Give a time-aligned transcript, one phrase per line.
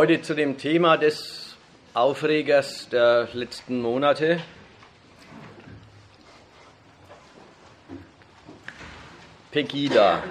[0.00, 1.56] Heute zu dem Thema des
[1.92, 4.40] Aufregers der letzten Monate.
[9.50, 10.22] Pegida.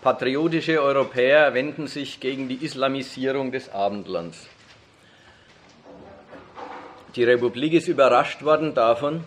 [0.00, 4.48] Patriotische Europäer wenden sich gegen die Islamisierung des Abendlands.
[7.14, 9.22] Die Republik ist überrascht worden davon,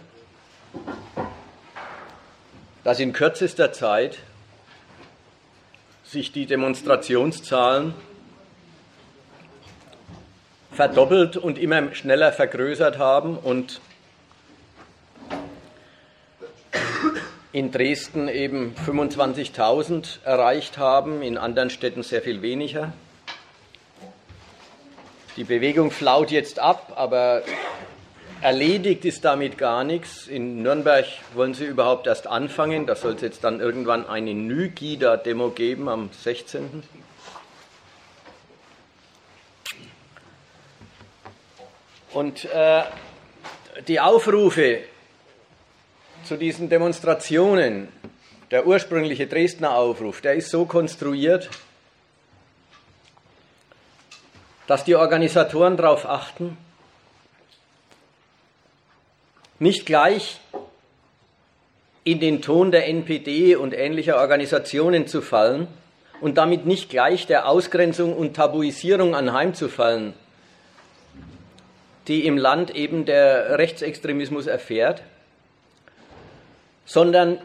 [2.84, 4.18] dass in kürzester Zeit
[6.04, 7.94] sich die Demonstrationszahlen
[10.76, 13.80] verdoppelt und immer schneller vergrößert haben und
[17.52, 22.92] in Dresden eben 25.000 erreicht haben, in anderen Städten sehr viel weniger.
[25.38, 27.44] Die Bewegung flaut jetzt ab, aber
[28.42, 30.28] erledigt ist damit gar nichts.
[30.28, 32.86] In Nürnberg wollen sie überhaupt erst anfangen.
[32.86, 36.84] Da soll es jetzt dann irgendwann eine Nygida-Demo geben am 16.
[42.16, 42.84] Und äh,
[43.90, 44.80] die Aufrufe
[46.24, 47.90] zu diesen Demonstrationen,
[48.52, 51.50] der ursprüngliche Dresdner Aufruf, der ist so konstruiert,
[54.66, 56.56] dass die Organisatoren darauf achten,
[59.60, 60.40] nicht gleich
[62.06, 65.68] in den Ton der NPD und ähnlicher Organisationen zu fallen
[66.22, 70.14] und damit nicht gleich der Ausgrenzung und Tabuisierung anheimzufallen,
[72.08, 75.02] die im Land eben der Rechtsextremismus erfährt,
[76.86, 77.40] sondern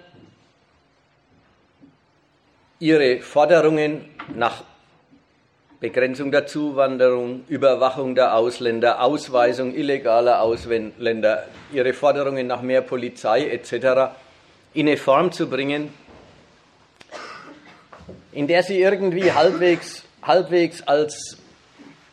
[2.79, 4.65] ihre Forderungen nach
[5.81, 14.13] Begrenzung der Zuwanderung, Überwachung der Ausländer, Ausweisung illegaler Ausländer, ihre Forderungen nach mehr Polizei etc.
[14.75, 15.93] in eine Form zu bringen,
[18.33, 21.39] in der sie irgendwie halbwegs, halbwegs als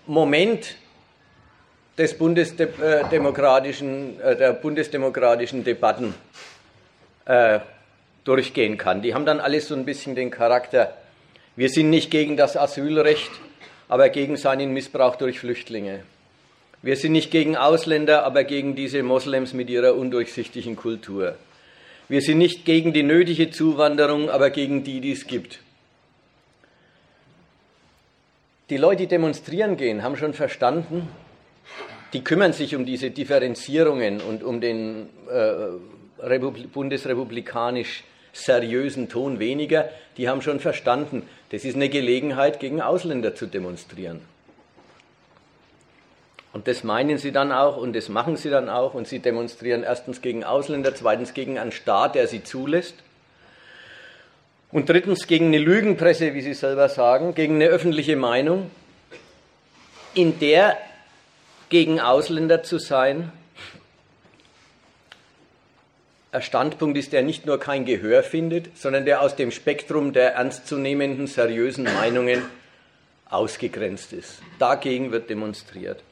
[0.06, 0.78] Moment
[1.98, 6.14] des bundesdemokratischen, äh, der bundesdemokratischen Debatten
[7.26, 7.60] äh,
[8.24, 9.02] durchgehen kann.
[9.02, 10.94] Die haben dann alles so ein bisschen den Charakter,
[11.56, 13.32] wir sind nicht gegen das Asylrecht,
[13.90, 16.04] aber gegen seinen Missbrauch durch Flüchtlinge.
[16.84, 21.36] Wir sind nicht gegen Ausländer, aber gegen diese Moslems mit ihrer undurchsichtigen Kultur.
[22.08, 25.60] Wir sind nicht gegen die nötige Zuwanderung, aber gegen die, die es gibt.
[28.70, 31.10] Die Leute, die demonstrieren gehen, haben schon verstanden,
[32.14, 38.04] die kümmern sich um diese Differenzierungen und um den äh, bundesrepublikanisch
[38.34, 39.90] seriösen Ton weniger.
[40.18, 44.22] Die haben schon verstanden, das ist eine Gelegenheit, gegen Ausländer zu demonstrieren.
[46.54, 49.84] Und das meinen sie dann auch und das machen sie dann auch und sie demonstrieren
[49.84, 52.96] erstens gegen Ausländer, zweitens gegen einen Staat, der sie zulässt
[54.72, 58.72] und drittens gegen eine Lügenpresse, wie sie selber sagen, gegen eine öffentliche Meinung,
[60.14, 60.78] in der
[61.70, 63.32] gegen Ausländer zu sein
[66.32, 70.34] ein Standpunkt ist, der nicht nur kein Gehör findet, sondern der aus dem Spektrum der
[70.36, 72.44] ernstzunehmenden, seriösen Meinungen
[73.30, 74.42] ausgegrenzt ist.
[74.60, 76.04] Dagegen wird demonstriert.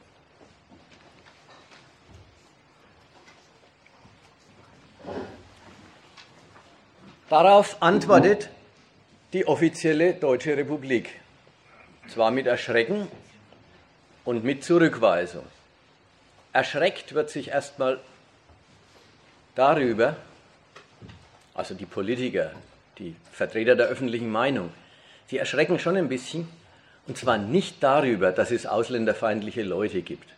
[7.28, 8.50] Darauf antwortet
[9.32, 11.10] die offizielle Deutsche Republik.
[12.08, 13.08] Zwar mit Erschrecken
[14.26, 15.44] und mit Zurückweisung.
[16.52, 17.98] Erschreckt wird sich erstmal
[19.54, 20.16] darüber,
[21.54, 22.50] also die Politiker,
[22.98, 24.70] die Vertreter der öffentlichen Meinung,
[25.30, 26.48] die erschrecken schon ein bisschen,
[27.06, 30.28] und zwar nicht darüber, dass es ausländerfeindliche Leute gibt.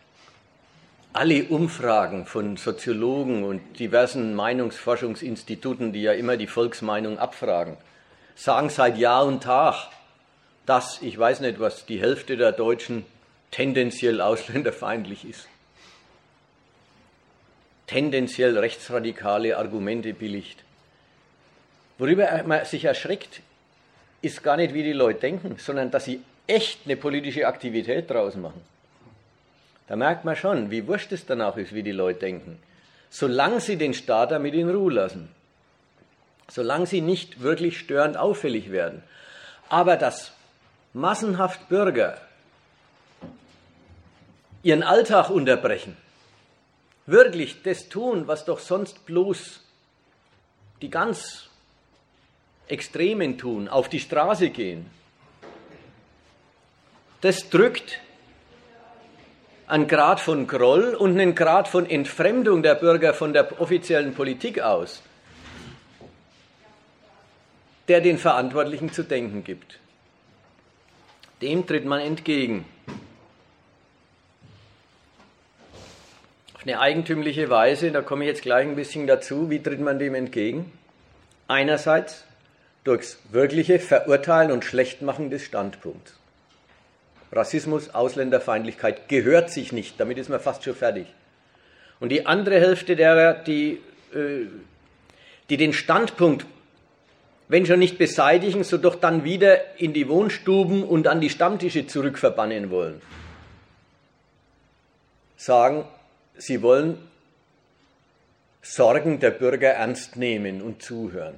[1.11, 7.75] Alle Umfragen von Soziologen und diversen Meinungsforschungsinstituten, die ja immer die Volksmeinung abfragen,
[8.35, 9.87] sagen seit Jahr und Tag,
[10.67, 13.03] dass, ich weiß nicht was, die Hälfte der Deutschen
[13.51, 15.47] tendenziell ausländerfeindlich ist
[17.89, 20.63] tendenziell rechtsradikale Argumente billigt.
[21.97, 23.41] Worüber man sich erschreckt,
[24.21, 28.35] ist gar nicht, wie die Leute denken, sondern dass sie echt eine politische Aktivität draus
[28.35, 28.61] machen.
[29.87, 32.59] Da merkt man schon, wie wurscht es danach ist, wie die Leute denken.
[33.09, 35.29] Solange sie den Staat damit in Ruhe lassen.
[36.47, 39.01] Solange sie nicht wirklich störend auffällig werden.
[39.67, 40.31] Aber dass
[40.93, 42.21] massenhaft Bürger
[44.63, 45.95] ihren Alltag unterbrechen,
[47.05, 49.61] wirklich das tun, was doch sonst bloß
[50.81, 51.49] die ganz
[52.67, 54.85] Extremen tun, auf die Straße gehen,
[57.21, 57.99] das drückt
[59.67, 64.61] einen Grad von Groll und einen Grad von Entfremdung der Bürger von der offiziellen Politik
[64.61, 65.03] aus,
[67.87, 69.79] der den Verantwortlichen zu denken gibt.
[71.41, 72.65] Dem tritt man entgegen.
[76.59, 79.97] Auf eine eigentümliche Weise, da komme ich jetzt gleich ein bisschen dazu, wie tritt man
[79.97, 80.69] dem entgegen?
[81.47, 82.25] Einerseits
[82.83, 86.19] durchs wirkliche Verurteilen und Schlechtmachen des Standpunkts.
[87.31, 91.07] Rassismus, Ausländerfeindlichkeit gehört sich nicht, damit ist man fast schon fertig.
[92.01, 93.79] Und die andere Hälfte derer, die,
[94.13, 94.47] äh,
[95.49, 96.45] die den Standpunkt,
[97.47, 101.87] wenn schon nicht beseitigen, so doch dann wieder in die Wohnstuben und an die Stammtische
[101.87, 103.01] zurückverbannen wollen,
[105.37, 105.85] sagen,
[106.39, 106.97] sie wollen
[108.61, 111.35] Sorgen der Bürger ernst nehmen und zuhören.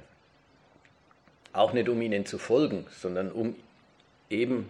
[1.52, 3.54] Auch nicht um ihnen zu folgen, sondern um
[4.30, 4.68] eben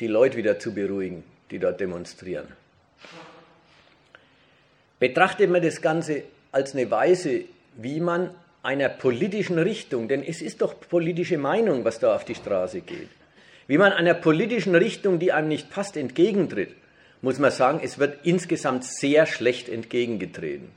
[0.00, 2.48] die Leute wieder zu beruhigen, die dort demonstrieren.
[4.98, 7.44] Betrachtet man das Ganze als eine Weise,
[7.76, 12.34] wie man einer politischen Richtung, denn es ist doch politische Meinung, was da auf die
[12.34, 13.08] Straße geht,
[13.68, 16.74] wie man einer politischen Richtung, die einem nicht passt, entgegentritt,
[17.20, 20.70] muss man sagen, es wird insgesamt sehr schlecht entgegengetreten.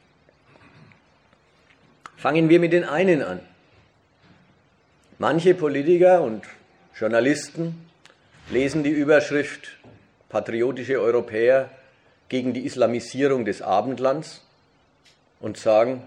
[2.18, 3.40] Fangen wir mit den einen an.
[5.18, 6.44] Manche Politiker und
[6.96, 7.90] Journalisten
[8.50, 9.78] lesen die Überschrift
[10.30, 11.70] Patriotische Europäer
[12.30, 14.42] gegen die Islamisierung des Abendlands
[15.40, 16.04] und sagen,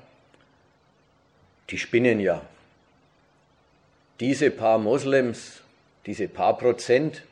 [1.70, 2.42] die spinnen ja.
[4.20, 5.60] Diese paar Moslems,
[6.06, 7.22] diese paar Prozent,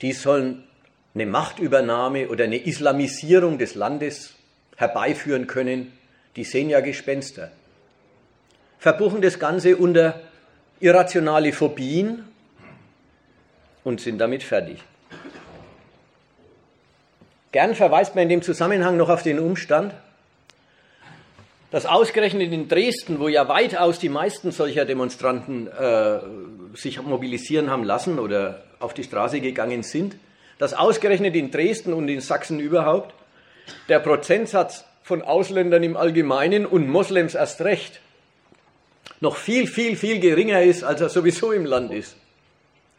[0.00, 0.64] die sollen
[1.14, 4.34] eine Machtübernahme oder eine Islamisierung des Landes
[4.76, 5.92] herbeiführen können,
[6.36, 7.50] die sehen ja Gespenster.
[8.78, 10.20] Verbuchen das Ganze unter
[10.80, 12.24] irrationale Phobien
[13.84, 14.82] und sind damit fertig.
[17.52, 19.94] Gern verweist man in dem Zusammenhang noch auf den Umstand,
[21.70, 26.18] dass ausgerechnet in Dresden, wo ja weitaus die meisten solcher Demonstranten äh,
[26.74, 30.16] sich mobilisieren haben lassen oder auf die Straße gegangen sind,
[30.62, 33.12] dass ausgerechnet in Dresden und in Sachsen überhaupt
[33.88, 38.00] der Prozentsatz von Ausländern im Allgemeinen und Moslems erst recht
[39.18, 42.14] noch viel, viel, viel geringer ist, als er sowieso im Land ist.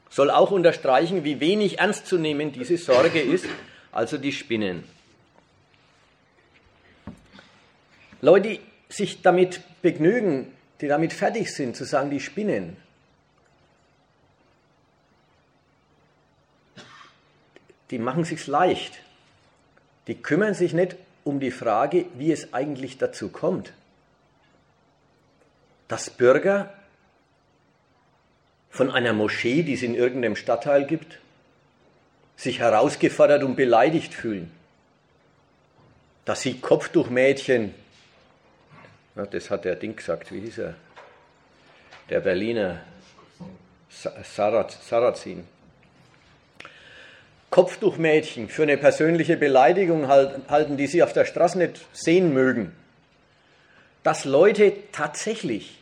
[0.10, 3.45] Soll auch unterstreichen, wie wenig ernst zu nehmen diese Sorge ist,
[3.94, 4.83] also die Spinnen.
[8.19, 10.51] Leute, die sich damit begnügen,
[10.81, 12.75] die damit fertig sind, zu sagen, die Spinnen,
[17.93, 19.01] die machen sich's leicht.
[20.07, 23.71] Die kümmern sich nicht um die Frage, wie es eigentlich dazu kommt,
[25.87, 26.73] dass Bürger
[28.71, 31.19] von einer Moschee, die es in irgendeinem Stadtteil gibt,
[32.35, 34.51] sich herausgefordert und beleidigt fühlen.
[36.25, 37.75] Dass sie Kopftuchmädchen,
[39.13, 40.75] na, das hat der Ding gesagt, wie hieß er?
[42.09, 42.81] Der Berliner
[43.89, 45.52] Sarrazin.
[47.53, 52.71] Kopftuchmädchen für eine persönliche Beleidigung halten, die sie auf der Straße nicht sehen mögen.
[54.01, 55.77] Dass Leute tatsächlich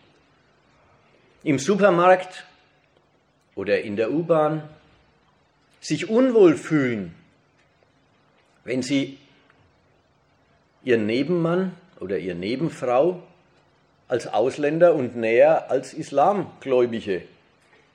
[1.45, 2.45] im Supermarkt
[3.55, 4.63] oder in der U-Bahn
[5.79, 7.15] sich unwohl fühlen,
[8.65, 9.17] wenn sie
[10.83, 11.71] ihren Nebenmann
[12.01, 13.23] oder ihre Nebenfrau
[14.09, 17.21] als Ausländer und näher als Islamgläubige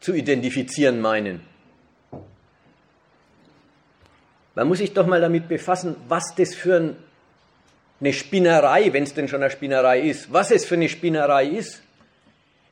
[0.00, 1.55] zu identifizieren meinen.
[4.56, 6.96] Man muss sich doch mal damit befassen, was das für
[8.00, 11.82] eine Spinnerei, wenn es denn schon eine Spinnerei ist, was es für eine Spinnerei ist,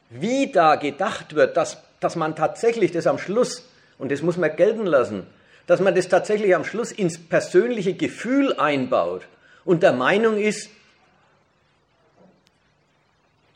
[0.08, 3.68] wie da gedacht wird, dass, dass man tatsächlich das am Schluss,
[3.99, 5.26] und das muss man gelten lassen,
[5.66, 9.28] dass man das tatsächlich am Schluss ins persönliche Gefühl einbaut
[9.66, 10.70] und der Meinung ist,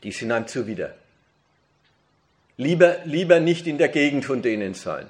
[0.03, 0.93] die sind einem zuwider.
[2.57, 5.07] Lieber, lieber nicht in der Gegend von denen sein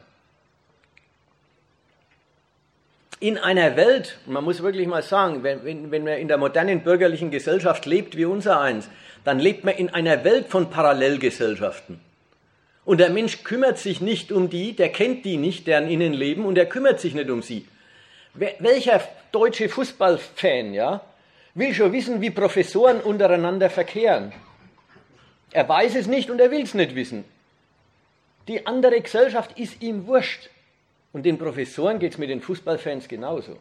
[3.19, 6.81] in einer Welt, man muss wirklich mal sagen, wenn, wenn, wenn man in der modernen
[6.81, 8.89] bürgerlichen Gesellschaft lebt wie unser eins,
[9.25, 11.99] dann lebt man in einer Welt von Parallelgesellschaften.
[12.85, 16.45] Und der Mensch kümmert sich nicht um die, der kennt die nicht, deren innen leben,
[16.45, 17.67] und er kümmert sich nicht um sie.
[18.33, 21.01] Welcher deutsche Fußballfan, ja,
[21.55, 24.31] will schon wissen, wie Professoren untereinander verkehren?
[25.51, 27.25] Er weiß es nicht und er will es nicht wissen.
[28.47, 30.49] Die andere Gesellschaft ist ihm wurscht.
[31.11, 33.57] Und den Professoren geht es mit den Fußballfans genauso.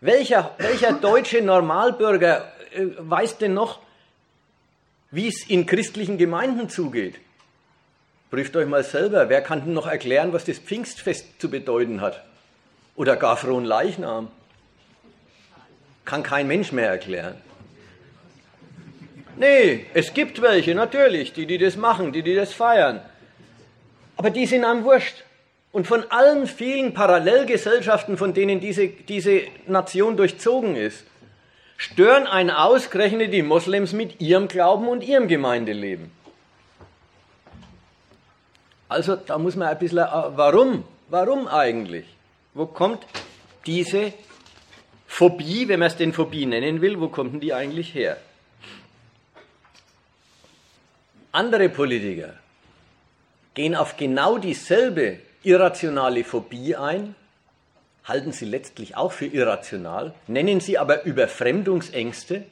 [0.00, 3.80] Welcher, welcher deutsche Normalbürger äh, weiß denn noch,
[5.10, 7.16] wie es in christlichen Gemeinden zugeht?
[8.30, 12.22] Prüft euch mal selber, wer kann denn noch erklären, was das Pfingstfest zu bedeuten hat?
[12.94, 14.30] Oder gar frohen Leichnam?
[16.04, 17.36] Kann kein Mensch mehr erklären.
[19.36, 23.00] Nee, es gibt welche, natürlich, die, die das machen, die, die das feiern.
[24.16, 25.24] Aber die sind am Wurscht.
[25.78, 31.04] Und von allen vielen Parallelgesellschaften, von denen diese, diese Nation durchzogen ist,
[31.76, 36.10] stören einen ausgerechnet die Moslems mit ihrem Glauben und ihrem Gemeindeleben.
[38.88, 40.82] Also da muss man ein bisschen, äh, warum?
[41.10, 42.06] Warum eigentlich?
[42.54, 43.06] Wo kommt
[43.64, 44.12] diese
[45.06, 48.16] Phobie, wenn man es denn Phobie nennen will, wo kommt denn die eigentlich her?
[51.30, 52.34] Andere Politiker
[53.54, 57.14] gehen auf genau dieselbe irrationale Phobie ein,
[58.04, 62.44] halten sie letztlich auch für irrational, nennen sie aber Überfremdungsängste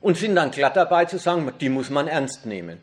[0.00, 2.80] und sind dann glatt dabei zu sagen, die muss man ernst nehmen.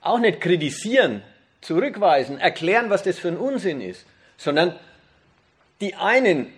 [0.00, 1.22] Auch nicht kritisieren,
[1.60, 4.06] zurückweisen, erklären, was das für ein Unsinn ist,
[4.36, 4.74] sondern
[5.80, 6.52] die einen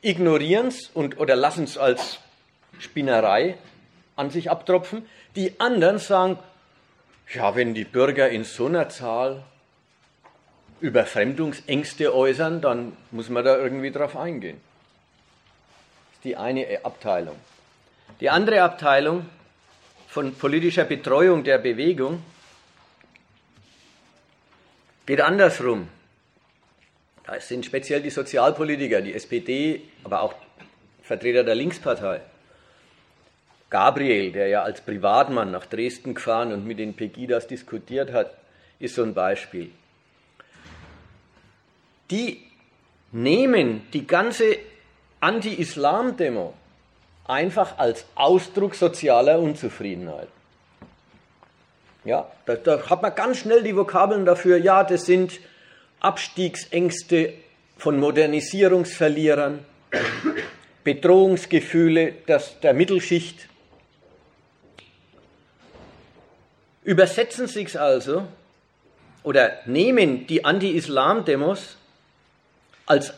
[0.00, 2.18] ignorieren es oder lassen es als
[2.78, 3.56] Spinnerei
[4.16, 6.38] an sich abtropfen, die anderen sagen,
[7.32, 9.44] ja, wenn die Bürger in so einer Zahl
[10.84, 14.60] Überfremdungsängste äußern, dann muss man da irgendwie drauf eingehen.
[16.10, 17.36] Das ist die eine Abteilung.
[18.20, 19.24] Die andere Abteilung
[20.08, 22.22] von politischer Betreuung der Bewegung
[25.06, 25.88] geht andersrum.
[27.26, 30.34] Da sind speziell die Sozialpolitiker, die SPD, aber auch
[31.02, 32.20] Vertreter der Linkspartei.
[33.70, 38.36] Gabriel, der ja als Privatmann nach Dresden gefahren und mit den Pegidas diskutiert hat,
[38.78, 39.70] ist so ein Beispiel
[42.10, 42.42] die
[43.12, 44.56] nehmen die ganze
[45.20, 46.54] Anti-Islam-Demo
[47.26, 50.28] einfach als Ausdruck sozialer Unzufriedenheit.
[52.04, 54.58] Ja, da, da, hat man ganz schnell die Vokabeln dafür.
[54.58, 55.40] Ja, das sind
[56.00, 57.32] Abstiegsängste
[57.78, 59.64] von Modernisierungsverlierern,
[60.84, 63.48] Bedrohungsgefühle das, der Mittelschicht.
[66.82, 68.26] Übersetzen es also
[69.22, 71.78] oder nehmen die Anti-Islam-Demos
[72.86, 73.14] als,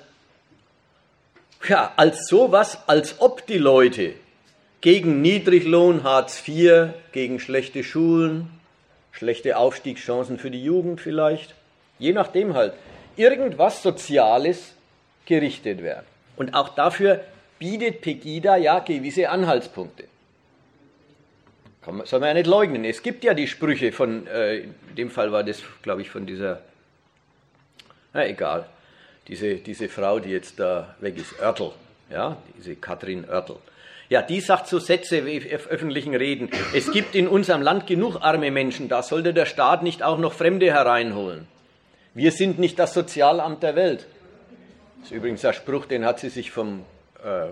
[1.68, 4.14] ja, als sowas, als ob die Leute
[4.80, 8.50] gegen Niedriglohn, Hartz IV, gegen schlechte Schulen,
[9.12, 11.54] schlechte Aufstiegschancen für die Jugend vielleicht,
[11.98, 12.74] je nachdem halt,
[13.16, 14.74] irgendwas Soziales
[15.24, 16.06] gerichtet werden.
[16.36, 17.24] Und auch dafür
[17.58, 20.04] bietet Pegida ja gewisse Anhaltspunkte.
[22.04, 22.84] Soll man ja nicht leugnen.
[22.84, 26.26] Es gibt ja die Sprüche von, äh, in dem Fall war das, glaube ich, von
[26.26, 26.60] dieser,
[28.12, 28.66] na egal,
[29.28, 31.72] diese, diese Frau, die jetzt da weg ist, Oertel,
[32.10, 33.56] ja, diese Katrin Oertel.
[34.08, 36.48] Ja, die sagt so Sätze wie öffentlichen Reden.
[36.72, 40.32] Es gibt in unserem Land genug arme Menschen, da sollte der Staat nicht auch noch
[40.32, 41.48] Fremde hereinholen.
[42.14, 44.06] Wir sind nicht das Sozialamt der Welt.
[45.00, 46.84] Das ist übrigens der Spruch, den hat sie sich vom
[47.22, 47.48] äh,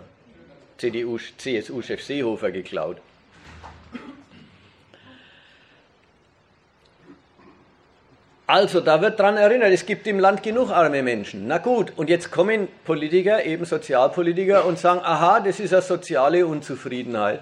[0.79, 2.99] CDU, CSU-Chef Seehofer geklaut.
[8.47, 11.47] Also, da wird dran erinnert, es gibt im Land genug arme Menschen.
[11.47, 16.47] Na gut, und jetzt kommen Politiker, eben Sozialpolitiker, und sagen, aha, das ist eine soziale
[16.47, 17.41] Unzufriedenheit.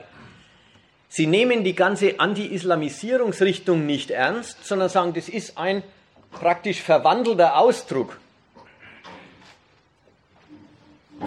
[1.08, 5.82] Sie nehmen die ganze Anti-Islamisierungsrichtung nicht ernst, sondern sagen, das ist ein
[6.30, 8.16] praktisch verwandelter Ausdruck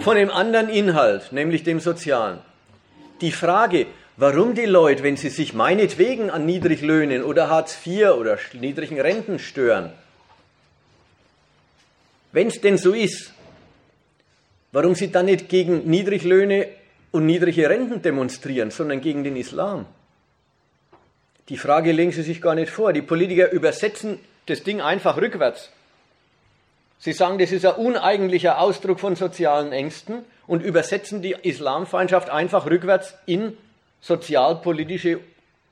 [0.00, 2.38] von dem anderen Inhalt, nämlich dem Sozialen.
[3.20, 8.38] Die Frage, warum die Leute, wenn sie sich meinetwegen an Niedriglöhnen oder Hartz IV oder
[8.54, 9.92] niedrigen Renten stören,
[12.32, 13.32] wenn es denn so ist,
[14.72, 16.68] warum sie dann nicht gegen Niedriglöhne
[17.10, 19.86] und niedrige Renten demonstrieren, sondern gegen den Islam?
[21.48, 22.92] Die Frage legen sie sich gar nicht vor.
[22.92, 25.70] Die Politiker übersetzen das Ding einfach rückwärts.
[26.98, 32.66] Sie sagen, das ist ein uneigentlicher Ausdruck von sozialen Ängsten und übersetzen die Islamfeindschaft einfach
[32.66, 33.56] rückwärts in
[34.00, 35.20] sozialpolitische,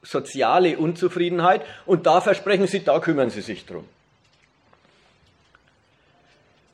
[0.03, 3.89] soziale Unzufriedenheit und da versprechen Sie, da kümmern Sie sich drum.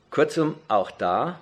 [0.09, 1.39] Kurzum, auch da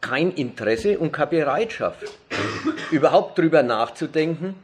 [0.00, 2.02] kein Interesse und keine Bereitschaft,
[2.90, 4.56] überhaupt darüber nachzudenken,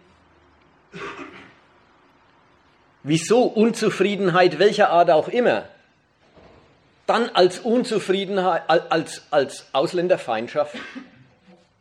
[3.03, 5.65] wieso Unzufriedenheit welcher Art auch immer
[7.07, 10.77] dann als Unzufriedenheit, als, als Ausländerfeindschaft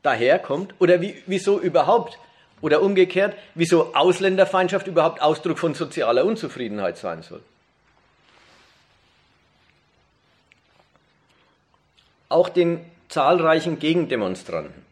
[0.04, 2.20] daherkommt oder wie, wieso überhaupt
[2.62, 7.42] oder umgekehrt, wieso Ausländerfeindschaft überhaupt Ausdruck von sozialer Unzufriedenheit sein soll.
[12.30, 14.86] Auch den zahlreichen Gegendemonstranten,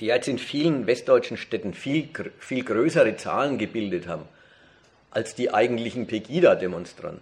[0.00, 2.08] die jetzt in vielen westdeutschen Städten viel,
[2.38, 4.28] viel größere Zahlen gebildet haben
[5.10, 7.20] als die eigentlichen Pegida-Demonstranten.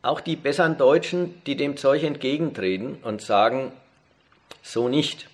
[0.00, 3.72] Auch die besseren Deutschen, die dem Zeug entgegentreten und sagen,
[4.72, 5.28] so nicht.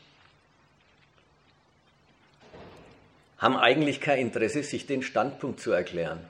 [3.38, 6.20] Haben eigentlich kein Interesse, sich den Standpunkt zu erklären,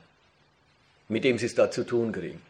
[1.09, 2.41] mit dem sie es da zu tun kriegen.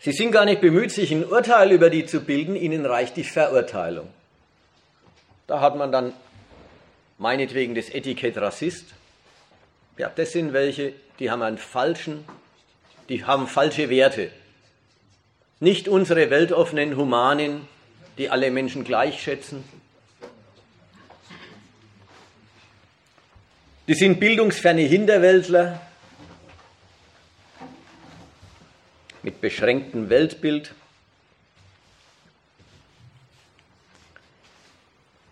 [0.00, 3.24] Sie sind gar nicht bemüht, sich ein Urteil über die zu bilden, ihnen reicht die
[3.24, 4.08] Verurteilung.
[5.46, 6.12] Da hat man dann
[7.16, 8.94] meinetwegen das Etikett Rassist.
[9.96, 12.24] Ja, das sind welche, die haben einen falschen,
[13.08, 14.30] die haben falsche Werte.
[15.60, 17.66] Nicht unsere weltoffenen Humanen,
[18.16, 19.64] die alle Menschen gleich schätzen.
[23.88, 25.80] Die sind bildungsferne Hinterwäldler
[29.22, 30.74] mit beschränktem Weltbild.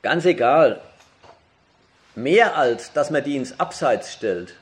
[0.03, 0.81] Ganz egal,
[2.15, 4.57] mehr als, dass man die ins Abseits stellt,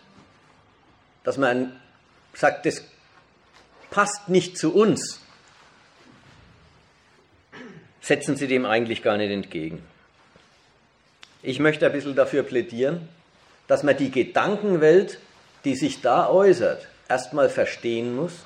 [1.23, 1.81] dass man
[2.33, 2.83] sagt, das
[3.91, 5.21] passt nicht zu uns,
[8.05, 9.83] setzen sie dem eigentlich gar nicht entgegen.
[11.43, 13.09] Ich möchte ein bisschen dafür plädieren,
[13.67, 15.19] dass man die Gedankenwelt,
[15.65, 18.45] die sich da äußert, erstmal verstehen muss,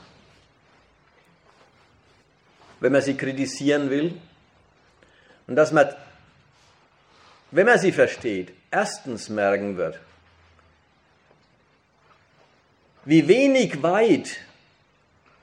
[2.79, 4.15] wenn man sie kritisieren will,
[5.49, 5.89] und dass man,
[7.51, 9.99] wenn man sie versteht, erstens merken wird,
[13.05, 14.37] wie wenig weit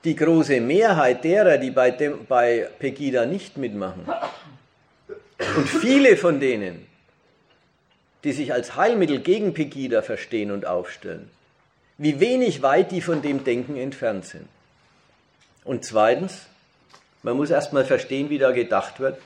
[0.06, 4.06] die große Mehrheit derer, die bei, dem, bei Pegida nicht mitmachen,
[5.56, 6.86] und viele von denen,
[8.24, 11.28] die sich als Heilmittel gegen Pegida verstehen und aufstellen,
[11.98, 14.48] wie wenig weit die von dem Denken entfernt sind.
[15.64, 16.46] Und zweitens,
[17.22, 19.18] man muss erstmal verstehen, wie da gedacht wird,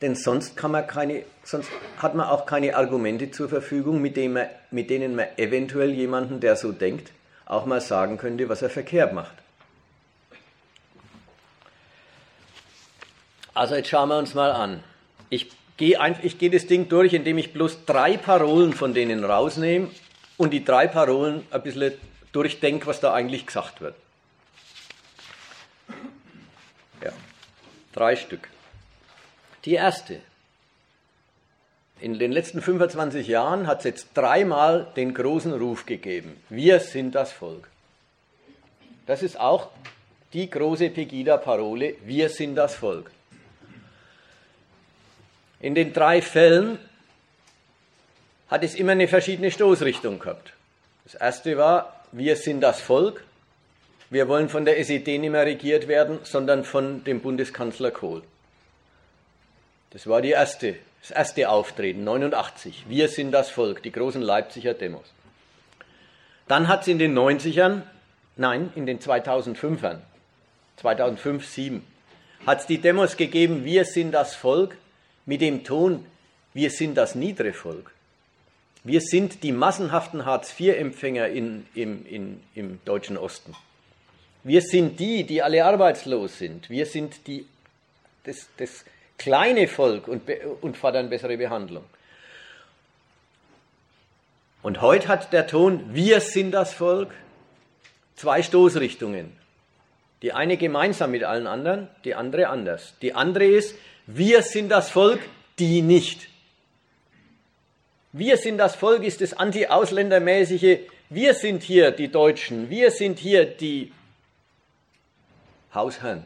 [0.00, 4.34] denn sonst, kann man keine, sonst hat man auch keine Argumente zur Verfügung, mit denen,
[4.34, 7.10] man, mit denen man eventuell jemanden, der so denkt,
[7.44, 9.41] auch mal sagen könnte, was er verkehrt macht.
[13.54, 14.82] Also jetzt schauen wir uns mal an.
[15.28, 15.98] Ich gehe,
[16.38, 19.88] gehe das Ding durch, indem ich bloß drei Parolen von denen rausnehme
[20.36, 21.92] und die drei Parolen ein bisschen
[22.32, 23.94] durchdenke, was da eigentlich gesagt wird.
[27.02, 27.12] Ja,
[27.92, 28.48] drei Stück.
[29.64, 30.20] Die erste.
[32.00, 36.36] In den letzten 25 Jahren hat es jetzt dreimal den großen Ruf gegeben.
[36.48, 37.68] Wir sind das Volk.
[39.06, 39.68] Das ist auch
[40.32, 41.94] die große Pegida-Parole.
[42.04, 43.10] Wir sind das Volk.
[45.62, 46.78] In den drei Fällen
[48.48, 50.52] hat es immer eine verschiedene Stoßrichtung gehabt.
[51.04, 53.24] Das erste war, wir sind das Volk.
[54.10, 58.22] Wir wollen von der SED nicht mehr regiert werden, sondern von dem Bundeskanzler Kohl.
[59.90, 62.84] Das war die erste, das erste Auftreten, 89.
[62.88, 65.06] Wir sind das Volk, die großen Leipziger Demos.
[66.48, 67.82] Dann hat es in den 90ern,
[68.36, 69.98] nein, in den 2005ern,
[70.76, 71.86] 2005, 2007,
[72.46, 74.76] hat es die Demos gegeben, wir sind das Volk,
[75.26, 76.04] mit dem Ton,
[76.54, 77.92] wir sind das niedere Volk.
[78.84, 83.54] Wir sind die massenhaften Hartz-IV-Empfänger in, im, in, im deutschen Osten.
[84.42, 86.68] Wir sind die, die alle arbeitslos sind.
[86.68, 87.46] Wir sind die,
[88.24, 88.84] das, das
[89.18, 90.22] kleine Volk und,
[90.62, 91.84] und fordern bessere Behandlung.
[94.62, 97.12] Und heute hat der Ton, wir sind das Volk,
[98.16, 99.32] zwei Stoßrichtungen.
[100.22, 102.94] Die eine gemeinsam mit allen anderen, die andere anders.
[103.02, 105.20] Die andere ist, wir sind das Volk,
[105.58, 106.28] die nicht.
[108.12, 113.46] Wir sind das Volk ist das anti-ausländermäßige, wir sind hier die Deutschen, wir sind hier
[113.46, 113.92] die
[115.74, 116.24] Hausherren.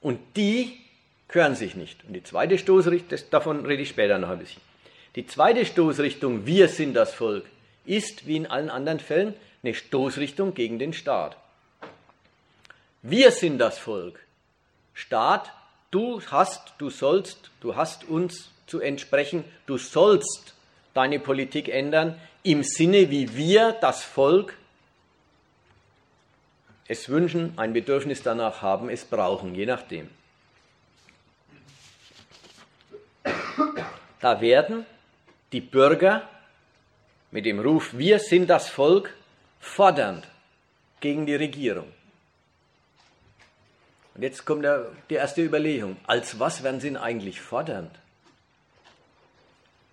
[0.00, 0.78] Und die
[1.28, 2.04] hören sich nicht.
[2.04, 4.62] Und die zweite Stoßrichtung, davon rede ich später noch ein bisschen.
[5.16, 7.44] Die zweite Stoßrichtung, wir sind das Volk,
[7.84, 11.36] ist, wie in allen anderen Fällen, eine Stoßrichtung gegen den Staat.
[13.02, 14.20] Wir sind das Volk.
[14.94, 15.52] Staat,
[15.90, 20.54] du hast, du sollst, du hast uns zu entsprechen, du sollst
[20.94, 24.56] deine Politik ändern im Sinne, wie wir, das Volk,
[26.88, 30.08] es wünschen, ein Bedürfnis danach haben, es brauchen, je nachdem.
[34.20, 34.86] Da werden
[35.52, 36.28] die Bürger
[37.30, 39.14] mit dem Ruf Wir sind das Volk
[39.60, 40.26] fordernd
[41.00, 41.92] gegen die Regierung.
[44.20, 44.66] Jetzt kommt
[45.08, 45.96] die erste Überlegung.
[46.06, 47.90] Als was werden sie denn eigentlich fordernd?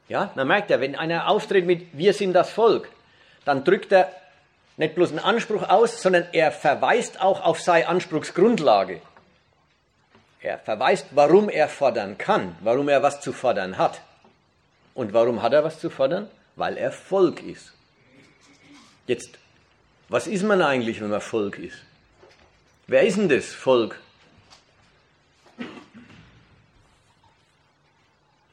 [0.09, 2.89] Ja, man merkt ja, wenn einer auftritt mit Wir sind das Volk,
[3.45, 4.11] dann drückt er
[4.75, 9.01] nicht bloß einen Anspruch aus, sondern er verweist auch auf seine Anspruchsgrundlage.
[10.41, 14.01] Er verweist, warum er fordern kann, warum er was zu fordern hat.
[14.93, 16.29] Und warum hat er was zu fordern?
[16.55, 17.73] Weil er Volk ist.
[19.07, 19.37] Jetzt,
[20.09, 21.77] was ist man eigentlich, wenn man Volk ist?
[22.87, 23.99] Wer ist denn das Volk?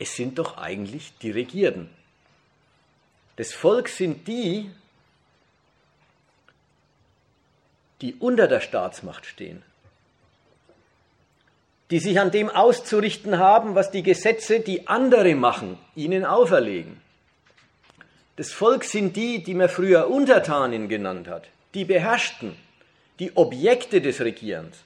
[0.04, 1.88] Es sind doch eigentlich die Regierten.
[3.36, 4.70] Das Volk sind die,
[8.02, 9.62] die unter der Staatsmacht stehen.
[11.90, 17.00] die sich an dem auszurichten haben, was die Gesetze, die andere machen, ihnen auferlegen.
[18.36, 22.56] Das Volk sind die, die man früher Untertanen genannt hat, die Beherrschten,
[23.20, 24.76] die Objekte des Regierens.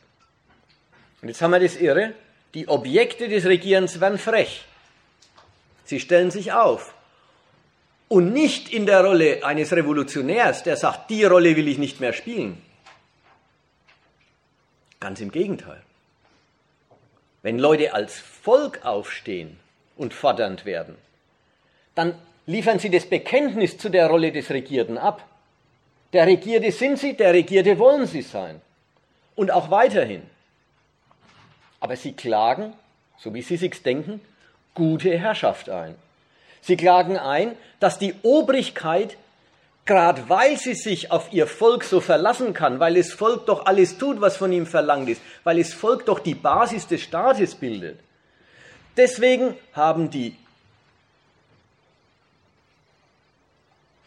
[1.23, 2.15] Und jetzt haben wir das Irre,
[2.55, 4.65] die Objekte des Regierens werden frech.
[5.89, 6.93] Sie stellen sich auf.
[8.09, 12.13] Und nicht in der Rolle eines Revolutionärs, der sagt, die Rolle will ich nicht mehr
[12.13, 12.61] spielen.
[15.01, 15.81] Ganz im Gegenteil.
[17.41, 19.59] Wenn Leute als Volk aufstehen
[19.97, 20.97] und fordernd werden,
[21.95, 25.27] dann liefern sie das Bekenntnis zu der Rolle des Regierten ab.
[26.13, 28.61] Der Regierte sind sie, der Regierte wollen sie sein.
[29.37, 30.23] Und auch weiterhin.
[31.81, 32.75] Aber sie klagen,
[33.17, 34.21] so wie sie sich denken,
[34.79, 35.95] gute Herrschaft ein.
[36.63, 39.17] Sie klagen ein, dass die Obrigkeit,
[39.85, 43.99] gerade weil sie sich auf ihr Volk so verlassen kann, weil das Volk doch alles
[43.99, 47.99] tut, was von ihm verlangt ist, weil das Volk doch die Basis des Staates bildet.
[48.97, 50.37] Deswegen haben die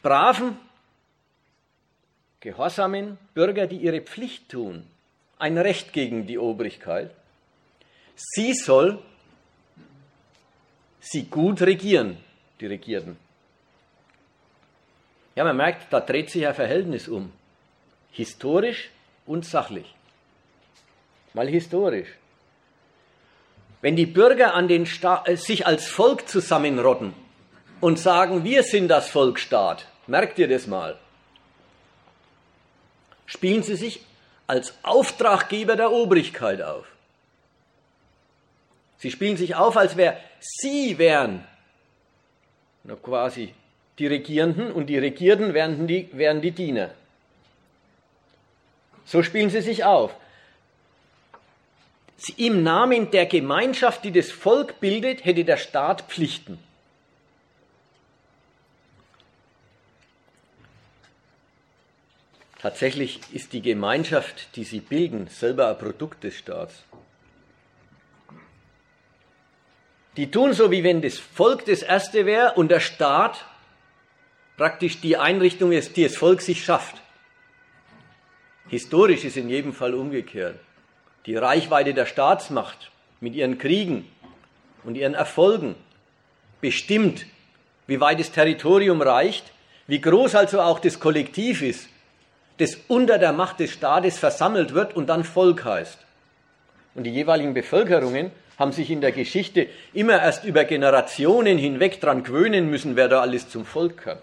[0.01, 0.57] braven,
[2.39, 4.85] gehorsamen Bürger, die ihre Pflicht tun,
[5.37, 7.11] ein Recht gegen die Obrigkeit.
[8.15, 8.99] Sie soll
[11.01, 12.17] sie gut regieren,
[12.61, 13.17] die Regierten.
[15.35, 17.31] Ja, man merkt, da dreht sich ein Verhältnis um.
[18.11, 18.89] Historisch
[19.25, 19.93] und sachlich.
[21.33, 22.09] Mal historisch.
[23.81, 27.13] Wenn die Bürger an den Sta äh, sich als Volk zusammenrotten
[27.79, 30.99] und sagen, wir sind das Volksstaat, merkt ihr das mal,
[33.25, 34.01] spielen sie sich
[34.45, 36.85] als Auftraggeber der Obrigkeit auf.
[39.01, 41.43] Sie spielen sich auf, als wäre sie wären
[43.01, 43.51] quasi
[43.97, 46.91] die Regierenden und die Regierten wären die, wären die Diener.
[49.05, 50.15] So spielen sie sich auf.
[52.37, 56.59] Im Namen der Gemeinschaft, die das Volk bildet, hätte der Staat Pflichten.
[62.61, 66.83] Tatsächlich ist die Gemeinschaft, die sie bilden, selber ein Produkt des Staats.
[70.17, 73.45] Die tun so, wie wenn das Volk das Erste wäre und der Staat
[74.57, 77.01] praktisch die Einrichtung ist, die das Volk sich schafft.
[78.67, 80.59] Historisch ist in jedem Fall umgekehrt.
[81.25, 84.07] Die Reichweite der Staatsmacht mit ihren Kriegen
[84.83, 85.75] und ihren Erfolgen
[86.59, 87.25] bestimmt,
[87.87, 89.51] wie weit das Territorium reicht,
[89.87, 91.89] wie groß also auch das Kollektiv ist,
[92.57, 95.97] das unter der Macht des Staates versammelt wird und dann Volk heißt.
[96.95, 102.23] Und die jeweiligen Bevölkerungen haben sich in der Geschichte immer erst über Generationen hinweg daran
[102.23, 104.21] gewöhnen müssen, wer da alles zum Volk gehört.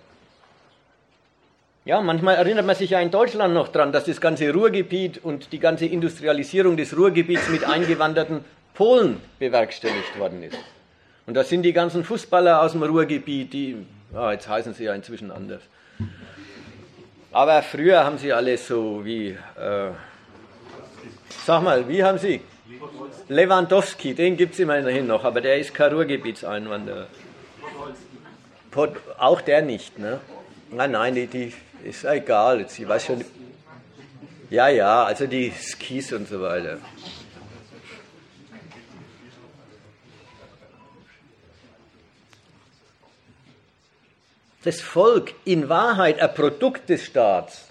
[1.85, 5.53] Ja, manchmal erinnert man sich ja in Deutschland noch daran, dass das ganze Ruhrgebiet und
[5.53, 10.59] die ganze Industrialisierung des Ruhrgebiets mit eingewanderten Polen bewerkstelligt worden ist.
[11.27, 13.77] Und da sind die ganzen Fußballer aus dem Ruhrgebiet, die,
[14.15, 15.63] ah, jetzt heißen sie ja inzwischen anders.
[17.33, 19.91] Aber früher haben sie alle so wie, äh,
[21.45, 22.41] sag mal, wie haben sie?
[23.29, 27.07] Lewandowski, den gibt es immerhin noch, aber der ist kein Ruhrgebietseinwanderer.
[29.19, 30.21] Auch der nicht, ne?
[30.71, 31.53] Nein, nein, die, die
[31.85, 33.25] ist egal, ich weiß schon.
[34.51, 36.79] Ja, ja, also die Skis und so weiter.
[44.65, 47.69] Das Volk in Wahrheit ein Produkt des Staats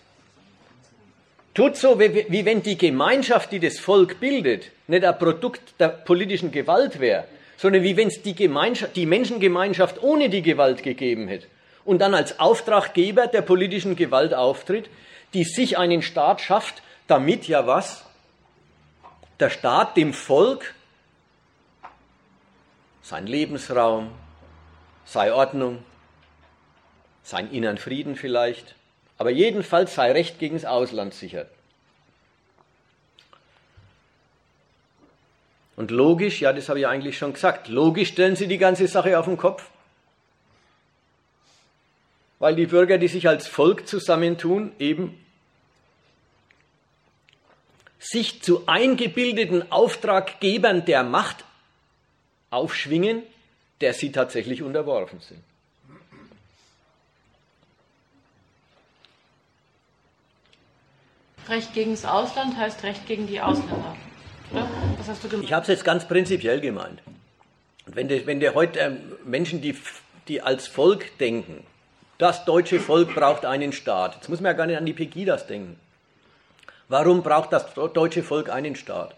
[1.54, 5.90] tut so, wie, wie wenn die Gemeinschaft, die das Volk bildet, nicht ein Produkt der
[5.90, 7.26] politischen Gewalt wäre,
[7.58, 11.48] sondern wie wenn es die, die Menschengemeinschaft ohne die Gewalt gegeben hätte
[11.86, 14.90] und dann als Auftraggeber der politischen Gewalt auftritt,
[15.34, 18.06] die sich einen Staat schafft, damit ja was?
[19.40, 20.74] Der Staat dem Volk
[23.08, 24.12] sein Lebensraum,
[25.06, 25.82] sei Ordnung,
[27.24, 28.76] sein inneren Frieden vielleicht,
[29.18, 31.50] aber jedenfalls sei Recht gegen das Ausland sichert.
[35.78, 39.18] Und logisch, ja, das habe ich eigentlich schon gesagt, logisch stellen sie die ganze Sache
[39.18, 39.70] auf den Kopf.
[42.40, 45.24] Weil die Bürger, die sich als Volk zusammentun, eben
[48.00, 51.46] sich zu eingebildeten Auftraggebern der Macht
[52.50, 53.22] aufschwingen,
[53.80, 55.44] der sie tatsächlich unterworfen sind.
[61.48, 63.96] Recht gegen das Ausland heißt Recht gegen die Ausländer.
[64.52, 65.46] Was hast du gemeint?
[65.46, 67.02] Ich habe es jetzt ganz prinzipiell gemeint.
[67.86, 68.92] Wenn der, wenn heute äh,
[69.26, 69.76] Menschen, die,
[70.28, 71.64] die als Volk denken,
[72.18, 74.16] das deutsche Volk braucht einen Staat.
[74.16, 75.80] Jetzt muss man ja gar nicht an die Pegidas denken.
[76.90, 79.14] Warum braucht das deutsche Volk einen Staat?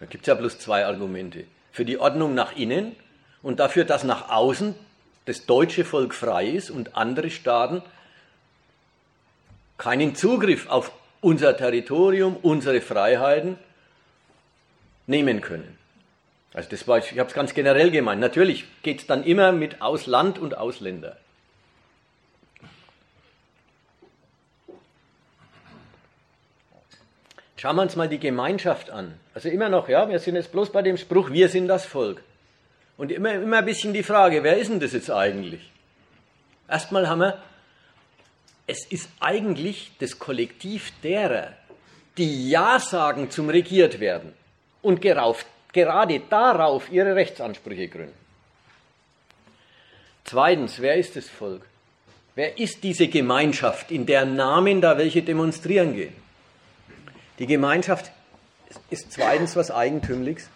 [0.00, 1.44] Da gibt es ja bloß zwei Argumente.
[1.70, 2.96] Für die Ordnung nach innen
[3.42, 4.74] und dafür, dass nach außen
[5.24, 7.82] das deutsche Volk frei ist und andere Staaten
[9.78, 13.56] keinen Zugriff auf unser Territorium, unsere Freiheiten
[15.06, 15.78] nehmen können.
[16.54, 18.20] Also das war, ich habe es ganz generell gemeint.
[18.20, 21.16] Natürlich geht es dann immer mit Ausland und Ausländer.
[27.56, 29.14] Schauen wir uns mal die Gemeinschaft an.
[29.34, 32.22] Also immer noch, ja, wir sind jetzt bloß bei dem Spruch, wir sind das Volk.
[32.96, 35.70] Und immer, immer ein bisschen die Frage, wer ist denn das jetzt eigentlich?
[36.68, 37.42] Erstmal haben wir,
[38.66, 41.52] es ist eigentlich das Kollektiv derer,
[42.18, 44.34] die Ja sagen zum Regiert werden
[44.82, 48.22] und gerauf, gerade darauf ihre Rechtsansprüche gründen.
[50.24, 51.62] Zweitens, wer ist das Volk?
[52.34, 56.14] Wer ist diese Gemeinschaft, in deren Namen da welche demonstrieren gehen?
[57.38, 58.10] Die Gemeinschaft
[58.90, 60.48] ist zweitens was Eigentümliches.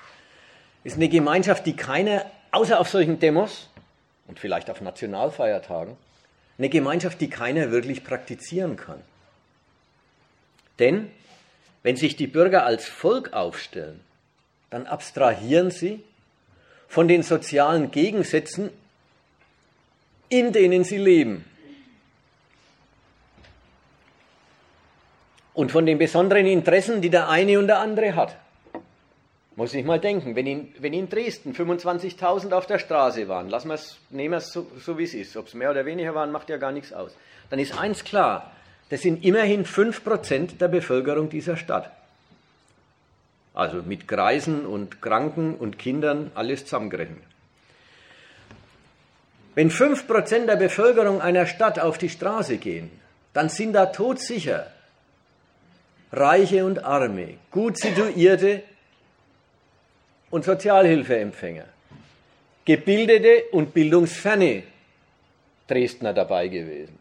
[0.84, 3.68] Ist eine Gemeinschaft, die keiner, außer auf solchen Demos
[4.26, 5.96] und vielleicht auf Nationalfeiertagen,
[6.58, 9.02] eine Gemeinschaft, die keiner wirklich praktizieren kann.
[10.78, 11.10] Denn
[11.82, 14.00] wenn sich die Bürger als Volk aufstellen,
[14.70, 16.02] dann abstrahieren sie
[16.88, 18.70] von den sozialen Gegensätzen,
[20.29, 21.44] in denen sie leben.
[25.57, 28.37] und von den besonderen Interessen, die der eine und der andere hat.
[29.57, 33.68] Muss ich mal denken, wenn in, wenn in Dresden 25.000 auf der Straße waren, lassen
[33.68, 36.14] wir es, nehmen wir es so, so wie es ist, ob es mehr oder weniger
[36.14, 37.16] waren, macht ja gar nichts aus.
[37.48, 38.52] Dann ist eins klar,
[38.90, 41.90] das sind immerhin 5% der Bevölkerung dieser Stadt.
[43.57, 47.23] Also mit Greisen und Kranken und Kindern alles zusammengerechnet.
[49.55, 52.90] Wenn 5% der Bevölkerung einer Stadt auf die Straße gehen,
[53.33, 54.71] dann sind da todsicher
[56.12, 58.62] Reiche und Arme, gut situierte
[60.31, 61.64] und Sozialhilfeempfänger,
[62.66, 64.64] gebildete und bildungsferne
[65.66, 66.99] Dresdner dabei gewesen.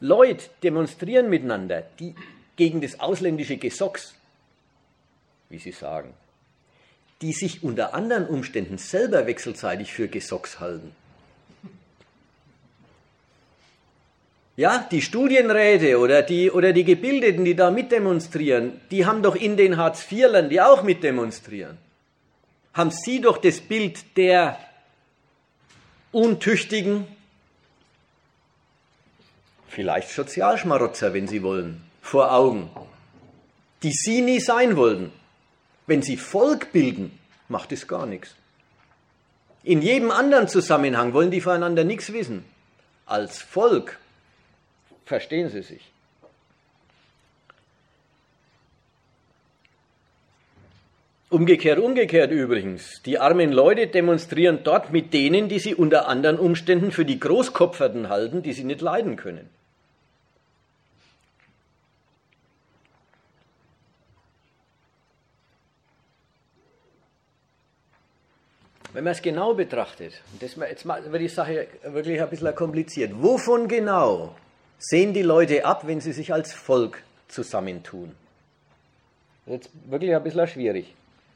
[0.00, 2.14] Leute demonstrieren miteinander, die
[2.56, 4.14] gegen das ausländische Gesocks,
[5.48, 6.14] wie sie sagen,
[7.20, 10.94] die sich unter anderen Umständen selber wechselseitig für Gesocks halten.
[14.56, 19.56] Ja, die Studienräte oder die, oder die Gebildeten, die da mitdemonstrieren, die haben doch in
[19.56, 21.76] den Hartz-IVlern, die auch mitdemonstrieren,
[22.72, 24.58] haben sie doch das Bild der
[26.12, 27.08] Untüchtigen,
[29.66, 32.70] vielleicht Sozialschmarotzer, wenn sie wollen, vor Augen,
[33.82, 35.10] die sie nie sein wollten.
[35.86, 37.18] Wenn sie Volk bilden,
[37.48, 38.34] macht es gar nichts.
[39.62, 42.44] In jedem anderen Zusammenhang wollen die voneinander nichts wissen.
[43.06, 43.98] Als Volk
[45.04, 45.82] Verstehen Sie sich?
[51.28, 53.02] Umgekehrt, umgekehrt übrigens.
[53.02, 58.08] Die armen Leute demonstrieren dort mit denen, die sie unter anderen Umständen für die Großkopferten
[58.08, 59.50] halten, die sie nicht leiden können.
[68.94, 73.10] Wenn man es genau betrachtet, das, jetzt wird die Sache wirklich ein bisschen kompliziert.
[73.20, 74.36] Wovon genau
[74.78, 78.14] sehen die Leute ab, wenn sie sich als Volk zusammentun?
[79.46, 80.94] Jetzt wirklich ein bisschen schwierig.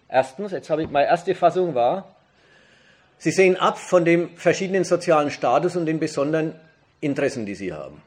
[0.08, 2.14] Erstens, jetzt habe ich, meine erste Fassung war,
[3.18, 6.54] sie sehen ab von dem verschiedenen sozialen Status und den besonderen
[7.00, 8.00] Interessen, die sie haben.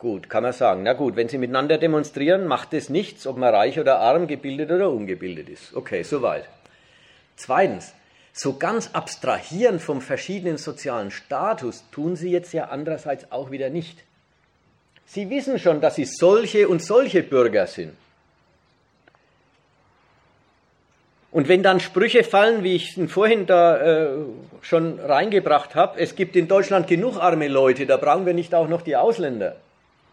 [0.00, 0.82] Gut, kann man sagen.
[0.82, 4.72] Na gut, wenn sie miteinander demonstrieren, macht es nichts, ob man reich oder arm, gebildet
[4.72, 5.76] oder ungebildet ist.
[5.76, 6.48] Okay, soweit.
[7.36, 7.94] Zweitens,
[8.38, 14.04] so ganz abstrahieren vom verschiedenen sozialen Status tun sie jetzt ja andererseits auch wieder nicht.
[15.06, 17.94] Sie wissen schon, dass sie solche und solche Bürger sind.
[21.32, 24.08] Und wenn dann Sprüche fallen, wie ich es vorhin da äh,
[24.60, 28.68] schon reingebracht habe, es gibt in Deutschland genug arme Leute, da brauchen wir nicht auch
[28.68, 29.56] noch die Ausländer,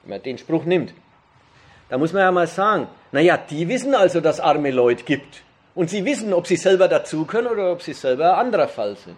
[0.03, 0.93] wenn man den Spruch nimmt.
[1.89, 5.43] Da muss man ja mal sagen, naja, die wissen also, dass arme Leute gibt.
[5.75, 8.95] Und sie wissen, ob sie selber dazu können oder ob sie selber ein anderer Fall
[8.95, 9.17] sind.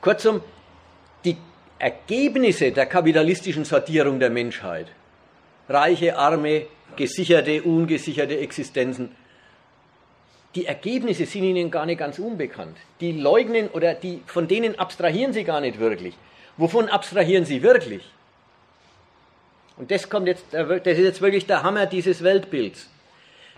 [0.00, 0.42] Kurzum,
[1.24, 1.36] die
[1.78, 4.88] Ergebnisse der kapitalistischen Sortierung der Menschheit,
[5.68, 9.14] reiche, arme, gesicherte, ungesicherte Existenzen,
[10.54, 12.76] die Ergebnisse sind ihnen gar nicht ganz unbekannt.
[13.00, 16.16] Die leugnen oder die, von denen abstrahieren sie gar nicht wirklich.
[16.56, 18.02] Wovon abstrahieren sie wirklich?
[19.76, 22.89] Und das kommt jetzt, das ist jetzt wirklich der Hammer dieses Weltbilds.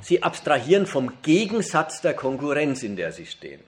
[0.02, 3.60] Sie abstrahieren vom Gegensatz der Konkurrenz, in der sie stehen.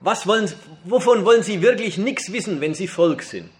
[0.00, 0.52] Was wollen,
[0.84, 3.50] wovon wollen Sie wirklich nichts wissen, wenn Sie Volk sind?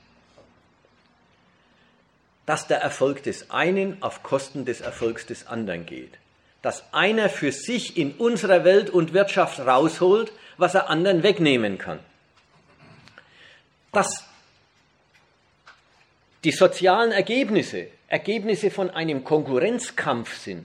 [2.48, 6.14] dass der Erfolg des einen auf Kosten des Erfolgs des anderen geht.
[6.62, 11.98] Dass einer für sich in unserer Welt und Wirtschaft rausholt, was er anderen wegnehmen kann.
[13.92, 14.24] Dass
[16.44, 20.64] die sozialen Ergebnisse Ergebnisse von einem Konkurrenzkampf sind,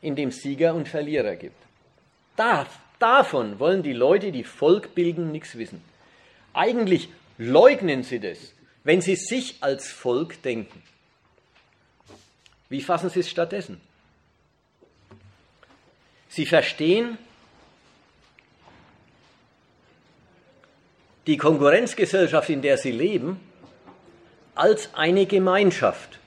[0.00, 1.56] in dem Sieger und Verlierer gibt.
[2.36, 2.66] Da,
[3.00, 5.82] davon wollen die Leute, die Volk bilden, nichts wissen.
[6.52, 8.38] Eigentlich leugnen sie das,
[8.84, 10.82] wenn sie sich als Volk denken.
[12.68, 13.80] Wie fassen sie es stattdessen?
[16.28, 17.18] Sie verstehen
[21.26, 23.40] die Konkurrenzgesellschaft, in der sie leben,
[24.54, 26.18] als eine Gemeinschaft,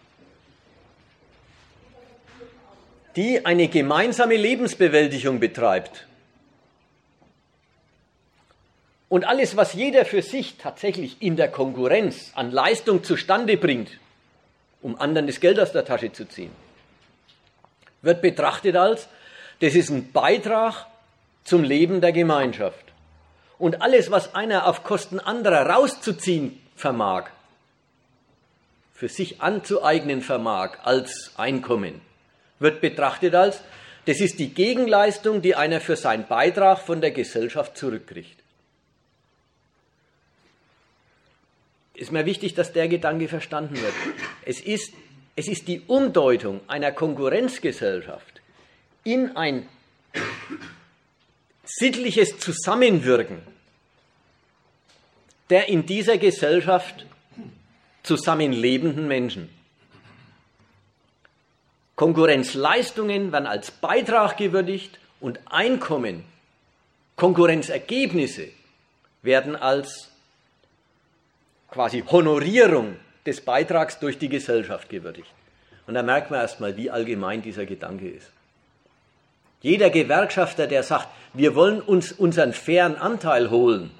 [3.15, 6.05] die eine gemeinsame Lebensbewältigung betreibt.
[9.09, 13.89] Und alles, was jeder für sich tatsächlich in der Konkurrenz an Leistung zustande bringt,
[14.81, 16.51] um anderen das Geld aus der Tasche zu ziehen,
[18.01, 19.07] wird betrachtet als,
[19.61, 20.85] das ist ein Beitrag
[21.43, 22.85] zum Leben der Gemeinschaft.
[23.57, 27.29] Und alles, was einer auf Kosten anderer rauszuziehen vermag,
[28.97, 32.01] für sich anzueignen vermag als Einkommen,
[32.57, 33.61] wird betrachtet als,
[34.05, 38.35] das ist die Gegenleistung, die einer für seinen Beitrag von der Gesellschaft zurückkriegt.
[41.93, 43.93] Ist mir wichtig, dass der Gedanke verstanden wird.
[44.45, 44.93] Es ist,
[45.35, 48.41] es ist die Umdeutung einer Konkurrenzgesellschaft
[49.03, 49.69] in ein
[51.63, 53.43] sittliches Zusammenwirken
[55.49, 57.05] der in dieser Gesellschaft
[58.07, 59.49] zusammenlebenden Menschen.
[61.95, 66.23] Konkurrenzleistungen werden als Beitrag gewürdigt und Einkommen,
[67.15, 68.49] Konkurrenzergebnisse
[69.23, 70.09] werden als
[71.69, 75.31] quasi Honorierung des Beitrags durch die Gesellschaft gewürdigt.
[75.87, 78.31] Und da merkt man erstmal, wie allgemein dieser Gedanke ist.
[79.61, 83.91] Jeder Gewerkschafter, der sagt, wir wollen uns unseren fairen Anteil holen,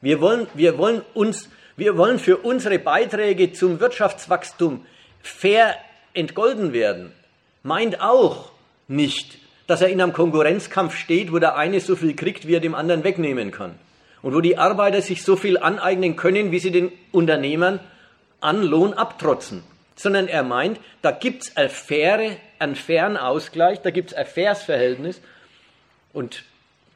[0.00, 4.84] wir wollen, wir wollen uns wir wollen für unsere Beiträge zum Wirtschaftswachstum
[5.22, 5.76] fair
[6.12, 7.12] entgolden werden.
[7.62, 8.50] Meint auch
[8.88, 9.38] nicht,
[9.68, 12.74] dass er in einem Konkurrenzkampf steht, wo der eine so viel kriegt, wie er dem
[12.74, 13.78] anderen wegnehmen kann.
[14.22, 17.78] Und wo die Arbeiter sich so viel aneignen können, wie sie den Unternehmern
[18.40, 19.62] an Lohn abtrotzen.
[19.94, 25.20] Sondern er meint, da gibt's eine faire, einen fairen Ausgleich, da gibt's ein faires Verhältnis
[26.12, 26.42] und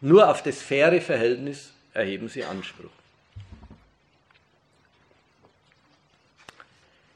[0.01, 2.90] nur auf das faire Verhältnis erheben sie Anspruch.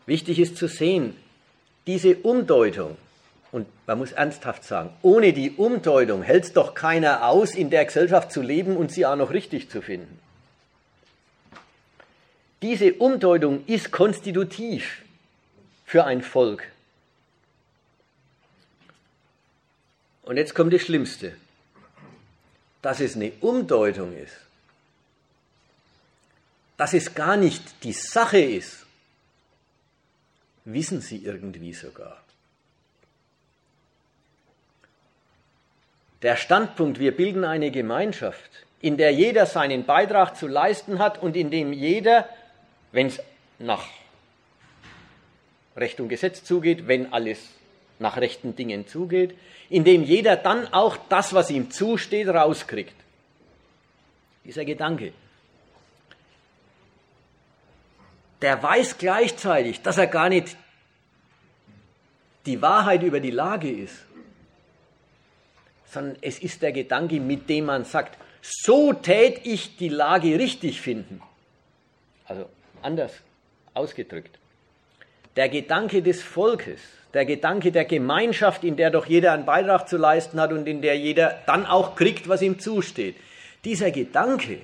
[0.07, 1.16] Wichtig ist zu sehen,
[1.87, 2.97] diese Umdeutung,
[3.53, 7.85] und man muss ernsthaft sagen, ohne die Umdeutung hält es doch keiner aus, in der
[7.85, 10.19] Gesellschaft zu leben und sie auch noch richtig zu finden.
[12.62, 15.03] Diese Umdeutung ist konstitutiv
[15.85, 16.66] für ein Volk.
[20.23, 21.37] Und jetzt kommt das Schlimmste,
[22.83, 24.35] dass es eine Umdeutung ist,
[26.77, 28.86] dass es gar nicht die Sache ist,
[30.66, 32.20] wissen sie irgendwie sogar.
[36.22, 38.50] Der Standpunkt, wir bilden eine Gemeinschaft,
[38.81, 42.29] in der jeder seinen Beitrag zu leisten hat und in dem jeder,
[42.92, 43.20] wenn es
[43.59, 43.87] nach
[45.76, 47.38] Recht und Gesetz zugeht, wenn alles
[47.98, 49.37] nach rechten Dingen zugeht,
[49.70, 52.94] in dem jeder dann auch das, was ihm zusteht, rauskriegt.
[54.44, 55.12] Dieser Gedanke,
[58.42, 60.57] der weiß gleichzeitig, dass er gar nicht
[62.44, 63.96] die Wahrheit über die Lage ist,
[65.87, 70.81] sondern es ist der Gedanke, mit dem man sagt, so tät ich die Lage richtig
[70.81, 71.20] finden.
[72.27, 72.49] Also
[72.83, 73.12] anders
[73.75, 74.38] ausgedrückt.
[75.35, 76.81] Der Gedanke des Volkes,
[77.14, 80.83] der Gedanke der Gemeinschaft, in der doch jeder einen Beitrag zu leisten hat und in
[80.83, 83.17] der jeder dann auch kriegt, was ihm zusteht.
[83.65, 84.60] Dieser Gedanke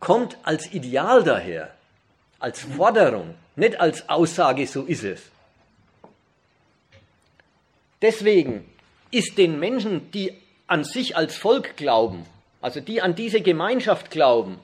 [0.00, 1.70] kommt als Ideal daher
[2.42, 5.22] als Forderung, nicht als Aussage, so ist es.
[8.00, 8.68] Deswegen
[9.10, 10.32] ist den Menschen, die
[10.66, 12.26] an sich als Volk glauben,
[12.60, 14.58] also die an diese Gemeinschaft glauben,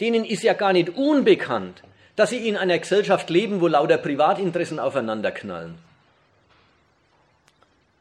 [0.00, 1.82] denen ist ja gar nicht unbekannt,
[2.16, 5.78] dass sie in einer Gesellschaft leben, wo lauter Privatinteressen aufeinanderknallen.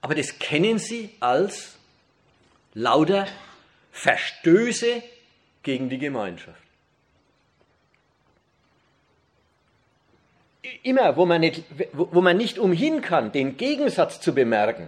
[0.01, 1.77] Aber das kennen sie als
[2.73, 3.27] lauter
[3.91, 5.03] Verstöße
[5.61, 6.68] gegen die Gemeinschaft.
[10.83, 14.87] Immer, wo man, nicht, wo man nicht umhin kann, den Gegensatz zu bemerken,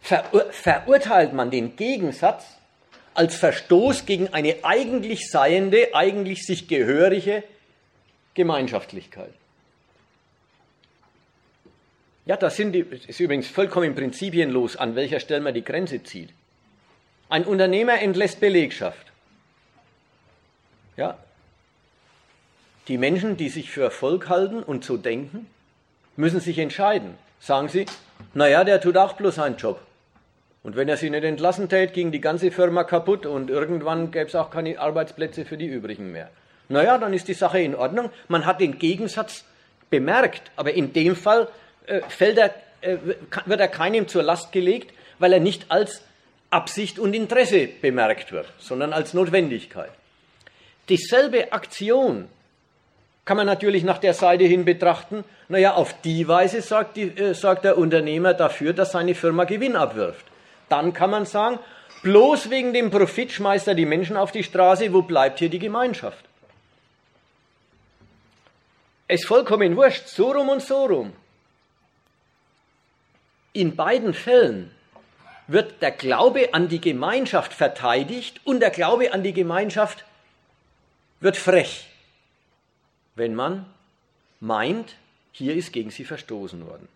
[0.00, 2.44] verur verurteilt man den Gegensatz
[3.14, 7.44] als Verstoß gegen eine eigentlich seiende, eigentlich sich gehörige
[8.34, 9.32] Gemeinschaftlichkeit.
[12.26, 16.30] Ja, das sind die, ist übrigens vollkommen prinzipienlos, an welcher Stelle man die Grenze zieht.
[17.28, 19.12] Ein Unternehmer entlässt Belegschaft.
[20.96, 21.18] Ja,
[22.88, 25.46] die Menschen, die sich für Erfolg halten und so denken,
[26.16, 27.14] müssen sich entscheiden.
[27.40, 27.86] Sagen sie,
[28.34, 29.80] naja, der tut auch bloß seinen Job.
[30.62, 34.26] Und wenn er sie nicht entlassen tät, ging die ganze Firma kaputt und irgendwann gäbe
[34.26, 36.30] es auch keine Arbeitsplätze für die übrigen mehr.
[36.68, 38.10] Naja, dann ist die Sache in Ordnung.
[38.28, 39.44] Man hat den Gegensatz
[39.90, 41.48] bemerkt, aber in dem Fall
[41.86, 42.96] äh, er, äh,
[43.44, 46.02] wird er keinem zur Last gelegt, weil er nicht als
[46.48, 49.90] Absicht und Interesse bemerkt wird, sondern als Notwendigkeit.
[50.88, 52.28] Dieselbe Aktion
[53.24, 55.24] kann man natürlich nach der Seite hin betrachten.
[55.48, 59.76] Naja, auf die Weise sorgt, die, äh, sorgt der Unternehmer dafür, dass seine Firma Gewinn
[59.76, 60.26] abwirft.
[60.68, 61.58] Dann kann man sagen,
[62.02, 65.58] bloß wegen dem Profit schmeißt er die Menschen auf die Straße, wo bleibt hier die
[65.58, 66.24] Gemeinschaft?
[69.06, 71.12] Es ist vollkommen wurscht, so rum und so rum.
[73.52, 74.70] In beiden Fällen
[75.46, 80.04] wird der Glaube an die Gemeinschaft verteidigt und der Glaube an die Gemeinschaft
[81.20, 81.86] wird frech,
[83.14, 83.66] wenn man
[84.40, 84.96] meint,
[85.32, 86.88] hier ist gegen sie verstoßen worden.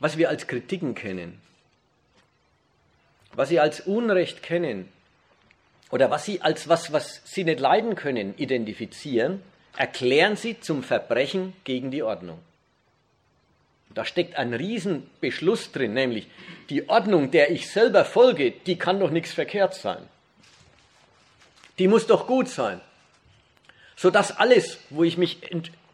[0.00, 1.40] was wir als Kritiken kennen,
[3.32, 4.88] was sie als Unrecht kennen
[5.90, 9.42] oder was sie als was, was sie nicht leiden können, identifizieren,
[9.76, 12.38] erklären sie zum Verbrechen gegen die Ordnung.
[13.94, 16.28] Da steckt ein Riesenbeschluss drin, nämlich
[16.68, 20.02] die Ordnung, der ich selber folge, die kann doch nichts verkehrt sein.
[21.78, 22.80] Die muss doch gut sein.
[23.98, 25.40] Sodass alles, wo ich mich,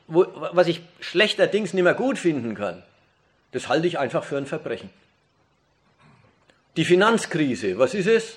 [0.09, 2.83] wo, was ich schlechterdings nicht mehr gut finden kann,
[3.53, 4.91] das halte ich einfach für ein Verbrechen.
[6.77, 8.37] Die Finanzkrise, was ist es?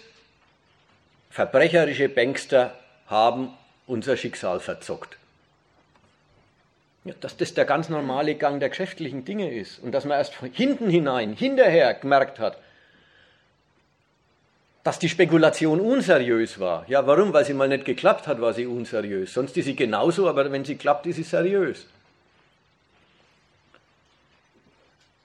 [1.29, 3.53] Verbrecherische Bankster haben
[3.87, 5.17] unser Schicksal verzockt.
[7.03, 10.33] Ja, dass das der ganz normale Gang der geschäftlichen Dinge ist und dass man erst
[10.33, 12.57] von hinten hinein, hinterher gemerkt hat,
[14.87, 16.85] dass die Spekulation unseriös war.
[16.87, 17.33] Ja, warum?
[17.33, 19.33] Weil sie mal nicht geklappt hat, war sie unseriös.
[19.33, 21.87] Sonst ist sie genauso, aber wenn sie klappt, ist sie seriös.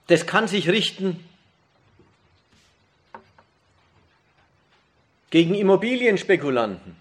[0.07, 1.23] Das kann sich richten
[5.29, 6.97] gegen Immobilienspekulanten,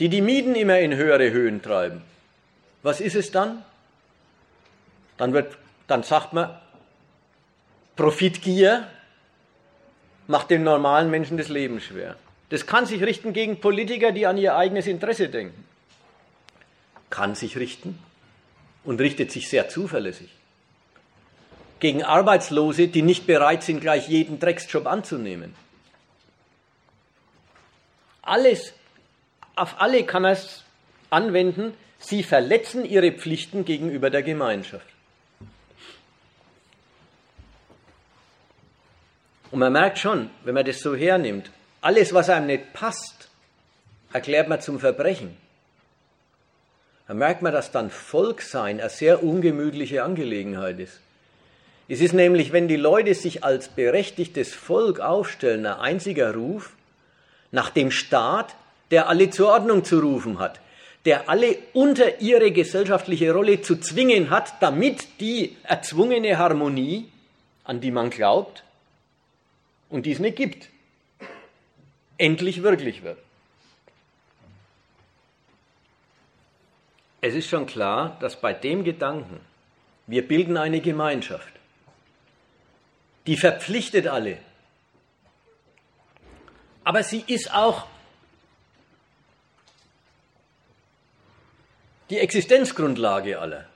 [0.00, 2.02] die die Mieten immer in höhere Höhen treiben.
[2.82, 3.64] Was ist es dann?
[5.18, 6.58] Dann, wird, dann sagt man,
[7.94, 8.88] Profitgier
[10.28, 12.16] macht dem normalen Menschen das Leben schwer.
[12.50, 15.64] Das kann sich richten gegen Politiker, die an ihr eigenes Interesse denken.
[17.10, 17.98] Kann sich richten
[18.84, 20.30] und richtet sich sehr zuverlässig
[21.80, 25.54] gegen Arbeitslose, die nicht bereit sind, gleich jeden Drecksjob anzunehmen.
[28.22, 28.74] Alles,
[29.54, 30.64] auf alle kann er es
[31.10, 34.86] anwenden, sie verletzen ihre Pflichten gegenüber der Gemeinschaft.
[39.50, 43.28] Und man merkt schon, wenn man das so hernimmt, alles, was einem nicht passt,
[44.12, 45.36] erklärt man zum Verbrechen.
[47.06, 51.00] Da merkt man, dass dann Volksein eine sehr ungemütliche Angelegenheit ist.
[51.88, 56.72] Es ist nämlich, wenn die Leute sich als berechtigtes Volk aufstellen, ein einziger Ruf
[57.50, 58.54] nach dem Staat,
[58.90, 60.60] der alle zur Ordnung zu rufen hat,
[61.06, 67.08] der alle unter ihre gesellschaftliche Rolle zu zwingen hat, damit die erzwungene Harmonie,
[67.64, 68.64] an die man glaubt
[69.90, 70.68] und die es nicht gibt,
[72.18, 73.18] endlich wirklich wird.
[77.20, 79.40] Es ist schon klar, dass bei dem Gedanken,
[80.06, 81.52] wir bilden eine Gemeinschaft,
[83.26, 84.38] die verpflichtet alle.
[86.84, 87.86] Aber sie ist auch
[92.08, 93.66] die Existenzgrundlage aller.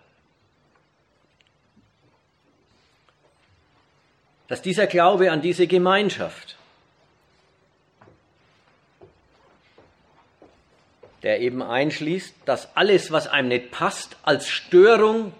[4.52, 6.56] Dass dieser Glaube an diese Gemeinschaft,
[11.22, 15.32] der eben einschließt, dass alles, was einem nicht passt, als Störung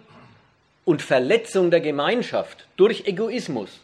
[0.87, 3.81] und Verletzung der Gemeinschaft durch Egoismus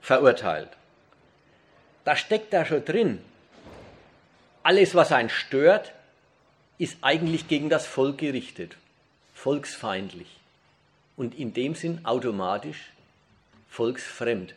[0.00, 0.70] verurteilt.
[2.04, 3.24] Da steckt da schon drin.
[4.64, 5.92] Alles, was einen stört,
[6.78, 8.76] ist eigentlich gegen das Volk gerichtet,
[9.32, 10.40] volksfeindlich
[11.16, 12.92] und in dem Sinn automatisch
[13.68, 14.54] volksfremd.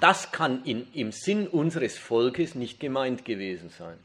[0.00, 3.96] Das kann in, im Sinn unseres Volkes nicht gemeint gewesen sein.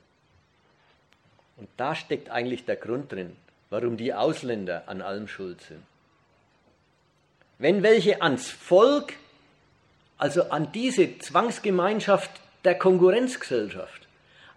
[1.58, 3.36] Und da steckt eigentlich der Grund drin,
[3.70, 5.84] warum die Ausländer an allem schuld sind.
[7.58, 9.14] Wenn welche ans Volk
[10.18, 12.30] also an diese Zwangsgemeinschaft
[12.66, 14.08] der Konkurrenzgesellschaft,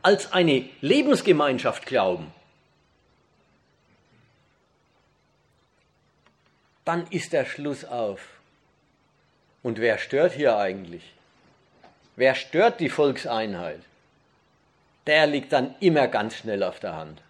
[0.02, 2.32] als eine Lebensgemeinschaft glauben,
[6.84, 8.20] dann ist der Schluss auf.
[9.62, 11.12] Und wer stört hier eigentlich?
[12.16, 13.80] Wer stört die Volkseinheit?
[15.06, 17.22] Der liegt dann immer ganz schnell auf der Hand.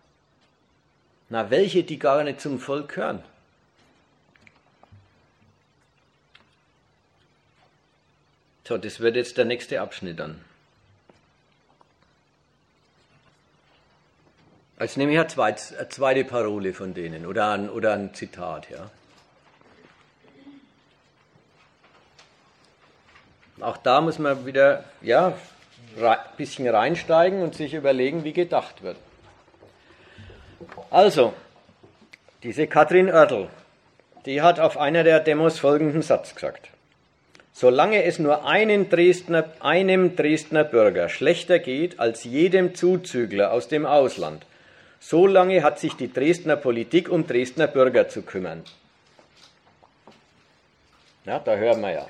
[1.29, 3.23] Na, welche, die gar nicht zum Volk gehören?
[8.65, 10.45] So, das wird jetzt der nächste Abschnitt dann.
[14.77, 18.91] Als nehme ich eine zweite Parole von denen oder ein, oder ein Zitat, ja.
[23.63, 25.35] Auch da muss man wieder ja,
[26.01, 28.97] ein bisschen reinsteigen und sich überlegen, wie gedacht wird.
[30.91, 31.33] Also,
[32.43, 33.49] diese Katrin Oertel,
[34.27, 36.71] die hat auf einer der Demos folgenden Satz gesagt.
[37.53, 43.87] Solange es nur einem Dresdner, einem Dresdner Bürger schlechter geht als jedem Zuzügler aus dem
[43.87, 44.45] Ausland,
[44.99, 48.65] solange hat sich die Dresdner Politik um Dresdner Bürger zu kümmern.
[51.27, 52.07] Ja, da hören wir ja.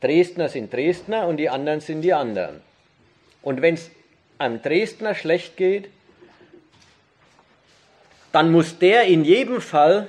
[0.00, 2.60] Dresdner sind Dresdner und die anderen sind die anderen.
[3.42, 3.90] Und wenn es
[4.38, 5.90] einem Dresdner schlecht geht,
[8.32, 10.08] dann muss der in jedem Fall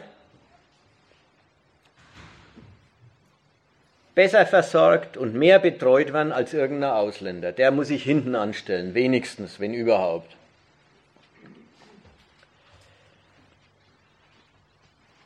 [4.13, 7.53] besser versorgt und mehr betreut werden als irgendein Ausländer.
[7.53, 10.35] Der muss sich hinten anstellen, wenigstens, wenn überhaupt.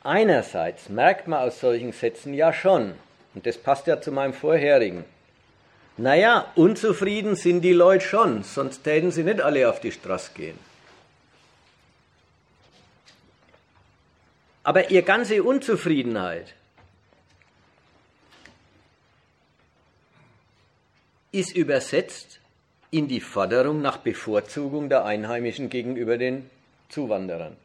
[0.03, 2.93] Einerseits merkt man aus solchen Sätzen ja schon,
[3.33, 5.05] und das passt ja zu meinem vorherigen.
[5.97, 10.57] Naja, unzufrieden sind die Leute schon, sonst täten sie nicht alle auf die Straße gehen.
[14.63, 16.55] Aber ihre ganze Unzufriedenheit
[21.31, 22.39] ist übersetzt
[22.91, 26.49] in die Forderung nach Bevorzugung der Einheimischen gegenüber den
[26.89, 27.57] Zuwanderern.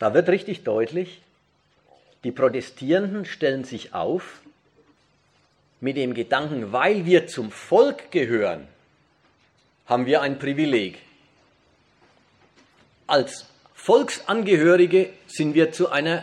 [0.00, 1.20] Da wird richtig deutlich,
[2.24, 4.40] die Protestierenden stellen sich auf
[5.80, 8.66] mit dem Gedanken, weil wir zum Volk gehören,
[9.86, 10.98] haben wir ein Privileg.
[13.06, 16.22] Als Volksangehörige sind wir zu einer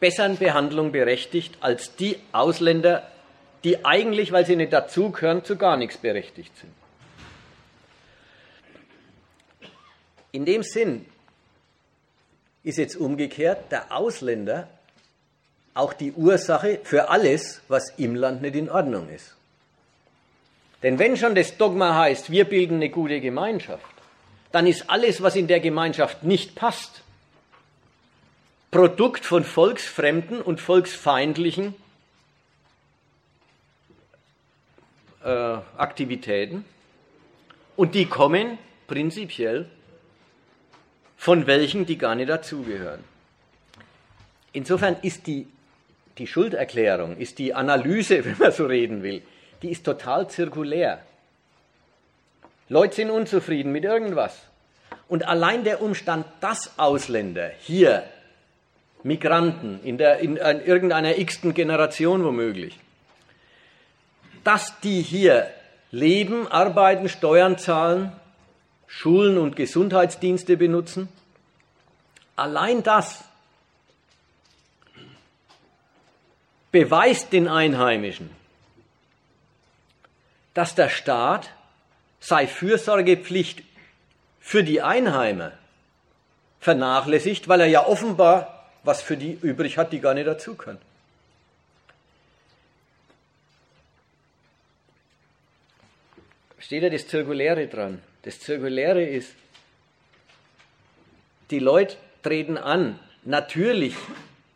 [0.00, 3.08] besseren Behandlung berechtigt als die Ausländer,
[3.62, 6.72] die eigentlich, weil sie nicht dazugehören, zu gar nichts berechtigt sind.
[10.32, 11.06] In dem Sinn
[12.64, 14.68] ist jetzt umgekehrt der Ausländer
[15.74, 19.34] auch die Ursache für alles, was im Land nicht in Ordnung ist.
[20.82, 23.84] Denn wenn schon das Dogma heißt, wir bilden eine gute Gemeinschaft,
[24.52, 27.02] dann ist alles, was in der Gemeinschaft nicht passt,
[28.70, 31.74] Produkt von volksfremden und volksfeindlichen
[35.22, 36.64] äh, Aktivitäten.
[37.76, 39.68] Und die kommen prinzipiell
[41.24, 43.02] von welchen, die gar nicht dazugehören.
[44.52, 45.46] Insofern ist die,
[46.18, 49.22] die Schulderklärung, ist die Analyse, wenn man so reden will,
[49.62, 51.00] die ist total zirkulär.
[52.68, 54.38] Leute sind unzufrieden mit irgendwas.
[55.08, 58.04] Und allein der Umstand, dass Ausländer hier,
[59.02, 62.78] Migranten in, der, in, in irgendeiner x-ten Generation womöglich,
[64.44, 65.48] dass die hier
[65.90, 68.12] leben, arbeiten, Steuern zahlen,
[68.86, 71.08] Schulen und Gesundheitsdienste benutzen.
[72.36, 73.24] Allein das
[76.72, 78.30] beweist den Einheimischen,
[80.54, 81.50] dass der Staat
[82.20, 83.62] sei Fürsorgepflicht
[84.40, 85.52] für die Einheimer
[86.60, 90.80] vernachlässigt, weil er ja offenbar was für die übrig hat, die gar nicht dazu können.
[96.58, 98.02] Steht ja das Zirkuläre dran.
[98.24, 99.34] Das Zirkuläre ist,
[101.50, 103.94] die Leute treten an, natürlich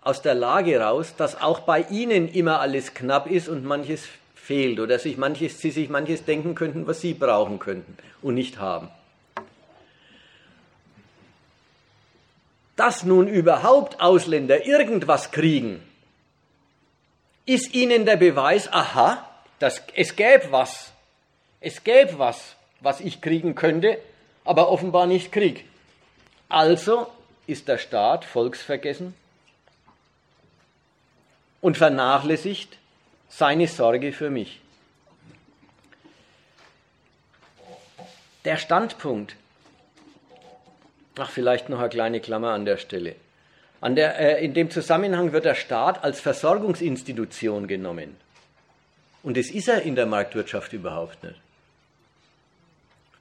[0.00, 4.80] aus der Lage raus, dass auch bei ihnen immer alles knapp ist und manches fehlt
[4.80, 8.88] oder sich manches, sie sich manches denken könnten, was sie brauchen könnten und nicht haben.
[12.74, 15.82] Dass nun überhaupt Ausländer irgendwas kriegen,
[17.44, 20.92] ist ihnen der Beweis, aha, das, es gäbe was.
[21.60, 23.98] Es gäbe was, was ich kriegen könnte,
[24.44, 25.64] aber offenbar nicht krieg.
[26.48, 27.06] Also
[27.46, 29.14] ist der Staat volksvergessen
[31.60, 32.78] und vernachlässigt
[33.28, 34.60] seine Sorge für mich.
[38.44, 39.36] Der Standpunkt,
[41.18, 43.16] ach vielleicht noch eine kleine Klammer an der Stelle.
[43.80, 48.16] An der, äh, in dem Zusammenhang wird der Staat als Versorgungsinstitution genommen.
[49.22, 51.40] Und das ist er in der Marktwirtschaft überhaupt nicht.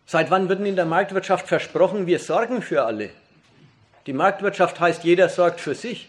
[0.10, 3.10] Seit wann wird in der Marktwirtschaft versprochen, wir sorgen für alle?
[4.06, 6.08] Die Marktwirtschaft heißt, jeder sorgt für sich.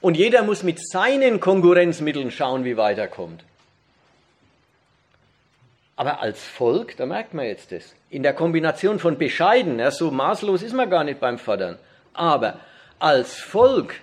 [0.00, 3.44] Und jeder muss mit seinen Konkurrenzmitteln schauen, wie weiterkommt.
[5.94, 10.10] Aber als Volk, da merkt man jetzt das, in der Kombination von bescheiden, ja, so
[10.10, 11.78] maßlos ist man gar nicht beim Fördern,
[12.12, 12.58] aber
[12.98, 13.94] als Volk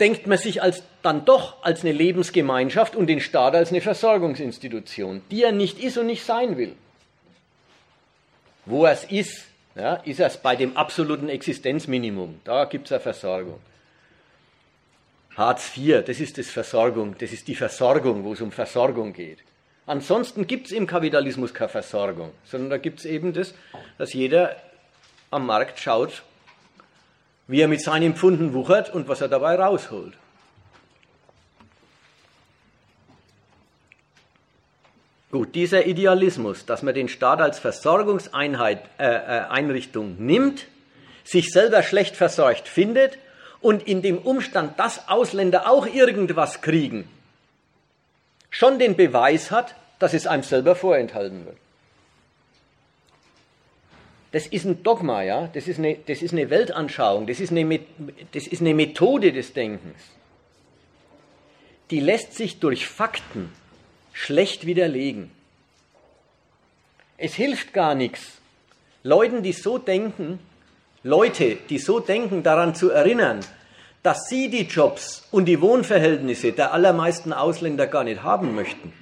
[0.00, 5.22] denkt man sich als, dann doch als eine Lebensgemeinschaft und den Staat als eine Versorgungsinstitution,
[5.30, 6.74] die er nicht ist und nicht sein will.
[8.64, 12.40] Wo er es ist, ja, ist er es bei dem absoluten Existenzminimum.
[12.44, 13.60] Da gibt es eine Versorgung.
[15.36, 19.38] Hartz IV, das ist das Versorgung, das ist die Versorgung, wo es um Versorgung geht.
[19.86, 23.54] Ansonsten gibt es im Kapitalismus keine Versorgung, sondern da gibt es eben das,
[23.98, 24.56] dass jeder
[25.30, 26.22] am Markt schaut,
[27.50, 30.12] wie er mit seinen Pfunden wuchert und was er dabei rausholt.
[35.32, 40.68] Gut, dieser Idealismus, dass man den Staat als Versorgungseinheit, äh, äh, Einrichtung nimmt,
[41.24, 43.18] sich selber schlecht versorgt findet
[43.60, 47.08] und in dem Umstand, dass Ausländer auch irgendwas kriegen,
[48.50, 51.56] schon den Beweis hat, dass es einem selber vorenthalten wird.
[54.32, 57.80] Das ist ein Dogma, ja, das ist eine, das ist eine Weltanschauung, das ist eine,
[58.32, 59.98] das ist eine Methode des Denkens.
[61.90, 63.50] Die lässt sich durch Fakten
[64.12, 65.32] schlecht widerlegen.
[67.18, 68.38] Es hilft gar nichts,
[69.02, 70.38] Leuten, die so denken,
[71.02, 73.40] Leute, die so denken, daran zu erinnern,
[74.02, 78.92] dass sie die Jobs und die Wohnverhältnisse der allermeisten Ausländer gar nicht haben möchten,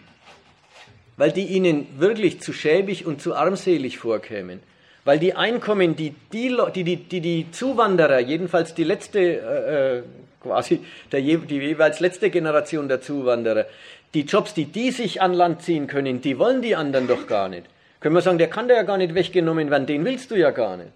[1.17, 4.61] weil die ihnen wirklich zu schäbig und zu armselig vorkämen
[5.09, 10.03] weil die Einkommen, die die, die, die, die, Zuwanderer, jedenfalls die letzte, äh, äh
[10.43, 13.65] quasi der, die jeweils letzte Generation der Zuwanderer,
[14.13, 17.49] die Jobs, die die sich an Land ziehen können, die wollen die anderen doch gar
[17.49, 17.65] nicht.
[18.01, 20.51] Können wir sagen, der kann da ja gar nicht weggenommen werden, den willst du ja
[20.51, 20.91] gar nicht.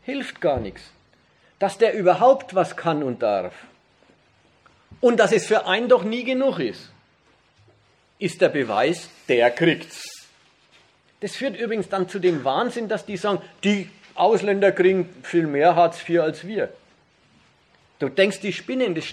[0.00, 0.90] Hilft gar nichts.
[1.58, 3.52] Dass der überhaupt was kann und darf.
[5.02, 6.90] Und dass es für einen doch nie genug ist,
[8.18, 10.15] ist der Beweis, der kriegt's.
[11.20, 15.76] Das führt übrigens dann zu dem Wahnsinn, dass die sagen, die Ausländer kriegen viel mehr
[15.76, 16.70] Hartz IV als wir.
[17.98, 18.94] Du denkst, die spinnen.
[18.94, 19.06] Das,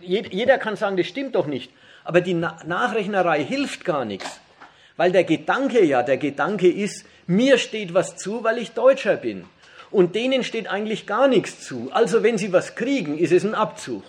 [0.00, 1.70] jeder kann sagen, das stimmt doch nicht.
[2.04, 4.40] Aber die Nachrechnerei hilft gar nichts.
[4.96, 9.44] Weil der Gedanke ja, der Gedanke ist, mir steht was zu, weil ich Deutscher bin.
[9.90, 11.90] Und denen steht eigentlich gar nichts zu.
[11.92, 14.02] Also wenn sie was kriegen, ist es ein Abzug.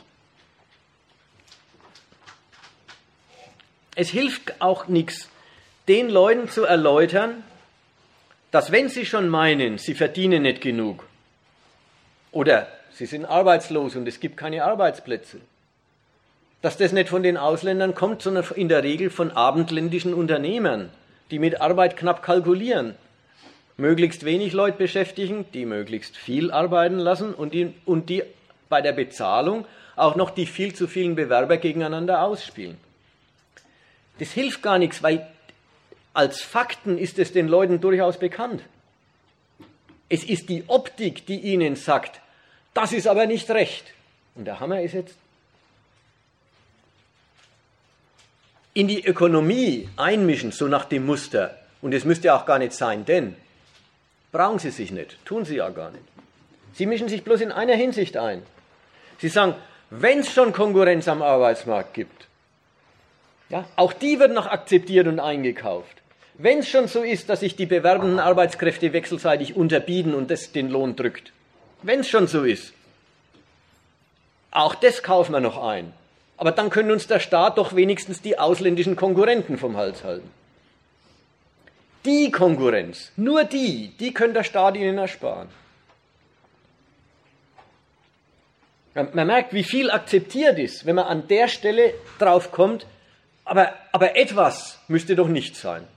[3.95, 5.29] Es hilft auch nichts,
[5.87, 7.43] den Leuten zu erläutern,
[8.51, 11.05] dass wenn sie schon meinen, sie verdienen nicht genug
[12.31, 15.39] oder sie sind arbeitslos und es gibt keine Arbeitsplätze,
[16.61, 20.89] dass das nicht von den Ausländern kommt, sondern in der Regel von abendländischen Unternehmern,
[21.31, 22.95] die mit Arbeit knapp kalkulieren,
[23.75, 28.23] möglichst wenig Leute beschäftigen, die möglichst viel arbeiten lassen und die, und die
[28.69, 29.65] bei der Bezahlung
[29.95, 32.77] auch noch die viel zu vielen Bewerber gegeneinander ausspielen.
[34.19, 35.27] Das hilft gar nichts, weil
[36.13, 38.61] als Fakten ist es den Leuten durchaus bekannt.
[40.09, 42.21] Es ist die Optik, die ihnen sagt,
[42.73, 43.85] das ist aber nicht recht.
[44.35, 45.15] Und der Hammer ist jetzt,
[48.73, 53.05] in die Ökonomie einmischen, so nach dem Muster, und es müsste auch gar nicht sein,
[53.05, 53.35] denn
[54.31, 56.03] brauchen sie sich nicht, tun sie ja gar nicht.
[56.73, 58.41] Sie mischen sich bloß in einer Hinsicht ein.
[59.19, 59.55] Sie sagen,
[59.91, 62.27] wenn es schon Konkurrenz am Arbeitsmarkt gibt,
[63.49, 66.01] ja, auch die wird noch akzeptiert und eingekauft.
[66.43, 70.69] Wenn es schon so ist, dass sich die bewerbenden Arbeitskräfte wechselseitig unterbieten und das den
[70.69, 71.31] Lohn drückt,
[71.83, 72.73] wenn es schon so ist,
[74.51, 75.93] auch das kaufen wir noch ein.
[76.35, 80.29] Aber dann können uns der Staat doch wenigstens die ausländischen Konkurrenten vom Hals halten.
[82.03, 85.47] Die Konkurrenz, nur die, die können der Staat ihnen ersparen.
[88.95, 92.85] Man merkt, wie viel akzeptiert ist, wenn man an der Stelle drauf kommt,
[93.45, 95.87] aber, aber etwas müsste doch nicht sein.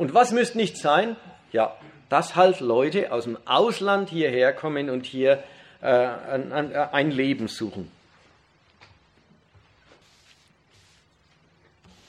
[0.00, 1.14] Und was müsste nicht sein?
[1.52, 1.76] Ja,
[2.08, 5.44] dass halt Leute aus dem Ausland hierher kommen und hier
[5.82, 7.92] äh, ein, ein Leben suchen.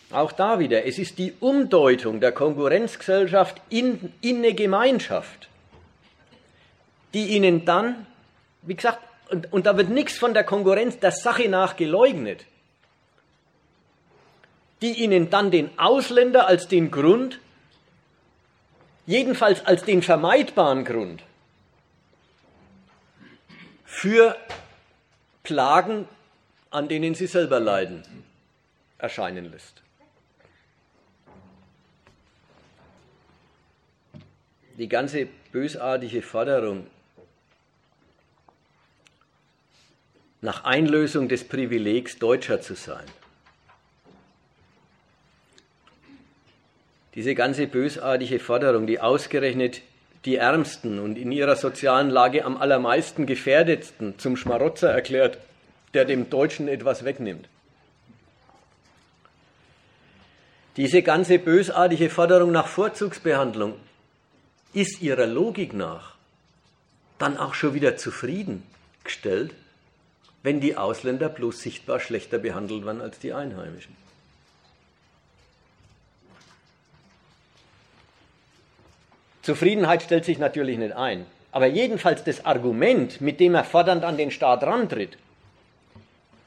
[0.10, 5.50] Auch da wieder, es ist die Umdeutung der Konkurrenzgesellschaft in, in eine Gemeinschaft,
[7.14, 8.08] die ihnen dann,
[8.62, 12.46] wie gesagt, und, und da wird nichts von der Konkurrenz der Sache nach geleugnet,
[14.82, 17.42] die ihnen dann den Ausländer als den Grund
[19.12, 21.24] jedenfalls als den vermeidbaren Grund
[23.86, 24.36] für
[25.44, 26.08] Plagen
[26.72, 28.04] an denen sie selber leiden,
[28.98, 29.84] erscheinen lässt.
[34.78, 36.88] Die ganze bösartige Forderung
[40.40, 43.06] nach Einlösung des Privilegs, Deutscher zu sein.
[47.16, 49.82] Diese ganze bösartige Forderung, die ausgerechnet
[50.26, 55.38] die Ärmsten und in ihrer sozialen Lage am allermeisten gefährdetsten zum Schmarotzer erklärt,
[55.94, 57.48] der dem Deutschen etwas wegnimmt.
[60.78, 63.74] Diese ganze bösartige Forderung nach Vorzugsbehandlung
[64.74, 66.16] ist ihrer Logik nach
[67.22, 69.54] dann auch schon wieder zufriedengestellt,
[70.44, 73.96] wenn die Ausländer bloß sichtbar schlechter behandelt werden als die Einheimischen.
[79.42, 84.18] Zufriedenheit stellt sich natürlich nicht ein, aber jedenfalls das Argument, mit dem er fordernd an
[84.18, 85.18] den Staat rantritt,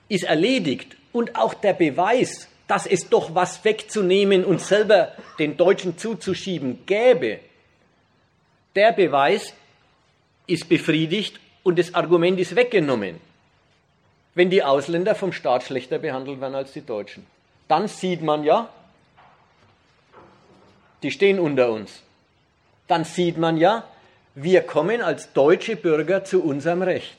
[0.09, 5.99] ist erledigt und auch der Beweis, dass es doch was wegzunehmen und selber den Deutschen
[5.99, 7.40] zuzuschieben gäbe,
[8.74, 9.53] der Beweis
[10.47, 13.20] ist befriedigt und das Argument ist weggenommen
[14.34, 17.26] wenn die Ausländer vom Staat schlechter behandelt werden als die Deutschen.
[17.68, 18.68] Dann sieht man ja,
[21.03, 22.03] die stehen unter uns.
[22.87, 23.85] Dann sieht man ja,
[24.35, 27.16] wir kommen als deutsche Bürger zu unserem Recht.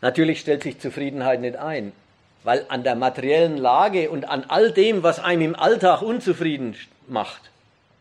[0.00, 1.92] Natürlich stellt sich Zufriedenheit nicht ein,
[2.44, 6.76] weil an der materiellen Lage und an all dem, was einem im Alltag unzufrieden
[7.08, 7.50] macht,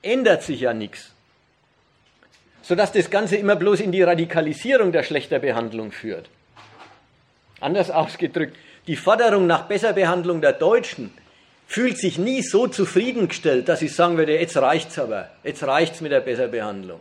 [0.02, 1.12] ändert sich ja nichts.
[2.62, 6.30] Sodass das Ganze immer bloß in die Radikalisierung der Schlechterbehandlung führt.
[7.60, 11.12] Anders ausgedrückt, die Forderung nach Besserbehandlung der Deutschen
[11.68, 16.12] fühlt sich nie so zufriedengestellt, dass ich sagen würde, jetzt reicht's aber, jetzt reicht's mit
[16.12, 17.00] der Besserbehandlung.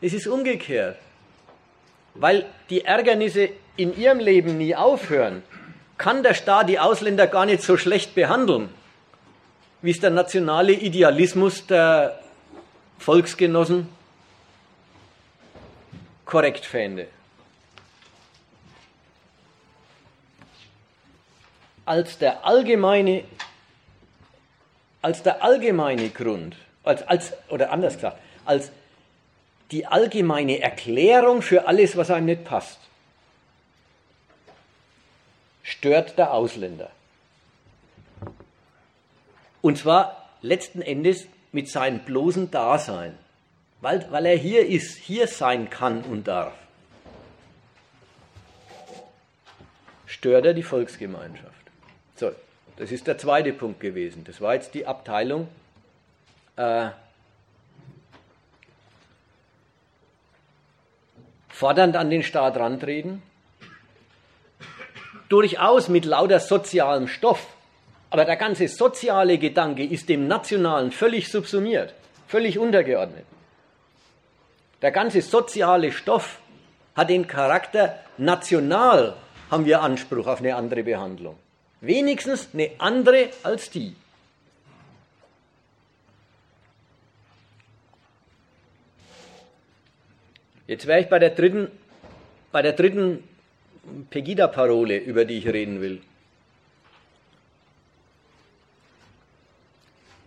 [0.00, 0.96] Es ist umgekehrt.
[2.14, 5.42] Weil die Ärgernisse in ihrem Leben nie aufhören,
[5.98, 8.68] kann der Staat die Ausländer gar nicht so schlecht behandeln,
[9.82, 12.18] wie es der nationale Idealismus der
[12.98, 13.88] Volksgenossen
[16.24, 17.08] korrekt fände.
[21.86, 23.22] als der allgemeine,
[25.06, 28.72] als der allgemeine Grund, als, als, oder anders gesagt, als
[29.70, 32.80] die allgemeine Erklärung für alles, was einem nicht passt,
[35.62, 36.90] stört der Ausländer.
[39.62, 43.16] Und zwar letzten Endes mit seinem bloßen Dasein,
[43.80, 46.54] weil, weil er hier ist, hier sein kann und darf.
[50.06, 51.55] Stört er die Volksgemeinschaft.
[52.76, 54.24] Das ist der zweite Punkt gewesen.
[54.24, 55.48] Das war jetzt die Abteilung
[56.56, 56.90] äh,
[61.48, 63.22] fordernd an den Staat rantreten,
[65.30, 67.46] durchaus mit lauter sozialem Stoff,
[68.10, 71.94] aber der ganze soziale Gedanke ist dem Nationalen völlig subsumiert,
[72.28, 73.24] völlig untergeordnet.
[74.82, 76.38] Der ganze soziale Stoff
[76.94, 79.16] hat den Charakter national,
[79.50, 81.38] haben wir Anspruch auf eine andere Behandlung.
[81.86, 83.94] Wenigstens eine andere als die.
[90.66, 91.70] Jetzt wäre ich bei der dritten,
[92.50, 93.22] bei der dritten
[94.10, 96.02] Pegida-Parole, über die ich reden will.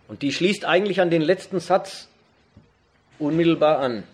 [0.08, 2.08] Und die schließt eigentlich an den letzten Satz
[3.18, 4.04] unmittelbar an.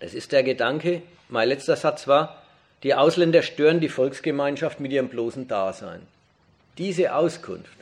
[0.00, 2.43] Das ist der Gedanke, mein letzter Satz war,
[2.84, 6.02] die Ausländer stören die Volksgemeinschaft mit ihrem bloßen Dasein.
[6.76, 7.76] Diese Auskunft,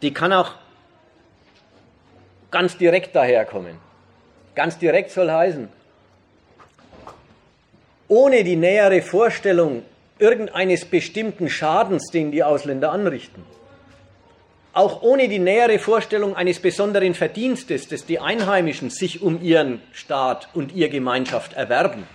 [0.00, 0.54] die kann auch
[2.50, 3.76] ganz direkt daherkommen.
[4.54, 5.68] Ganz direkt soll heißen,
[8.06, 9.82] ohne die nähere Vorstellung
[10.18, 13.44] irgendeines bestimmten Schadens, den die Ausländer anrichten
[14.72, 20.48] auch ohne die nähere Vorstellung eines besonderen Verdienstes, das die Einheimischen sich um ihren Staat
[20.54, 22.06] und ihre Gemeinschaft erwerben.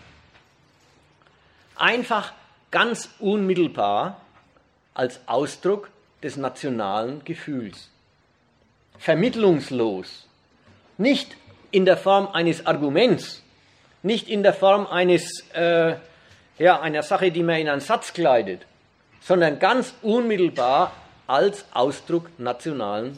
[1.76, 2.34] Einfach
[2.72, 4.22] ganz unmittelbar
[4.96, 5.90] als Ausdruck
[6.24, 7.90] des nationalen Gefühls.
[8.98, 10.28] Vermittlungslos.
[10.98, 11.38] Nicht
[11.70, 13.44] in der Form eines Arguments,
[14.02, 15.96] nicht in der Form eines, äh,
[16.58, 18.66] ja, einer Sache, die man in einen Satz kleidet,
[19.22, 20.92] sondern ganz unmittelbar
[21.28, 23.18] als Ausdruck nationalen,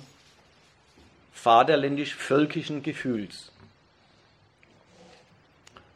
[1.33, 3.51] vaterländisch-völkischen Gefühls.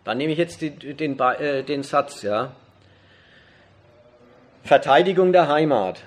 [0.03, 2.53] Dann nehme ich jetzt den, den, äh, den Satz, ja.
[4.64, 6.03] Verteidigung der Heimat.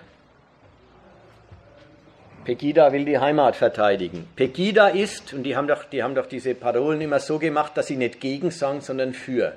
[2.44, 4.28] Pegida will die Heimat verteidigen.
[4.36, 7.88] Pegida ist, und die haben, doch, die haben doch diese Parolen immer so gemacht, dass
[7.88, 9.56] sie nicht gegen sagen, sondern für.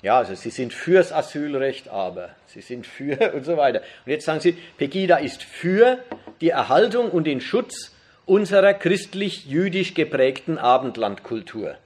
[0.00, 3.80] Ja, also sie sind fürs Asylrecht, aber sie sind für und so weiter.
[4.04, 5.98] Und jetzt sagen sie, Pegida ist für
[6.40, 7.94] die Erhaltung und den Schutz
[8.26, 11.76] unserer christlich-jüdisch geprägten Abendlandkultur.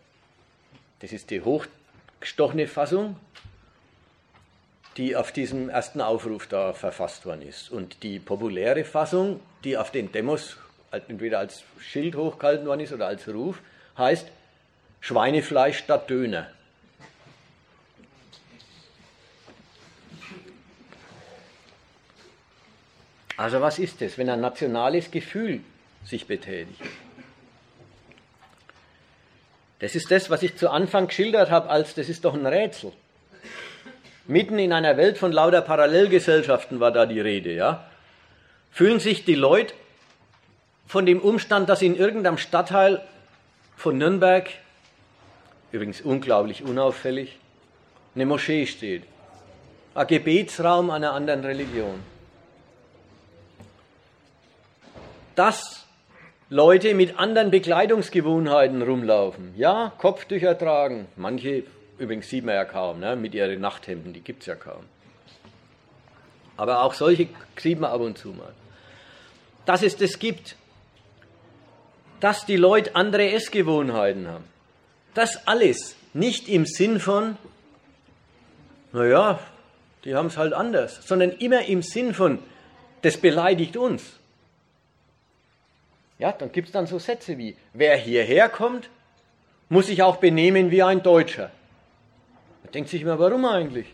[1.01, 3.17] Das ist die hochgestochene Fassung,
[4.97, 7.71] die auf diesem ersten Aufruf da verfasst worden ist.
[7.71, 10.59] Und die populäre Fassung, die auf den Demos
[10.91, 13.61] entweder als Schild hochgehalten worden ist oder als Ruf,
[13.97, 14.29] heißt
[15.01, 16.49] Schweinefleisch statt Döner.
[23.43, 25.63] Also was ist das, wenn ein nationales Gefühl
[26.05, 26.81] sich betätigt?
[29.81, 32.93] Das ist das, was ich zu Anfang geschildert habe, als das ist doch ein Rätsel.
[34.29, 37.85] Mitten in einer Welt von lauter Parallelgesellschaften war da die Rede, ja.
[38.71, 39.75] Fühlen sich die Leute
[40.87, 43.03] von dem Umstand, dass in irgendeinem Stadtteil
[43.77, 44.51] von Nürnberg,
[45.73, 47.37] übrigens unglaublich unauffällig,
[48.15, 49.03] eine Moschee steht,
[49.97, 52.12] ein Gebetsraum einer anderen Religion.
[55.35, 55.87] Dass
[56.51, 61.65] Leute mit anderen Bekleidungsgewohnheiten rumlaufen, ja, Kopftücher tragen, manche
[61.99, 64.85] übrigens sieht man ja kaum, ne, mit ihren Nachthemden, die gibt es ja kaum.
[66.57, 68.53] Aber auch solche sieht man ab und zu mal.
[69.65, 70.57] Dass es das gibt,
[72.21, 74.45] dass die Leute andere Essgewohnheiten haben.
[75.15, 77.37] Das alles nicht im Sinn von,
[78.93, 79.41] naja,
[80.05, 82.39] die haben es halt anders, sondern immer im Sinn von,
[83.03, 84.19] das beleidigt uns.
[86.23, 88.89] Ja, dann gibt es dann so Sätze wie, wer hierher kommt,
[89.69, 91.51] muss sich auch benehmen wie ein Deutscher.
[92.63, 93.87] Da denkt sich immer, warum eigentlich?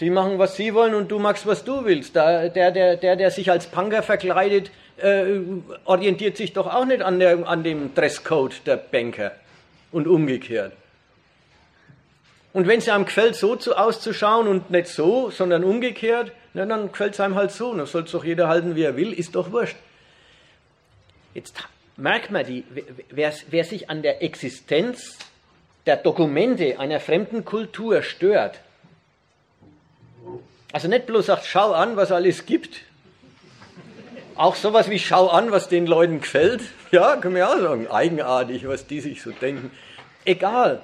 [0.00, 2.16] Die machen, was sie wollen und du machst, was du willst.
[2.16, 5.40] Der, der, der, der sich als Punker verkleidet, äh,
[5.84, 9.32] orientiert sich doch auch nicht an, der, an dem Dresscode der Banker
[9.92, 10.72] und umgekehrt.
[12.54, 16.90] Und wenn es einem gefällt, so zu, auszuschauen und nicht so, sondern umgekehrt, na, dann
[16.90, 17.74] gefällt es einem halt so.
[17.74, 19.76] Dann soll es doch jeder halten, wie er will, ist doch wurscht.
[21.34, 21.54] Jetzt
[21.96, 22.64] merkt man, die,
[23.10, 25.18] wer, wer sich an der Existenz
[25.86, 28.60] der Dokumente einer fremden Kultur stört,
[30.72, 32.82] also nicht bloß sagt, schau an, was alles gibt,
[34.36, 38.66] auch sowas wie schau an, was den Leuten gefällt, ja, können wir auch sagen, eigenartig,
[38.66, 39.70] was die sich so denken.
[40.24, 40.80] Egal.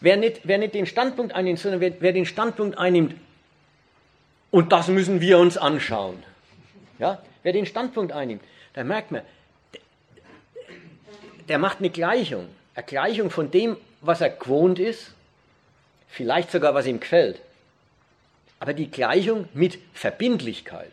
[0.00, 3.14] Wer nicht, wer nicht den Standpunkt einnimmt, sondern wer, wer den Standpunkt einnimmt,
[4.50, 6.22] und das müssen wir uns anschauen.
[6.98, 8.42] Ja, wer den Standpunkt einnimmt,
[8.74, 9.22] da merkt man,
[11.48, 12.48] der macht eine Gleichung.
[12.74, 15.12] Eine Gleichung von dem, was er gewohnt ist,
[16.08, 17.40] vielleicht sogar was ihm gefällt.
[18.58, 20.90] Aber die Gleichung mit Verbindlichkeit.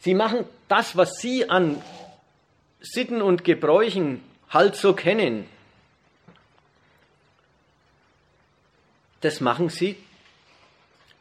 [0.00, 1.82] Sie machen das, was Sie an
[2.80, 5.46] Sitten und Gebräuchen halt so kennen,
[9.20, 9.96] das machen Sie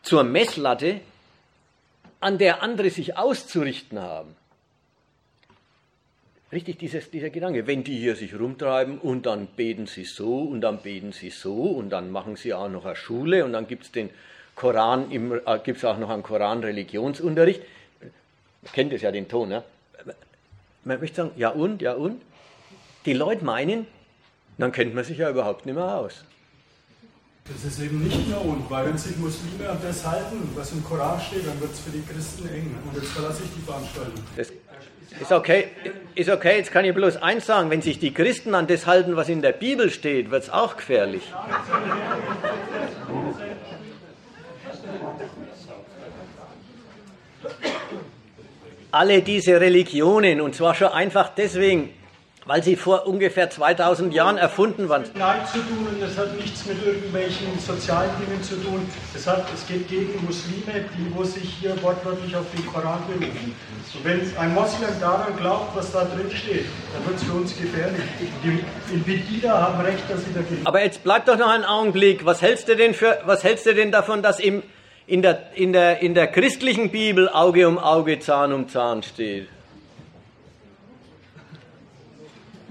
[0.04, 1.02] zur Messlatte,
[2.22, 4.36] an der andere sich auszurichten haben.
[6.52, 10.62] Richtig, dieses, dieser Gedanke, wenn die hier sich rumtreiben und dann beten sie so und
[10.62, 13.84] dann beten sie so und dann machen sie auch noch eine Schule und dann gibt
[13.84, 14.10] es den
[14.56, 17.62] Koran, äh, gibt es auch noch einen Koran-Religionsunterricht.
[18.74, 19.64] Kennt es ja den Ton, ne?
[20.84, 22.22] Man möchte sagen, ja und, ja und?
[23.06, 23.86] Die Leute meinen,
[24.58, 26.26] dann kennt man sich ja überhaupt nicht mehr aus.
[27.46, 30.84] Das ist eben nicht nur und, weil wenn sich Muslime an das halten, was im
[30.84, 32.76] Koran steht, dann wird es für die Christen eng.
[32.86, 34.24] Und jetzt verlasse ich die Veranstaltung.
[34.36, 34.52] Das
[35.20, 35.68] ist okay,
[36.16, 39.16] ist okay, jetzt kann ich bloß eins sagen, wenn sich die Christen an das halten,
[39.16, 41.24] was in der Bibel steht, wird es auch gefährlich.
[48.92, 51.94] Alle diese Religionen, und zwar schon einfach deswegen,
[52.46, 55.04] weil sie vor ungefähr 2000 Jahren erfunden waren.
[55.16, 58.90] Nein zu tun und das hat nichts mit irgendwelchen sozialen Dingen zu tun.
[59.16, 63.56] Es, hat, es geht gegen Muslime, die wo sich hier wortwörtlich auf den Koran berufen.
[63.94, 67.58] Und wenn ein Moslem daran glaubt, was da drin steht, dann wird es für uns
[67.58, 68.02] gefährlich.
[68.92, 70.66] Die Bediener haben recht, dass sie dagegen.
[70.66, 72.26] Aber jetzt bleib doch noch einen Augenblick.
[72.26, 74.64] Was hältst du denn für, was hältst du denn davon, dass im,
[75.08, 79.48] in der, in der, in der christlichen Bibel Auge um Auge, Zahn um Zahn steht?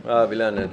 [0.07, 0.71] Ah, will er nicht.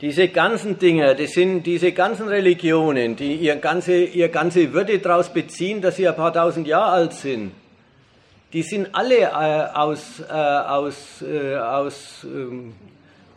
[0.00, 5.32] Diese ganzen Dinge, das sind diese ganzen Religionen, die ihr ganze, ihr ganze Würde daraus
[5.32, 7.52] beziehen, dass sie ein paar tausend Jahre alt sind.
[8.52, 9.26] Die sind alle äh,
[9.74, 12.74] aus, äh, aus, äh, aus ähm,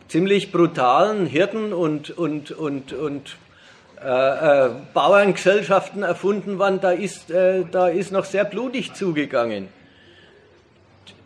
[0.08, 3.36] ziemlich brutalen Hirten und, und, und, und
[4.02, 9.68] äh, äh, Bauerngesellschaften erfunden waren, da ist, äh, da ist noch sehr blutig zugegangen.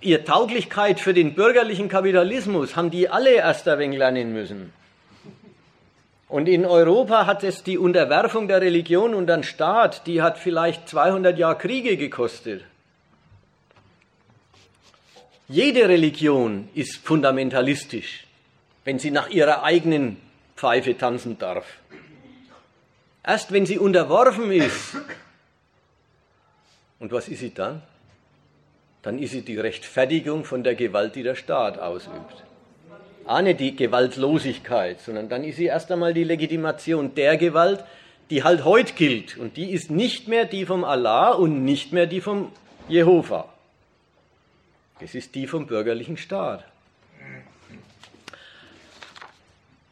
[0.04, 4.72] Ihre Tauglichkeit für den bürgerlichen Kapitalismus haben die alle erst ein wenig lernen müssen.
[6.28, 10.88] Und in Europa hat es die Unterwerfung der Religion und den Staat, die hat vielleicht
[10.88, 12.64] 200 Jahre Kriege gekostet.
[15.48, 18.26] Jede Religion ist fundamentalistisch,
[18.84, 20.16] wenn sie nach ihrer eigenen
[20.56, 21.66] Pfeife tanzen darf.
[23.22, 24.96] Erst wenn sie unterworfen ist,
[26.98, 27.82] und was ist sie dann?
[29.04, 32.42] Dann ist sie die Rechtfertigung von der Gewalt, die der Staat ausübt.
[33.26, 37.84] Auch nicht die Gewaltlosigkeit, sondern dann ist sie erst einmal die Legitimation der Gewalt,
[38.30, 39.36] die halt heute gilt.
[39.36, 42.50] Und die ist nicht mehr die vom Allah und nicht mehr die vom
[42.88, 43.48] Jehova.
[45.00, 46.64] Es ist die vom bürgerlichen Staat.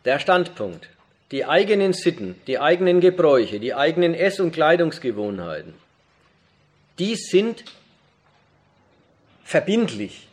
[0.07, 0.89] Der Standpunkt,
[1.31, 5.75] die eigenen Sitten, die eigenen Gebräuche, die eigenen Ess- und Kleidungsgewohnheiten,
[6.99, 7.65] die sind
[9.45, 10.29] verbindlich.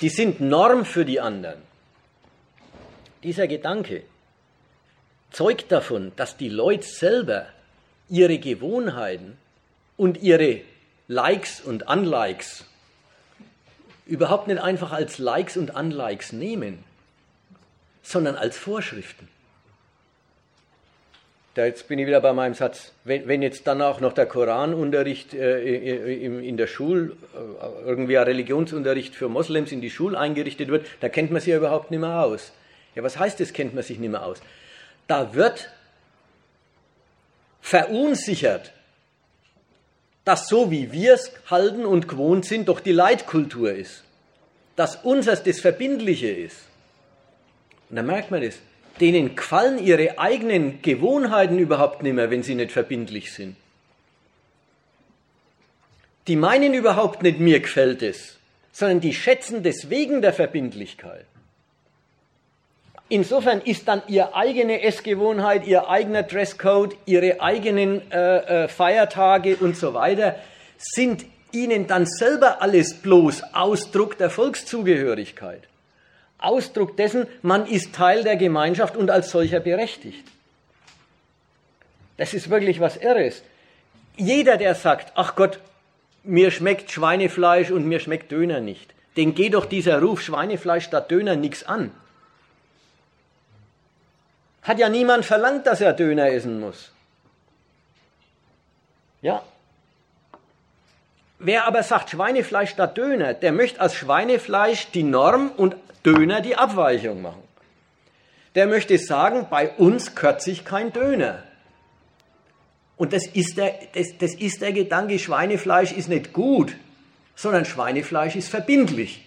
[0.00, 1.62] Die sind Norm für die anderen.
[3.22, 4.02] Dieser Gedanke
[5.30, 7.46] zeugt davon, dass die Leute selber
[8.08, 9.36] ihre Gewohnheiten
[9.96, 10.60] und ihre
[11.08, 12.64] Likes und Unlikes
[14.06, 16.84] überhaupt nicht einfach als Likes und Unlikes nehmen,
[18.02, 19.28] sondern als Vorschriften.
[21.56, 22.92] Da jetzt bin ich wieder bei meinem Satz.
[23.04, 28.18] Wenn, wenn jetzt dann auch noch der Koranunterricht äh, in, in der Schule, äh, irgendwie
[28.18, 31.90] ein Religionsunterricht für Moslems in die Schule eingerichtet wird, da kennt man sich ja überhaupt
[31.90, 32.52] nicht mehr aus.
[32.94, 34.42] Ja, was heißt das, kennt man sich nicht mehr aus?
[35.06, 35.70] Da wird
[37.62, 38.74] verunsichert,
[40.26, 44.04] dass so wie wir es halten und gewohnt sind, doch die Leitkultur ist.
[44.76, 46.58] Dass unseres das Verbindliche ist.
[47.88, 48.58] Und dann merkt man das.
[49.00, 53.56] Denen gefallen ihre eigenen Gewohnheiten überhaupt nicht mehr, wenn sie nicht verbindlich sind.
[56.26, 58.38] Die meinen überhaupt nicht, mir gefällt es,
[58.72, 61.26] sondern die schätzen deswegen der Verbindlichkeit.
[63.08, 69.76] Insofern ist dann ihre eigene Essgewohnheit, ihr eigener Dresscode, ihre eigenen äh, äh, Feiertage und
[69.76, 70.34] so weiter,
[70.76, 75.62] sind ihnen dann selber alles bloß Ausdruck der Volkszugehörigkeit.
[76.46, 80.24] Ausdruck dessen, man ist Teil der Gemeinschaft und als solcher berechtigt.
[82.16, 83.42] Das ist wirklich was Irres.
[84.16, 85.60] Jeder, der sagt, ach Gott,
[86.22, 91.10] mir schmeckt Schweinefleisch und mir schmeckt Döner nicht, den geht doch dieser Ruf Schweinefleisch statt
[91.10, 91.90] Döner nichts an.
[94.62, 96.90] Hat ja niemand verlangt, dass er Döner essen muss.
[99.22, 99.42] Ja.
[101.38, 105.76] Wer aber sagt Schweinefleisch statt Döner, der möchte als Schweinefleisch die Norm und
[106.06, 107.42] Döner die Abweichung machen.
[108.54, 111.42] Der möchte sagen, bei uns kürzt sich kein Döner.
[112.96, 116.76] Und das ist, der, das, das ist der Gedanke, Schweinefleisch ist nicht gut,
[117.34, 119.25] sondern Schweinefleisch ist verbindlich.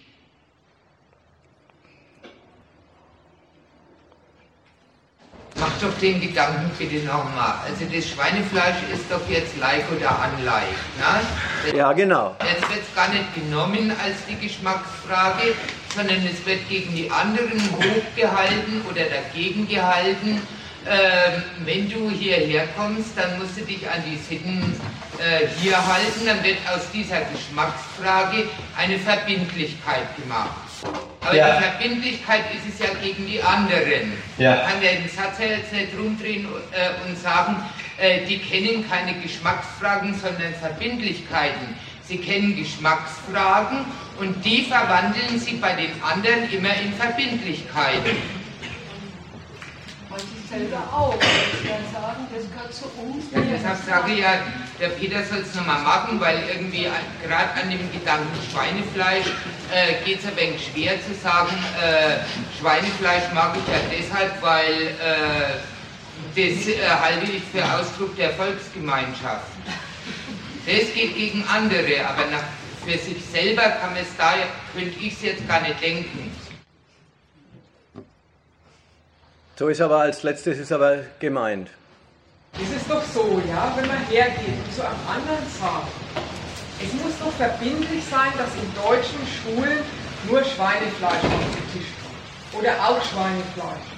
[5.82, 7.54] Doch den Gedanken bitte nochmal.
[7.64, 10.80] Also das Schweinefleisch ist doch jetzt Like oder Unlike.
[10.98, 11.76] Ne?
[11.76, 12.36] Ja, genau.
[12.40, 15.54] Jetzt wird es gar nicht genommen als die Geschmacksfrage,
[15.94, 20.40] sondern es wird gegen die anderen hochgehalten oder dagegen gehalten.
[20.86, 24.80] Ähm, wenn du hierher kommst, dann musst du dich an die Sitten
[25.18, 30.69] äh, hier halten, dann wird aus dieser Geschmacksfrage eine Verbindlichkeit gemacht.
[31.20, 31.56] Aber ja.
[31.56, 34.12] die Verbindlichkeit ist es ja gegen die anderen.
[34.38, 34.56] Ja.
[34.56, 37.56] Man kann ja den Satz jetzt nicht rumdrehen äh, und sagen,
[37.98, 41.76] äh, die kennen keine Geschmacksfragen, sondern Verbindlichkeiten.
[42.02, 43.84] Sie kennen Geschmacksfragen
[44.18, 48.16] und die verwandeln sie bei den anderen immer in Verbindlichkeiten
[50.50, 51.14] selber auch.
[51.14, 53.24] Ich sagen, das gehört zu uns.
[53.32, 54.42] Ja, deshalb sage ich ja,
[54.80, 56.88] der Peter soll es nochmal machen, weil irgendwie
[57.22, 59.26] gerade an dem Gedanken Schweinefleisch
[59.72, 62.18] äh, geht es ein wenig schwer zu sagen, äh,
[62.58, 65.58] Schweinefleisch mag ich ja deshalb, weil äh,
[66.34, 69.46] das äh, halte ich für Ausdruck der Volksgemeinschaft.
[70.66, 72.44] Das geht gegen andere, aber nach,
[72.86, 74.32] für sich selber kann es da,
[74.74, 76.34] könnte ich es jetzt gar nicht denken.
[79.56, 81.68] So ist aber als letztes ist aber gemeint.
[82.58, 85.92] Es ist doch so, ja, wenn man hergeht und zu einem anderen sagt,
[86.82, 89.84] es muss doch verbindlich sein, dass in deutschen Schulen
[90.28, 92.60] nur Schweinefleisch auf den Tisch kommt.
[92.60, 93.88] Oder auch Schweinefleisch.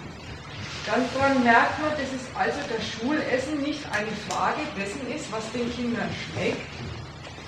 [0.87, 5.51] Dann daran merkt man, dass es also das Schulessen nicht eine Frage dessen ist, was
[5.53, 6.67] den Kindern schmeckt.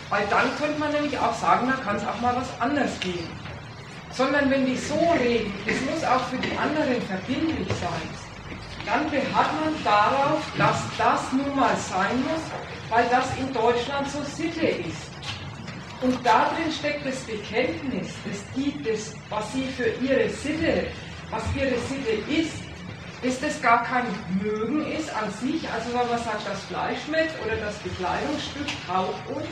[0.08, 3.34] Weil dann könnte man nämlich auch sagen, dann kann es auch mal was anderes geben
[4.16, 8.23] sondern wenn die so reden, es muss auch für die anderen verbindlich sein.
[8.86, 12.42] Dann beharrt man darauf, dass das nun mal sein muss,
[12.90, 15.10] weil das in Deutschland so Sitte ist.
[16.02, 20.88] Und darin steckt das Bekenntnis, dass die, das, was sie für ihre Sitte,
[21.30, 22.52] was ihre Sitte ist,
[23.22, 24.04] dass das gar kein
[24.42, 29.26] Mögen ist an sich, also wenn man sagt, das Fleisch schmeckt oder das Bekleidungsstück taugt
[29.34, 29.46] uns,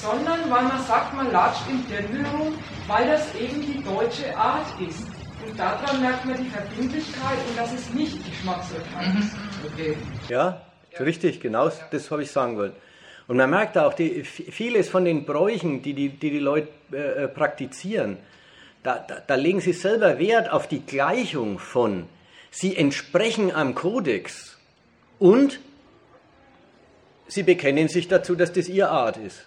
[0.00, 2.54] sondern weil man sagt, man latscht Dirndl rum,
[2.86, 5.13] weil das eben die deutsche Art ist.
[5.46, 9.08] Und daran merkt man die Verbindlichkeit und das ist nicht Geschmacksurteil.
[9.08, 9.30] Mhm.
[9.72, 9.96] Okay.
[10.28, 10.62] Ja,
[10.98, 12.72] richtig, genau das habe ich sagen wollen.
[13.26, 17.24] Und man merkt auch, die, vieles von den Bräuchen, die die, die, die Leute äh,
[17.24, 18.18] äh, praktizieren,
[18.82, 22.06] da, da, da legen sie selber Wert auf die Gleichung von,
[22.50, 24.58] sie entsprechen einem Kodex
[25.18, 25.58] und
[27.28, 29.46] sie bekennen sich dazu, dass das ihre Art ist.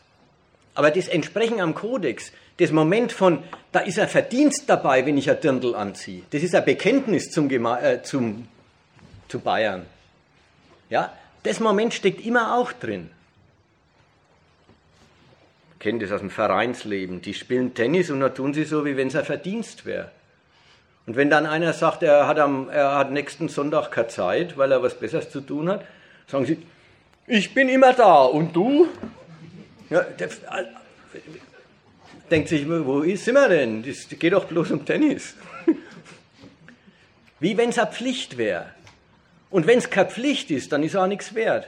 [0.74, 5.30] Aber das Entsprechen am Kodex, das Moment von, da ist ein Verdienst dabei, wenn ich
[5.30, 8.48] ein Dirndl anziehe, das ist ein Bekenntnis zum, äh, zum,
[9.28, 9.86] zu Bayern.
[10.90, 13.10] Ja, das Moment steckt immer auch drin
[15.80, 17.22] kennt das aus dem Vereinsleben.
[17.22, 20.12] Die spielen Tennis und dann tun sie so, wie wenn es ein Verdienst wäre.
[21.06, 24.72] Und wenn dann einer sagt, er hat, am, er hat nächsten Sonntag keine Zeit, weil
[24.72, 25.86] er was Besseres zu tun hat,
[26.28, 26.58] sagen sie,
[27.28, 28.88] ich bin immer da und du?
[29.90, 30.30] Ja, der,
[32.30, 33.84] denkt sich, wo ist, sind wir denn?
[33.84, 35.36] Das geht doch bloß um Tennis.
[37.40, 38.68] Wie wenn es eine Pflicht wäre.
[39.50, 41.68] Und wenn es keine Pflicht ist, dann ist auch nichts wert.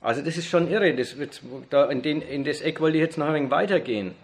[0.00, 0.94] Also das ist schon irre.
[0.94, 4.14] Das wird, da in, den, in das Eck wollte ich jetzt noch ein wenig weitergehen.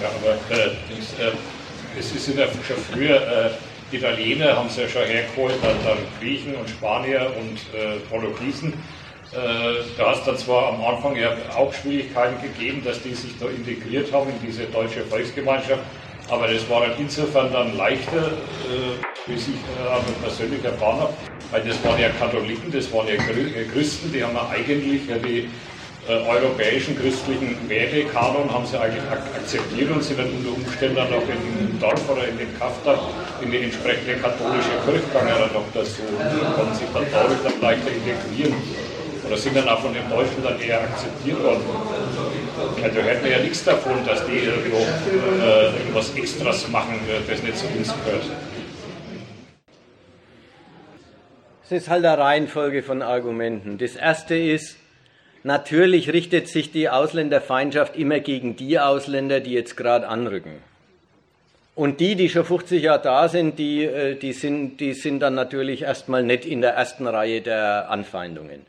[0.00, 1.32] Ja, aber äh, das, äh,
[1.98, 3.50] es ist ja schon früher, äh,
[3.94, 8.72] Italiener haben es ja schon hergeholt, dann, dann Griechen und Spanier und äh, Portugiesen.
[9.32, 13.38] Äh, da hat es dann zwar am Anfang ja auch Schwierigkeiten gegeben, dass die sich
[13.40, 15.82] da integriert haben in diese deutsche Volksgemeinschaft,
[16.30, 21.14] aber das war dann insofern dann leichter, äh, wie ich äh, persönlich erfahren habe,
[21.50, 23.16] weil das waren ja Katholiken, das waren ja
[23.72, 25.48] Christen, die haben ja eigentlich die
[26.08, 31.26] europäischen christlichen Wertekanon haben sie eigentlich ak akzeptiert und sind dann unter Umständen dann auch
[31.26, 32.78] in Dorf oder in dem Kaff
[33.42, 37.60] in die entsprechende katholische Kirche gegangen dann noch dazu und konnten sich dann dadurch dann
[37.60, 38.95] leichter integrieren.
[39.26, 41.62] Oder sind dann auch von den Deutschen dann eher akzeptiert worden.
[42.82, 47.42] Also hört man ja nichts davon, dass die irgendwo äh, irgendwas Extras machen, äh, das
[47.42, 48.24] nicht zu uns gehört.
[51.64, 53.78] Es ist halt eine Reihenfolge von Argumenten.
[53.78, 54.76] Das erste ist,
[55.42, 60.62] natürlich richtet sich die Ausländerfeindschaft immer gegen die Ausländer, die jetzt gerade anrücken.
[61.74, 65.34] Und die, die schon 50 Jahre da sind, die, äh, die, sind, die sind dann
[65.34, 68.64] natürlich erstmal nicht in der ersten Reihe der Anfeindungen.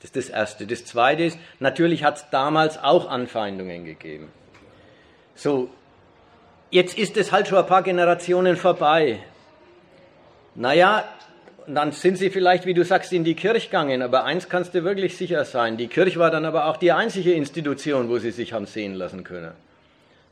[0.00, 0.66] Das ist das Erste.
[0.66, 4.28] Das Zweite ist, natürlich hat es damals auch Anfeindungen gegeben.
[5.34, 5.68] So,
[6.70, 9.20] jetzt ist es halt schon ein paar Generationen vorbei.
[10.54, 11.04] Naja,
[11.66, 14.84] dann sind sie vielleicht, wie du sagst, in die Kirche gegangen, aber eins kannst du
[14.84, 18.52] wirklich sicher sein, die Kirche war dann aber auch die einzige Institution, wo sie sich
[18.52, 19.52] haben sehen lassen können.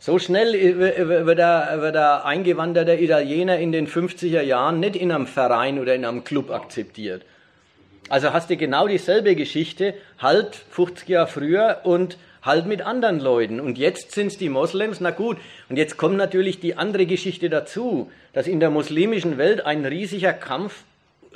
[0.01, 5.27] So schnell wird der, wird der eingewanderte Italiener in den 50er Jahren nicht in einem
[5.27, 7.23] Verein oder in einem Club akzeptiert.
[8.09, 13.61] Also hast du genau dieselbe Geschichte, halt 50 Jahre früher und halt mit anderen Leuten.
[13.61, 15.37] Und jetzt sind es die Moslems, na gut.
[15.69, 20.33] Und jetzt kommt natürlich die andere Geschichte dazu, dass in der muslimischen Welt ein riesiger
[20.33, 20.85] Kampf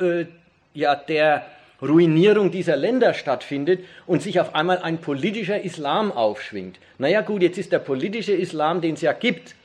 [0.01, 0.27] äh,
[0.75, 1.47] ja, der
[1.83, 6.79] Ruinierung dieser Länder stattfindet und sich auf einmal ein politischer Islam aufschwingt.
[6.99, 9.57] Naja gut, jetzt ist der politische Islam, den es ja gibt,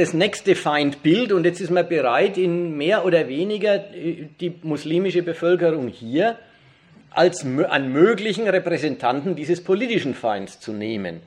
[0.00, 5.22] das nächste Feindbild und jetzt ist man bereit, in mehr oder weniger äh, die muslimische
[5.22, 6.38] Bevölkerung hier
[7.10, 11.20] als einen möglichen Repräsentanten dieses politischen Feinds zu nehmen.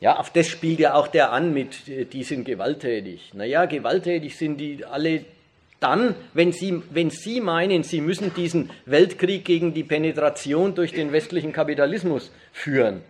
[0.00, 3.32] Ja, auf das spielt ja auch der an mit, äh, die sind gewalttätig.
[3.34, 5.24] Naja, gewalttätig sind die alle
[5.78, 11.12] dann, wenn Sie, wenn Sie meinen, Sie müssen diesen Weltkrieg gegen die Penetration durch den
[11.12, 13.02] westlichen Kapitalismus führen.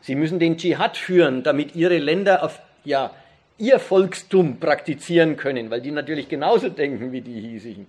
[0.00, 3.12] Sie müssen den Dschihad führen, damit Ihre Länder auf, ja,
[3.58, 7.86] ihr Volkstum praktizieren können, weil die natürlich genauso denken wie die hiesigen.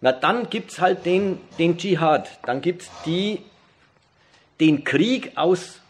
[0.00, 2.90] Na, dann gibt es halt den, den Dschihad, dann gibt es
[4.60, 5.80] den Krieg aus,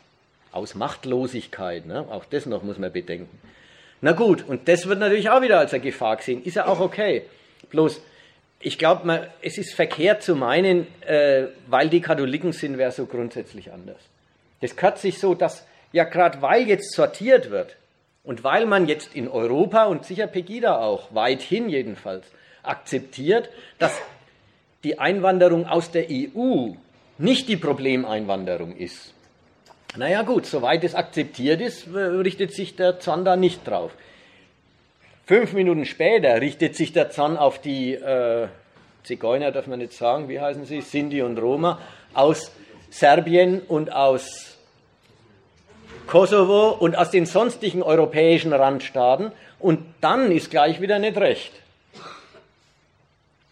[0.52, 2.00] aus Machtlosigkeit, ne?
[2.10, 3.38] auch das noch muss man bedenken.
[4.00, 6.42] Na gut, und das wird natürlich auch wieder als eine Gefahr gesehen.
[6.44, 7.22] Ist ja auch okay.
[7.70, 8.02] Bloß,
[8.60, 13.72] ich glaube, es ist verkehrt zu meinen, äh, weil die Katholiken sind, wäre so grundsätzlich
[13.72, 14.00] anders.
[14.60, 17.76] Das gehört sich so, dass ja gerade weil jetzt sortiert wird
[18.24, 22.26] und weil man jetzt in Europa und sicher Pegida auch, weithin jedenfalls,
[22.62, 23.92] akzeptiert, dass
[24.82, 26.70] die Einwanderung aus der EU
[27.18, 29.14] nicht die Problemeinwanderung ist,
[29.96, 33.92] naja gut, soweit es akzeptiert ist, richtet sich der Zahn da nicht drauf.
[35.24, 38.48] Fünf Minuten später richtet sich der Zahn auf die, äh,
[39.04, 41.80] Zigeuner darf man nicht sagen, wie heißen sie, Sinti und Roma,
[42.12, 42.52] aus
[42.90, 44.53] Serbien und aus
[46.06, 51.52] Kosovo und aus den sonstigen europäischen Randstaaten und dann ist gleich wieder nicht recht.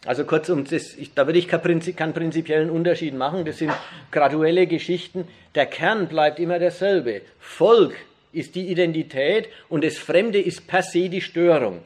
[0.04, 3.44] Also kurzum, das, ich, da würde ich keinen, Prinzip, keinen prinzipiellen Unterschied machen.
[3.44, 3.72] Das sind
[4.10, 5.28] graduelle Geschichten.
[5.54, 7.22] Der Kern bleibt immer derselbe.
[7.38, 7.94] Volk
[8.32, 11.82] ist die Identität und das Fremde ist per se die Störung.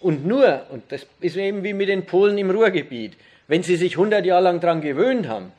[0.00, 3.12] Und nur, und das ist eben wie mit den Polen im Ruhrgebiet,
[3.46, 5.52] wenn sie sich 100 Jahre lang daran gewöhnt haben,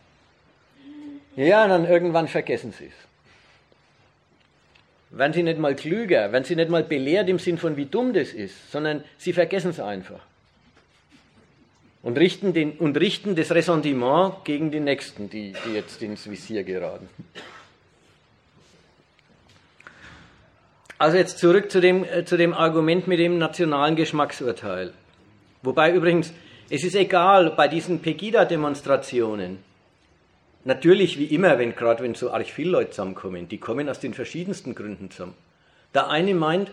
[1.37, 3.12] ja, dann irgendwann vergessen sie es.
[5.15, 8.13] Werden sie nicht mal klüger, werden sie nicht mal belehrt im Sinn von, wie dumm
[8.13, 10.19] das ist, sondern sie vergessen es einfach.
[12.01, 16.63] Und richten, den, und richten das Ressentiment gegen die Nächsten, die, die jetzt ins Visier
[16.63, 17.07] geraten.
[20.97, 24.93] Also jetzt zurück zu dem, äh, zu dem Argument mit dem nationalen Geschmacksurteil.
[25.61, 26.33] Wobei übrigens,
[26.71, 29.59] es ist egal bei diesen Pegida-Demonstrationen.
[30.65, 34.13] Natürlich wie immer, wenn gerade wenn so arg viele Leute zusammenkommen, die kommen aus den
[34.13, 35.35] verschiedensten Gründen zusammen.
[35.93, 36.71] Der eine meint,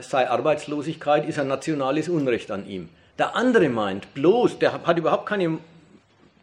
[0.00, 2.88] sei Arbeitslosigkeit ist ein nationales Unrecht an ihm.
[3.18, 5.58] Der andere meint bloß, der hat überhaupt keine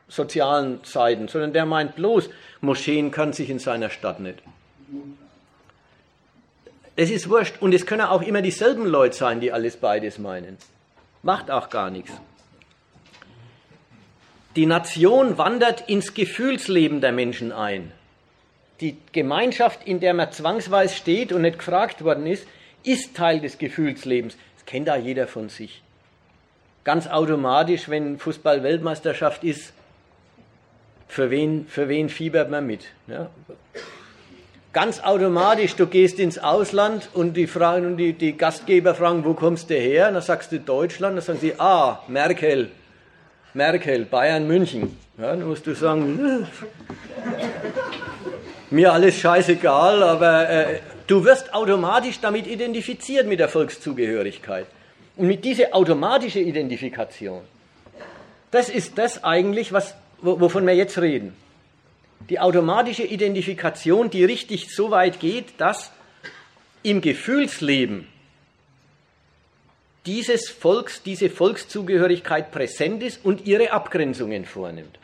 [0.07, 2.29] sozialen Seiten, sondern der meint bloß,
[2.61, 4.41] Moscheen kann sich in seiner Stadt nicht.
[7.01, 7.61] Es ist wurscht.
[7.61, 10.57] Und es können auch immer dieselben Leute sein, die alles beides meinen.
[11.23, 12.11] Macht auch gar nichts.
[14.55, 17.91] Die Nation wandert ins Gefühlsleben der Menschen ein.
[18.81, 22.47] Die Gemeinschaft, in der man zwangsweise steht und nicht gefragt worden ist,
[22.83, 24.37] ist Teil des Gefühlslebens.
[24.55, 25.81] Das kennt da jeder von sich.
[26.83, 29.73] Ganz automatisch, wenn Fußball-Weltmeisterschaft ist,
[31.07, 32.85] für wen, für wen fiebert man mit?
[33.07, 33.29] Ja?
[34.73, 39.69] ganz automatisch, du gehst ins Ausland und die, fragen, die, die Gastgeber fragen, wo kommst
[39.69, 40.07] du her?
[40.07, 42.71] Und dann sagst du Deutschland, dann sagen sie, ah, Merkel,
[43.53, 44.97] Merkel, Bayern, München.
[45.17, 46.47] Ja, dann musst du sagen,
[48.69, 54.67] mir alles scheißegal, aber äh, du wirst automatisch damit identifiziert mit der Volkszugehörigkeit.
[55.17, 57.41] Und mit dieser automatischen Identifikation,
[58.51, 61.35] das ist das eigentlich, was, wovon wir jetzt reden
[62.27, 65.91] die automatische Identifikation, die richtig so weit geht, dass
[66.83, 68.07] im Gefühlsleben
[70.05, 74.97] dieses Volks, diese Volkszugehörigkeit präsent ist und ihre Abgrenzungen vornimmt.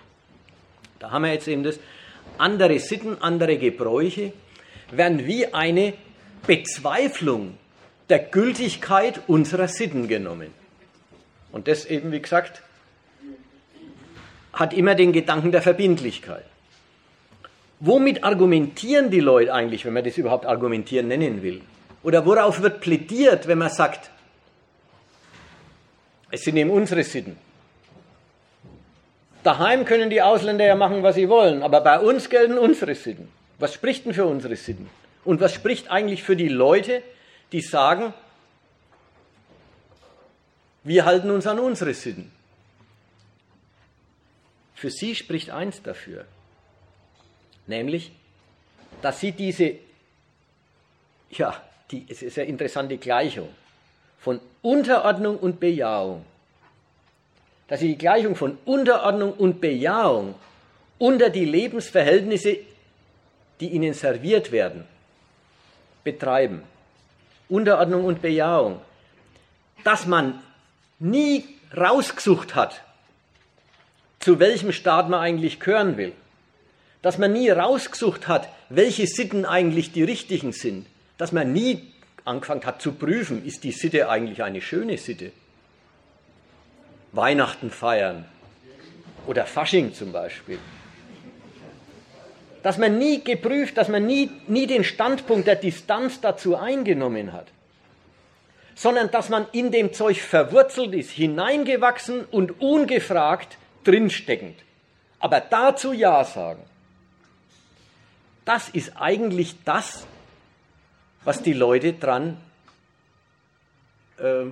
[1.00, 1.80] Da haben wir jetzt eben das,
[2.38, 4.34] andere Sitten, andere Gebräuche
[4.92, 5.94] werden wie eine
[6.46, 7.58] Bezweiflung
[8.10, 10.52] der Gültigkeit unserer Sitten genommen.
[11.52, 12.62] Und das eben, wie gesagt,
[14.54, 16.46] hat immer den Gedanken der Verbindlichkeit.
[17.80, 21.62] Womit argumentieren die Leute eigentlich, wenn man das überhaupt argumentieren nennen will?
[22.04, 24.12] Oder worauf wird plädiert, wenn man sagt,
[26.36, 27.38] es sind eben unsere Sitten.
[29.42, 33.32] Daheim können die Ausländer ja machen, was sie wollen, aber bei uns gelten unsere Sitten.
[33.58, 34.90] Was spricht denn für unsere Sitten?
[35.24, 37.02] Und was spricht eigentlich für die Leute,
[37.54, 38.14] die sagen,
[40.84, 42.34] wir halten uns an unsere Sitten?
[44.74, 46.26] Für sie spricht eins dafür.
[47.66, 48.12] Nämlich,
[49.02, 49.76] dass sie diese,
[51.32, 53.48] ja, die, es ist eine interessante Gleichung
[54.26, 56.26] von Unterordnung und Bejahung,
[57.68, 60.34] dass sie die Gleichung von Unterordnung und Bejahung
[60.98, 62.58] unter die Lebensverhältnisse,
[63.60, 64.86] die ihnen serviert werden,
[66.04, 66.64] betreiben.
[67.50, 68.82] Unterordnung und Bejahung.
[69.84, 70.42] Dass man
[70.98, 71.46] nie
[71.78, 72.82] rausgesucht hat,
[74.20, 76.14] zu welchem Staat man eigentlich gehören will
[77.04, 80.88] dass man nie rausgesucht hat, welche Sitten eigentlich die richtigen sind,
[81.20, 81.92] dass man nie
[82.26, 85.32] angefangen hat zu prüfen, ist die Sitte eigentlich eine schöne Sitte.
[87.12, 88.26] Weihnachten feiern
[89.28, 90.60] oder Fasching zum Beispiel.
[92.62, 97.48] Dass man nie geprüft, dass man nie, nie den Standpunkt der Distanz dazu eingenommen hat,
[98.74, 104.58] sondern dass man in dem Zeug verwurzelt ist, hineingewachsen und ungefragt drinsteckend.
[105.20, 106.64] Aber dazu Ja sagen.
[108.44, 110.06] Das ist eigentlich das,
[111.26, 112.38] was die Leute dran
[114.18, 114.46] äh,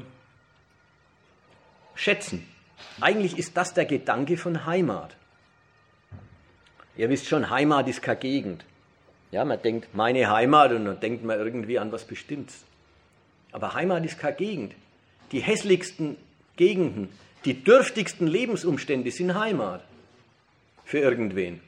[1.96, 2.48] schätzen.
[3.00, 5.16] Eigentlich ist das der Gedanke von Heimat.
[6.98, 8.66] Ihr wisst schon, Heimat ist keine Gegend.
[9.32, 12.64] Ja, man denkt, meine Heimat und dann denkt man irgendwie an was Bestimmtes.
[13.52, 14.76] Aber Heimat ist keine Gegend.
[15.32, 16.18] Die hässlichsten
[16.56, 17.10] Gegenden,
[17.46, 19.84] die dürftigsten Lebensumstände sind Heimat
[20.86, 21.62] für irgendwen.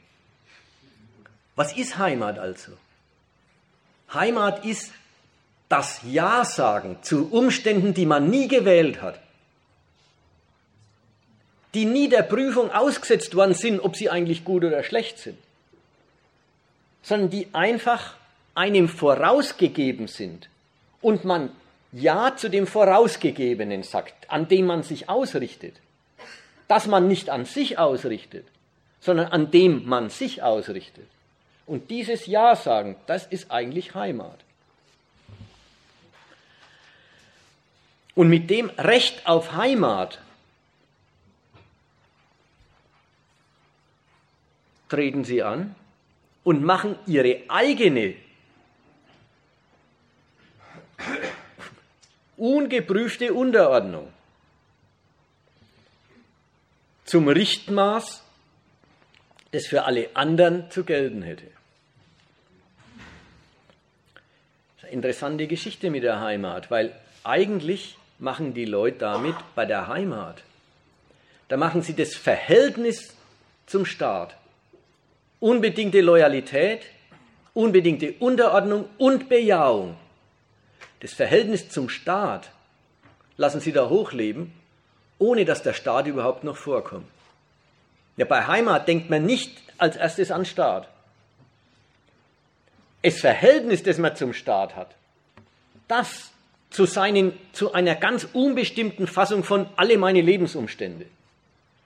[1.56, 2.72] Was ist Heimat also?
[4.12, 4.92] Heimat ist
[5.68, 9.20] das Ja sagen zu Umständen, die man nie gewählt hat.
[11.76, 15.36] die nie der Prüfung ausgesetzt worden sind, ob sie eigentlich gut oder schlecht sind,
[17.02, 18.14] sondern die einfach
[18.54, 20.48] einem vorausgegeben sind
[21.02, 21.50] und man
[21.92, 25.74] Ja zu dem Vorausgegebenen sagt, an dem man sich ausrichtet,
[26.66, 28.46] dass man nicht an sich ausrichtet,
[29.00, 31.06] sondern an dem man sich ausrichtet.
[31.66, 34.38] Und dieses Ja sagen, das ist eigentlich Heimat.
[38.14, 40.20] Und mit dem Recht auf Heimat
[44.88, 45.74] treten sie an
[46.44, 48.14] und machen ihre eigene
[52.36, 54.12] ungeprüfte Unterordnung
[57.04, 58.22] zum Richtmaß,
[59.52, 61.46] das für alle anderen zu gelten hätte.
[61.46, 61.56] Das ist
[63.92, 66.92] eine interessante Geschichte mit der Heimat, weil
[67.24, 70.42] eigentlich machen die Leute damit bei der Heimat,
[71.48, 73.14] da machen sie das Verhältnis
[73.66, 74.36] zum Staat,
[75.40, 76.82] unbedingte Loyalität,
[77.54, 79.96] unbedingte Unterordnung und Bejahung.
[81.00, 82.50] Das Verhältnis zum Staat
[83.36, 84.52] lassen sie da hochleben,
[85.18, 87.06] ohne dass der Staat überhaupt noch vorkommt.
[88.16, 90.88] Ja, bei Heimat denkt man nicht als erstes an Staat.
[93.06, 94.96] Das Verhältnis, das man zum Staat hat,
[95.86, 96.32] das
[96.70, 101.06] zu, seinen, zu einer ganz unbestimmten Fassung von alle meine Lebensumstände,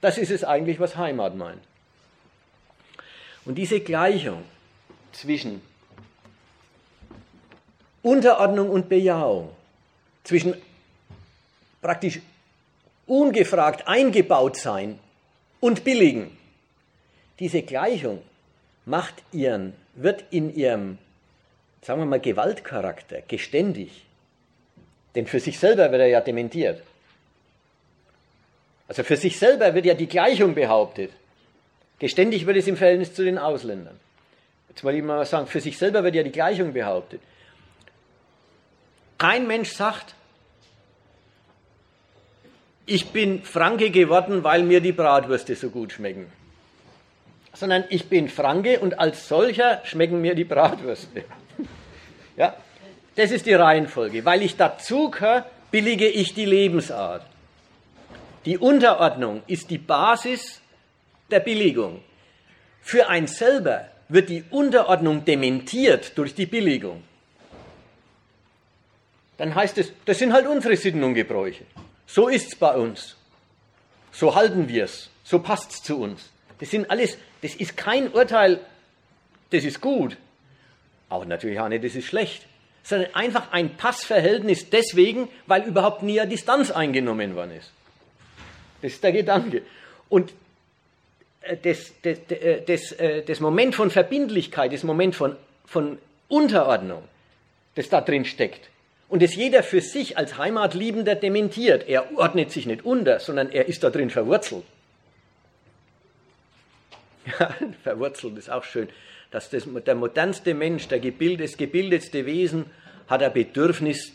[0.01, 1.61] das ist es eigentlich, was Heimat meint.
[3.45, 4.45] Und diese Gleichung
[5.13, 5.61] zwischen
[8.03, 9.51] Unterordnung und Bejahung,
[10.25, 10.55] zwischen
[11.83, 12.21] praktisch
[13.07, 14.99] ungefragt eingebaut sein
[15.61, 16.35] und billigen,
[17.39, 18.23] diese Gleichung
[18.87, 20.97] macht ihren, wird in ihrem,
[21.83, 24.05] sagen wir mal, Gewaltcharakter geständig.
[25.15, 26.83] Denn für sich selber wird er ja dementiert.
[28.89, 31.11] Also für sich selber wird ja die Gleichung behauptet.
[31.99, 33.99] Geständig wird es im Verhältnis zu den Ausländern.
[34.69, 37.21] Jetzt wollte ich mal sagen, für sich selber wird ja die Gleichung behauptet.
[39.19, 40.15] Kein Mensch sagt,
[42.87, 46.33] ich bin Franke geworden, weil mir die Bratwürste so gut schmecken.
[47.53, 51.25] Sondern ich bin Franke und als solcher schmecken mir die Bratwürste.
[52.41, 52.57] Ja,
[53.17, 54.25] das ist die Reihenfolge.
[54.25, 57.27] Weil ich dazugehöre, billige ich die Lebensart.
[58.47, 60.63] Die Unterordnung ist die Basis
[61.31, 62.03] der Billigung.
[62.81, 67.03] Für ein selber wird die Unterordnung dementiert durch die Billigung.
[69.37, 71.65] Dann heißt es, das sind halt unsere Sitten und Gebräuche.
[72.07, 73.17] So ist's bei uns.
[74.13, 75.11] So halten wir's.
[75.25, 76.31] So passt's zu uns.
[76.59, 78.61] Das sind alles, das ist kein Urteil,
[79.51, 80.17] das ist gut.
[81.11, 82.47] Auch natürlich auch nicht, das ist schlecht.
[82.83, 87.71] Sondern einfach ein Passverhältnis deswegen, weil überhaupt nie eine Distanz eingenommen worden ist.
[88.81, 89.63] Das ist der Gedanke.
[90.09, 90.33] Und
[91.43, 97.03] äh, das, das, äh, das, äh, das Moment von Verbindlichkeit, das Moment von, von Unterordnung,
[97.75, 98.71] das da drin steckt,
[99.11, 101.89] und das jeder für sich als Heimatliebender dementiert.
[101.89, 104.65] Er ordnet sich nicht unter, sondern er ist da drin verwurzelt.
[107.39, 108.89] Ja, verwurzelt ist auch schön.
[109.31, 112.67] Dass das, der modernste Mensch, der gebild, das gebildetste Wesen,
[113.09, 114.13] hat ein Bedürfnis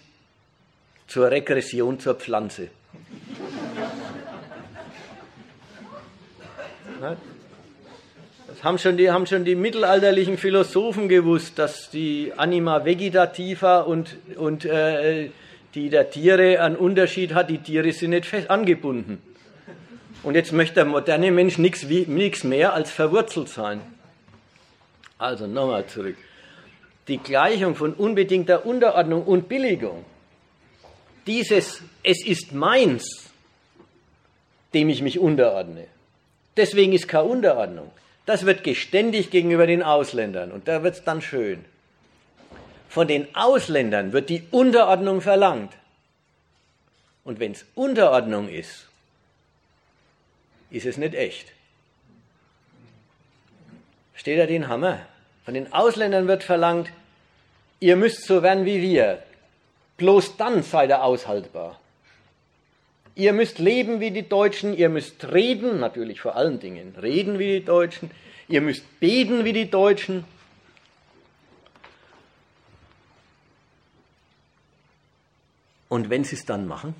[1.07, 2.69] zur Regression zur Pflanze.
[8.47, 14.15] Das haben schon, die, haben schon die mittelalterlichen Philosophen gewusst, dass die Anima vegetativa und,
[14.37, 15.29] und äh,
[15.73, 17.49] die der Tiere einen Unterschied hat.
[17.49, 19.21] Die Tiere sind nicht fest angebunden.
[20.23, 23.81] Und jetzt möchte der moderne Mensch nichts mehr als verwurzelt sein.
[25.17, 26.17] Also nochmal zurück.
[27.07, 30.03] Die Gleichung von unbedingter Unterordnung und Billigung,
[31.27, 33.29] dieses Es ist meins,
[34.73, 35.87] dem ich mich unterordne,
[36.57, 37.91] Deswegen ist keine Unterordnung.
[38.25, 41.63] Das wird geständig gegenüber den Ausländern und da wird es dann schön.
[42.89, 45.73] Von den Ausländern wird die Unterordnung verlangt.
[47.23, 48.87] Und wenn es Unterordnung ist,
[50.69, 51.51] ist es nicht echt.
[54.15, 54.99] Steht da den Hammer?
[55.43, 56.91] Von den Ausländern wird verlangt,
[57.79, 59.21] ihr müsst so werden wie wir.
[59.97, 61.79] Bloß dann seid ihr aushaltbar.
[63.13, 67.59] Ihr müsst leben wie die Deutschen, ihr müsst reden, natürlich vor allen Dingen reden wie
[67.59, 68.11] die Deutschen,
[68.49, 70.25] ihr müsst beten wie die Deutschen.
[75.87, 76.93] Und wenn sie es dann machen,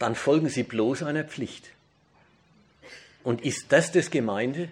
[0.00, 1.70] dann folgen sie bloß einer Pflicht.
[3.24, 4.68] Und ist das das Gemeinde?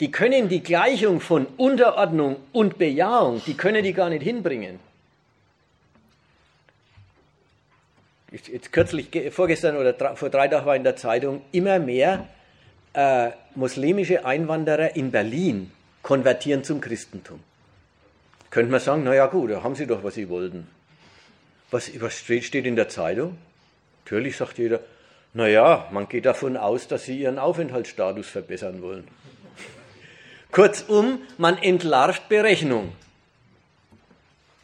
[0.00, 4.80] Die können die Gleichung von Unterordnung und Bejahung, die können die gar nicht hinbringen.
[8.30, 12.28] jetzt kürzlich, vorgestern oder vor drei Tagen war in der Zeitung, immer mehr
[12.92, 15.72] äh, muslimische Einwanderer in Berlin
[16.02, 17.40] konvertieren zum Christentum.
[18.50, 20.66] Könnte man sagen, naja gut, da haben sie doch, was sie wollten.
[21.70, 23.36] Was, was steht in der Zeitung?
[24.04, 24.80] Natürlich sagt jeder,
[25.34, 29.06] naja, man geht davon aus, dass sie ihren Aufenthaltsstatus verbessern wollen.
[30.52, 32.92] Kurzum, man entlarvt Berechnung.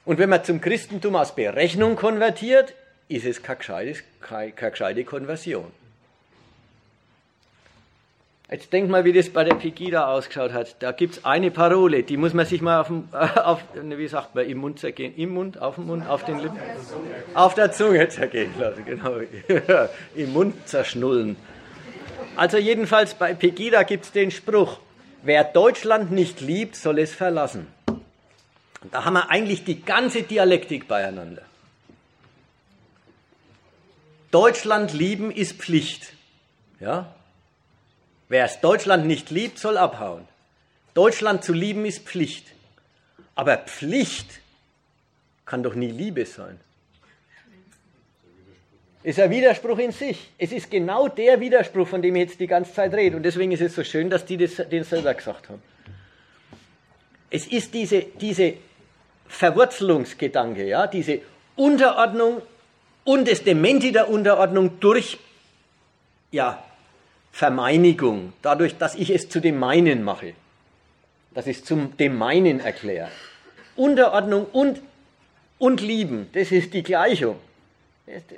[0.05, 2.75] Und wenn man zum Christentum aus Berechnung konvertiert,
[3.09, 4.01] ist es keine
[4.53, 5.71] gescheite, Konversion.
[8.51, 10.77] Jetzt denk mal, wie das bei der Pegida ausgeschaut hat.
[10.83, 14.35] Da gibt es eine Parole, die muss man sich mal auf, dem, auf wie sagt
[14.35, 15.15] man, im Mund zergehen.
[15.17, 16.59] Im Mund, auf dem Mund, auf den Lippen?
[17.33, 19.17] Auf der Zunge zergehen lassen, genau.
[20.15, 21.37] Im Mund zerschnullen.
[22.37, 24.79] Also jedenfalls bei Pegida gibt es den Spruch,
[25.23, 27.67] wer Deutschland nicht liebt, soll es verlassen.
[28.91, 31.43] Da haben wir eigentlich die ganze Dialektik beieinander.
[34.31, 36.13] Deutschland lieben ist Pflicht.
[36.79, 37.15] Ja?
[38.29, 40.27] Wer es Deutschland nicht liebt, soll abhauen.
[40.95, 42.47] Deutschland zu lieben ist Pflicht.
[43.35, 44.41] Aber Pflicht
[45.45, 46.61] kann doch nie Liebe sein.
[49.03, 50.31] Ist ein Widerspruch in sich.
[50.39, 53.17] Es ist genau der Widerspruch, von dem ich jetzt die ganze Zeit rede.
[53.17, 55.63] Und deswegen ist es so schön, dass die das, den selber gesagt haben.
[57.29, 58.55] Es ist diese, diese
[59.27, 61.21] Verwurzelungsgedanke, ja, diese
[61.57, 62.41] Unterordnung
[63.05, 65.19] und das Dementi der Unterordnung durch
[66.31, 66.65] ja,
[67.35, 70.35] Vermeinigung, dadurch, dass ich es zu dem meinen mache,
[71.35, 73.09] dass ich es zum dem meinen erkläre.
[73.75, 74.81] Unterordnung und,
[75.59, 77.41] und Lieben, das ist die Gleichung.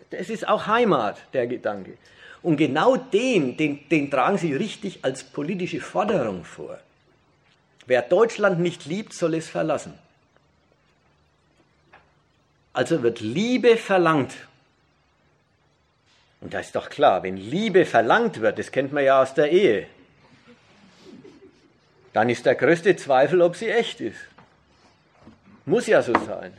[0.08, 1.98] Das ist auch Heimat, der Gedanke.
[2.42, 6.78] Und genau den, den, den tragen sie richtig als politische Forderung vor.
[7.84, 9.92] Wer Deutschland nicht liebt, soll es verlassen.
[12.72, 14.32] Also wird Liebe verlangt
[16.40, 19.50] und da ist doch klar, wenn Liebe verlangt wird, das kennt man ja aus der
[19.50, 19.86] Ehe,
[22.12, 24.20] dann ist der größte Zweifel, ob sie echt ist.
[25.64, 26.56] Muss ja so sein.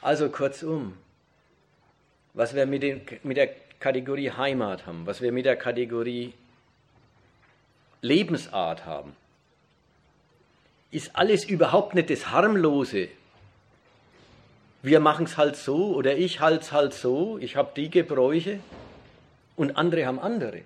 [0.00, 0.96] Also kurzum,
[2.34, 3.48] was wir mit, den, mit der
[3.80, 6.32] Kategorie Heimat haben, was wir mit der Kategorie
[8.00, 9.16] Lebensart haben,
[10.90, 13.08] ist alles überhaupt nicht das Harmlose,
[14.84, 18.60] wir machen es halt so oder ich halte es halt so, ich habe die Gebräuche
[19.56, 20.60] und andere haben andere.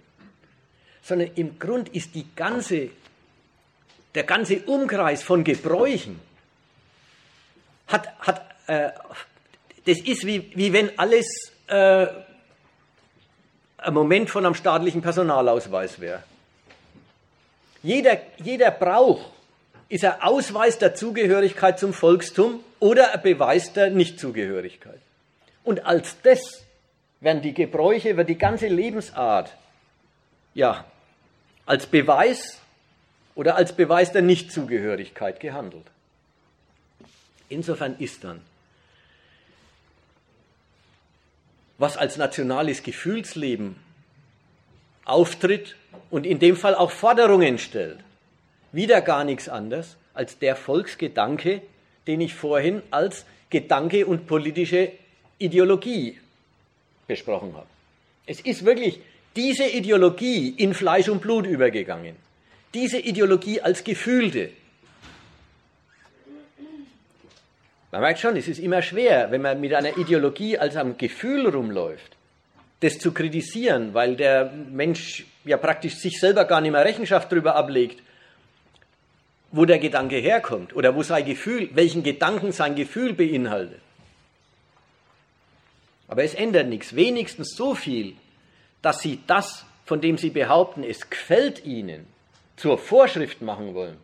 [1.03, 2.91] Sondern im Grund ist die ganze,
[4.17, 6.21] der ganze Umkreis von Gebräuchen
[7.87, 8.91] hat, hat äh,
[9.87, 12.09] das ist wie, wie wenn alles äh,
[13.79, 16.25] ein Moment von einem staatlichen Personalausweis wäre.
[17.85, 19.31] Jeder, jeder Brauch
[19.89, 25.01] ist ein Ausweis der Zugehörigkeit zum Volkstum oder ein Beweis der Nichtzugehörigkeit.
[25.65, 26.63] Und als das
[27.21, 29.55] werden die Gebräuche, wird die ganze Lebensart,
[30.55, 30.85] ja,
[31.67, 32.61] als Beweis
[33.35, 35.87] oder als Beweis der Nichtzugehörigkeit gehandelt.
[37.49, 38.41] Insofern ist dann,
[41.79, 43.77] was als nationales Gefühlsleben
[45.05, 45.77] auftritt
[46.11, 47.99] und in dem Fall auch Forderungen stellt,
[48.73, 51.63] wieder gar nichts anderes als der Volksgedanke,
[52.07, 54.93] den ich vorhin als Gedanke und politische
[55.39, 56.19] Ideologie
[57.07, 57.67] besprochen habe.
[58.27, 59.01] Es ist wirklich
[59.37, 62.17] diese Ideologie in Fleisch und Blut übergegangen.
[62.75, 64.51] Diese Ideologie als gefühlte.
[67.91, 71.49] Man merkt schon, es ist immer schwer, wenn man mit einer Ideologie als am Gefühl
[71.49, 72.17] rumläuft,
[72.81, 77.55] das zu kritisieren, weil der Mensch ja praktisch sich selber gar nicht mehr Rechenschaft darüber
[77.55, 78.03] ablegt,
[79.51, 83.81] wo der Gedanke herkommt oder wo sein Gefühl, welchen Gedanken sein Gefühl beinhaltet.
[86.07, 88.15] Aber es ändert nichts, wenigstens so viel,
[88.83, 92.07] dass sie das, von dem sie behaupten, es gefällt ihnen,
[92.57, 93.99] zur Vorschrift machen wollen.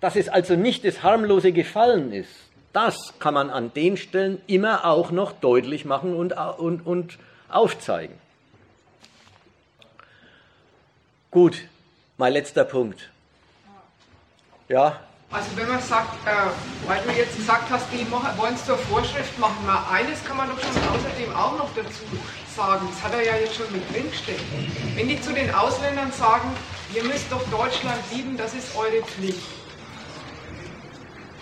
[0.00, 2.30] Dass es also nicht das harmlose Gefallen ist,
[2.72, 8.16] das kann man an den Stellen immer auch noch deutlich machen und, und, und aufzeigen.
[11.30, 11.62] Gut,
[12.16, 13.10] mein letzter Punkt.
[14.68, 15.00] Ja.
[15.30, 16.30] Also wenn man sagt, äh,
[16.86, 20.48] weil du jetzt gesagt hast, die wollen es zur Vorschrift machen, mal eines kann man
[20.48, 22.04] doch schon außerdem auch noch dazu
[22.54, 24.38] sagen, das hat er ja jetzt schon mit drinstehen.
[24.94, 26.48] Wenn die zu den Ausländern sagen,
[26.94, 29.42] ihr müsst doch Deutschland lieben, das ist eure Pflicht.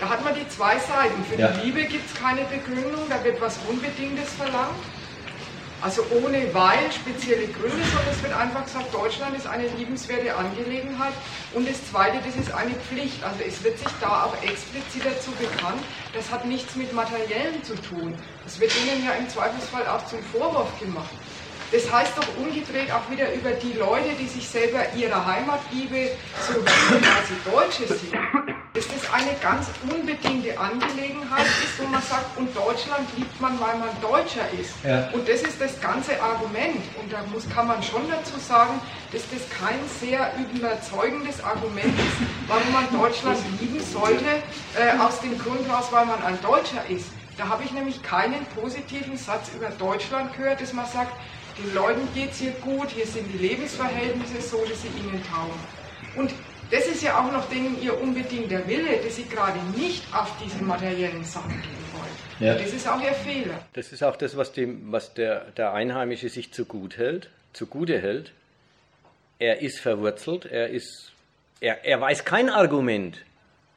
[0.00, 1.22] Da hat man die zwei Seiten.
[1.24, 1.48] Für ja.
[1.48, 4.74] die Liebe gibt es keine Begründung, da wird was Unbedingtes verlangt.
[5.82, 11.12] Also ohne weil, spezielle Gründe, sondern es wird einfach gesagt, Deutschland ist eine liebenswerte Angelegenheit.
[11.54, 13.24] Und das Zweite, das ist eine Pflicht.
[13.24, 15.82] Also es wird sich da auch explizit dazu bekannt,
[16.14, 18.14] das hat nichts mit Materiellen zu tun.
[18.44, 21.10] Das wird ihnen ja im Zweifelsfall auch zum Vorwurf gemacht.
[21.72, 26.10] Das heißt doch umgedreht auch wieder über die Leute, die sich selber ihrer Heimatliebe
[26.46, 28.12] so rühmen, weil sie Deutsche sind,
[28.74, 33.78] dass das eine ganz unbedingte Angelegenheit ist, wo man sagt, und Deutschland liebt man, weil
[33.78, 34.74] man Deutscher ist.
[34.84, 35.08] Ja.
[35.14, 36.84] Und das ist das ganze Argument.
[37.00, 38.78] Und da muss, kann man schon dazu sagen,
[39.10, 44.26] dass das kein sehr überzeugendes Argument ist, warum man Deutschland lieben sollte,
[44.76, 47.06] äh, aus dem Grund heraus, weil man ein Deutscher ist.
[47.38, 51.12] Da habe ich nämlich keinen positiven Satz über Deutschland gehört, dass man sagt,
[51.58, 55.58] den Leuten geht es hier gut, hier sind die Lebensverhältnisse so, dass sie ihnen taugen.
[56.16, 56.32] Und
[56.70, 60.62] das ist ja auch noch denen ihr unbedingter Wille, dass sie gerade nicht auf diese
[60.64, 62.48] materiellen Sachen gehen wollen.
[62.48, 62.54] Ja.
[62.54, 63.58] das ist auch ihr Fehler.
[63.74, 68.00] Das ist auch das, was, dem, was der, der Einheimische sich zu gut hält, zugute
[68.00, 68.32] hält.
[69.38, 71.12] Er ist verwurzelt, er, ist,
[71.60, 73.18] er, er weiß kein Argument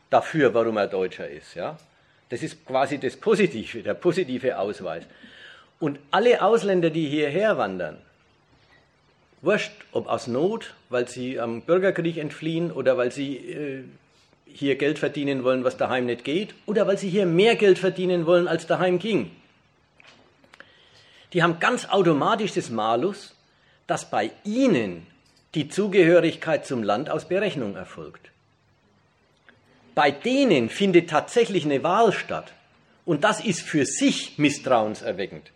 [0.10, 1.56] dafür, warum er Deutscher ist.
[1.56, 1.78] Ja?
[2.30, 5.04] Das ist quasi das Positive, der positive Ausweis.
[5.80, 7.98] Und alle Ausländer, die hierher wandern,
[9.42, 13.84] wurscht, ob aus Not, weil sie am Bürgerkrieg entfliehen oder weil sie äh,
[14.48, 18.26] hier Geld verdienen wollen, was daheim nicht geht, oder weil sie hier mehr Geld verdienen
[18.26, 19.32] wollen, als daheim ging.
[21.34, 23.36] Die haben ganz automatisch das Malus,
[23.88, 25.06] dass bei ihnen
[25.54, 28.32] die Zugehörigkeit zum Land aus Berechnung erfolgt.
[29.94, 32.54] Bei denen findet tatsächlich eine Wahl statt.
[33.06, 35.52] Und das ist für sich misstrauenserweckend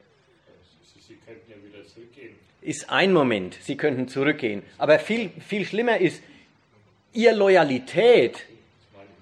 [2.69, 4.61] ist ein Moment, Sie könnten zurückgehen.
[4.77, 6.21] Aber viel, viel schlimmer ist,
[7.13, 8.45] Ihr Loyalität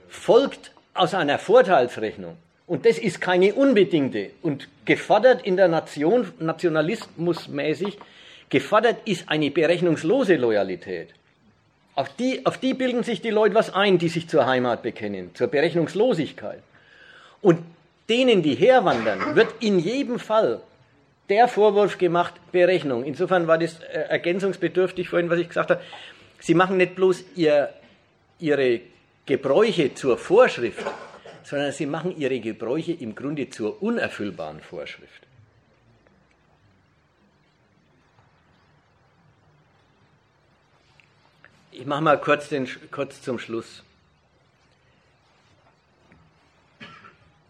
[0.10, 2.36] folgt aus einer Vorteilsrechnung.
[2.66, 4.32] Und das ist keine unbedingte.
[4.42, 7.98] Und gefordert in der Nation, nationalismusmäßig,
[8.50, 11.14] gefordert ist eine berechnungslose Loyalität.
[11.96, 15.32] Auf die, auf die bilden sich die Leute was ein, die sich zur Heimat bekennen,
[15.36, 16.62] zur Berechnungslosigkeit.
[17.42, 17.60] Und
[18.10, 20.60] denen, die herwandern, wird in jedem Fall
[21.30, 23.04] der Vorwurf gemacht, Berechnung.
[23.04, 25.82] Insofern war das äh, ergänzungsbedürftig vorhin, was ich gesagt habe.
[26.40, 27.74] Sie machen nicht bloß ihr,
[28.40, 28.82] ihre
[29.26, 30.86] Gebräuche zur Vorschrift,
[31.44, 35.24] sondern sie machen ihre Gebräuche im Grunde zur unerfüllbaren Vorschrift.
[41.72, 43.84] Ich mache mal kurz, den, kurz zum Schluss.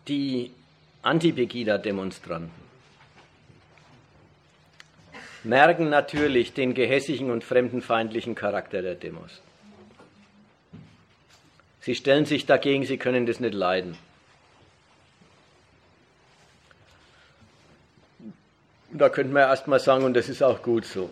[0.08, 0.52] Die
[1.02, 2.66] Anti-Pegida-Demonstranten
[5.43, 9.41] merken natürlich den gehässigen und fremdenfeindlichen Charakter der Demos.
[11.81, 13.97] Sie stellen sich dagegen, sie können das nicht leiden.
[18.91, 21.09] Da könnte man erst mal sagen, und das ist auch gut so.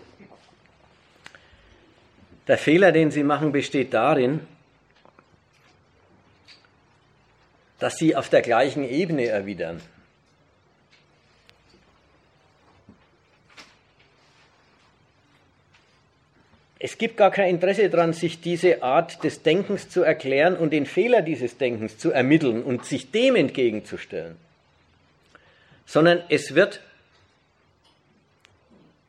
[2.47, 4.41] Der Fehler, den sie machen, besteht darin,
[7.79, 9.81] dass sie auf der gleichen Ebene erwidern.
[16.85, 20.85] Es gibt gar kein Interesse daran, sich diese Art des Denkens zu erklären und den
[20.85, 24.35] Fehler dieses Denkens zu ermitteln und sich dem entgegenzustellen,
[25.87, 26.81] sondern es wird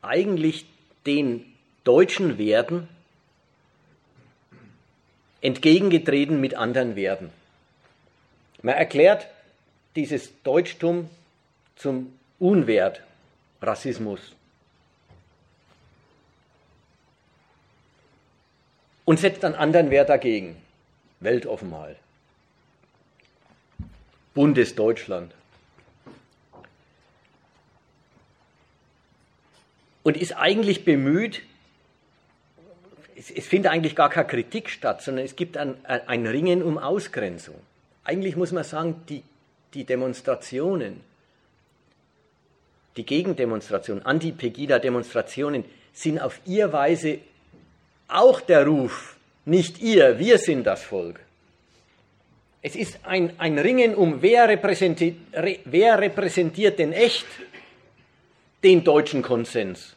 [0.01, 0.65] eigentlich
[1.05, 1.45] den
[1.83, 2.87] deutschen Werten
[5.41, 7.29] entgegengetreten mit anderen Werten.
[8.63, 9.27] Man erklärt
[9.95, 11.11] dieses Deutschtum
[11.75, 13.03] zum Unwert
[13.61, 14.33] Rassismus,
[19.07, 20.57] und setzt einen anderen Wert dagegen.
[21.21, 21.95] Weltoffenheit.
[24.33, 25.33] Bundesdeutschland.
[30.03, 31.41] Und ist eigentlich bemüht,
[33.15, 36.77] es, es, findet eigentlich gar keine Kritik statt, sondern es gibt ein, ein Ringen um
[36.77, 37.55] Ausgrenzung.
[38.03, 39.23] Eigentlich muss man sagen, die,
[39.73, 40.99] die Demonstrationen,
[42.97, 45.63] die Gegendemonstrationen, Anti-Pegida-Demonstrationen
[45.93, 47.19] sind auf ihre Weise
[48.07, 49.15] auch der Ruf,
[49.45, 51.19] nicht ihr, wir sind das Volk.
[52.61, 55.15] Es ist ein, ein Ringen um, wer repräsentiert,
[55.65, 57.25] wer repräsentiert denn echt
[58.63, 59.95] den deutschen Konsens.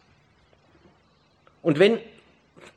[1.63, 1.99] Und wenn,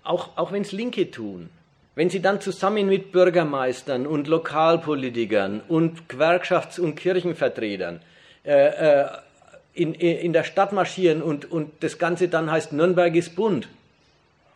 [0.04, 1.50] auch, auch wenn es Linke tun,
[1.96, 8.02] wenn sie dann zusammen mit Bürgermeistern und Lokalpolitikern und Gewerkschafts- und Kirchenvertretern
[8.44, 9.08] äh, äh,
[9.76, 13.68] in, in der Stadt marschieren und, und das Ganze dann heißt Nürnberg ist bunt,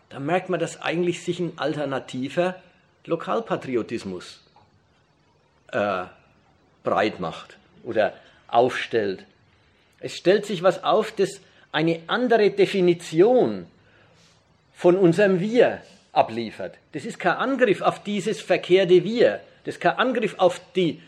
[0.10, 2.56] da merkt man, dass eigentlich sich ein alternativer
[3.06, 4.42] Lokalpatriotismus
[5.72, 6.06] äh,
[6.84, 8.14] breit macht oder
[8.48, 9.26] aufstellt.
[10.00, 13.68] Es stellt sich was auf, das eine andere Definition
[14.74, 15.82] von unserem Wir
[16.12, 16.76] abliefert.
[16.94, 21.02] Das ist kein Angriff auf dieses verkehrte Wir, das ist kein Angriff auf die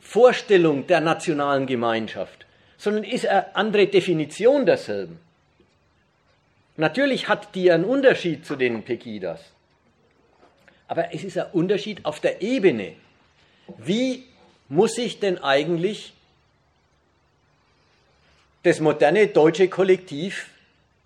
[0.00, 2.44] Vorstellung der nationalen Gemeinschaft,
[2.76, 5.18] sondern ist eine andere Definition derselben.
[6.76, 9.40] Natürlich hat die einen Unterschied zu den Pekidas,
[10.88, 12.94] aber es ist ein Unterschied auf der Ebene.
[13.78, 14.24] Wie
[14.68, 16.12] muss ich denn eigentlich
[18.64, 20.48] das moderne deutsche Kollektiv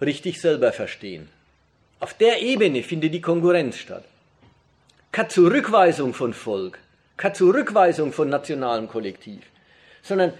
[0.00, 1.28] richtig selber verstehen?
[2.00, 4.04] Auf der Ebene findet die Konkurrenz statt.
[5.12, 6.78] Keine Zurückweisung von Volk,
[7.16, 9.42] keine Zurückweisung von nationalem Kollektiv,
[10.02, 10.32] sondern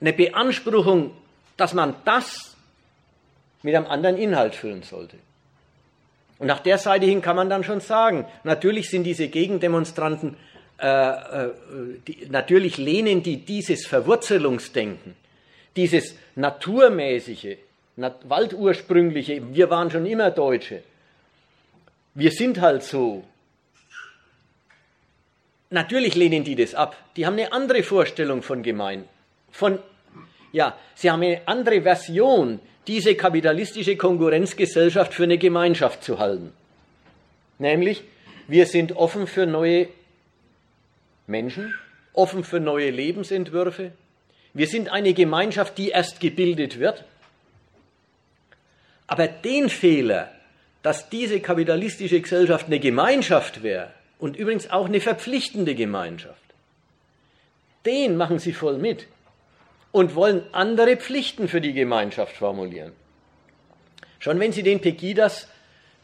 [0.00, 1.12] eine Beanspruchung,
[1.56, 2.55] dass man das
[3.66, 5.16] mit einem anderen Inhalt füllen sollte.
[6.38, 10.36] Und nach der Seite hin kann man dann schon sagen, natürlich sind diese Gegendemonstranten,
[10.78, 11.50] äh, äh,
[12.06, 15.16] die, natürlich lehnen die dieses Verwurzelungsdenken,
[15.74, 17.56] dieses naturmäßige,
[17.96, 20.84] waldursprüngliche, wir waren schon immer Deutsche,
[22.14, 23.24] wir sind halt so.
[25.70, 26.96] Natürlich lehnen die das ab.
[27.16, 29.08] Die haben eine andere Vorstellung von Gemein.
[29.50, 29.80] Von,
[30.52, 36.52] ja, sie haben eine andere Version, diese kapitalistische Konkurrenzgesellschaft für eine Gemeinschaft zu halten.
[37.58, 38.04] Nämlich,
[38.48, 39.88] wir sind offen für neue
[41.26, 41.74] Menschen,
[42.12, 43.92] offen für neue Lebensentwürfe.
[44.54, 47.04] Wir sind eine Gemeinschaft, die erst gebildet wird.
[49.06, 50.30] Aber den Fehler,
[50.82, 56.42] dass diese kapitalistische Gesellschaft eine Gemeinschaft wäre und übrigens auch eine verpflichtende Gemeinschaft,
[57.84, 59.06] den machen sie voll mit
[59.96, 62.92] und wollen andere Pflichten für die Gemeinschaft formulieren.
[64.18, 65.48] Schon wenn sie den Pekidas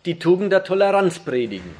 [0.07, 1.75] die Tugend der Toleranz predigen.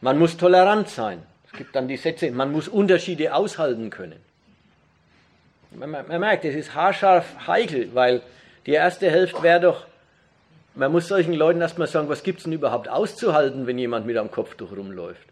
[0.00, 1.22] Man muss tolerant sein.
[1.46, 4.18] Es gibt dann die Sätze, man muss Unterschiede aushalten können.
[5.70, 8.20] Man, man, merkt, es ist haarscharf heikel, weil
[8.66, 9.86] die erste Hälfte wäre doch
[10.74, 14.16] man muss solchen Leuten erstmal sagen, was gibt es denn überhaupt auszuhalten, wenn jemand mit
[14.16, 15.28] am Kopftuch rumläuft?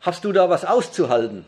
[0.00, 1.44] Hast du da was auszuhalten?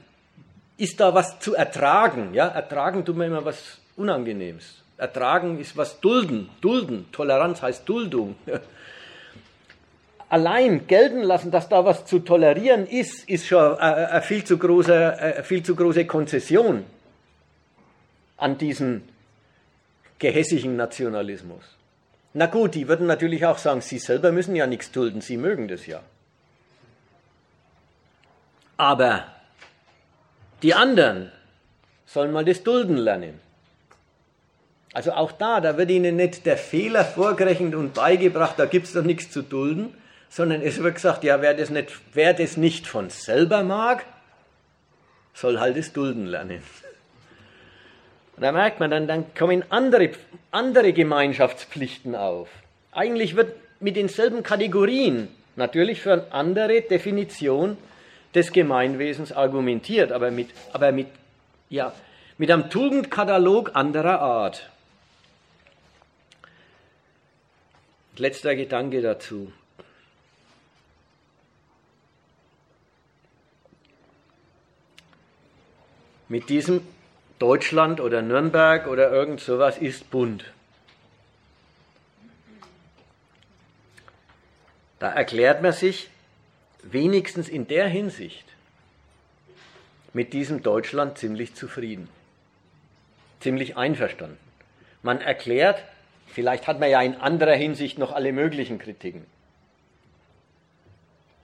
[0.79, 2.33] Ist da was zu ertragen?
[2.35, 4.83] Ja, ertragen tut man immer was Unangenehmes.
[4.97, 7.07] Ertragen ist was dulden, dulden.
[7.13, 8.37] Toleranz heißt Duldung.
[10.29, 15.19] Allein gelten lassen, dass da was zu tolerieren ist, ist schon eine viel zu große,
[15.19, 16.85] eine viel zu große Konzession
[18.37, 19.09] an diesen
[20.19, 21.65] gehässigen Nationalismus.
[22.35, 25.67] Na gut, die würden natürlich auch sagen, sie selber müssen ja nichts dulden, sie mögen
[25.67, 26.03] das ja.
[28.77, 29.25] Aber
[30.63, 31.31] die anderen
[32.07, 33.41] sollen mal das Dulden lernen.
[34.93, 38.95] Also auch da, da wird ihnen nicht der Fehler vorgerechnet und beigebracht, da gibt es
[38.95, 39.95] doch nichts zu dulden,
[40.31, 44.05] sondern es wird gesagt, ja, wer das, nicht, wer das nicht von selber mag,
[45.35, 46.63] soll halt das Dulden lernen.
[48.37, 50.11] Und da merkt man, dann, dann kommen andere,
[50.51, 52.49] andere Gemeinschaftspflichten auf.
[52.93, 57.77] Eigentlich wird mit denselben Kategorien, natürlich für eine andere Definition
[58.35, 61.09] des Gemeinwesens argumentiert, aber mit, aber mit,
[61.71, 61.93] ja,
[62.37, 64.71] mit einem Tugendkatalog anderer Art.
[68.17, 69.53] Letzter Gedanke dazu.
[76.29, 76.83] Mit diesem
[77.39, 80.45] Deutschland oder Nürnberg oder irgend sowas ist bunt.
[84.99, 86.11] Da erklärt man sich
[86.93, 88.45] wenigstens in der Hinsicht
[90.13, 92.09] mit diesem Deutschland ziemlich zufrieden,
[93.41, 94.39] ziemlich einverstanden.
[95.03, 95.83] Man erklärt,
[96.27, 99.27] vielleicht hat man ja in anderer Hinsicht noch alle möglichen Kritiken.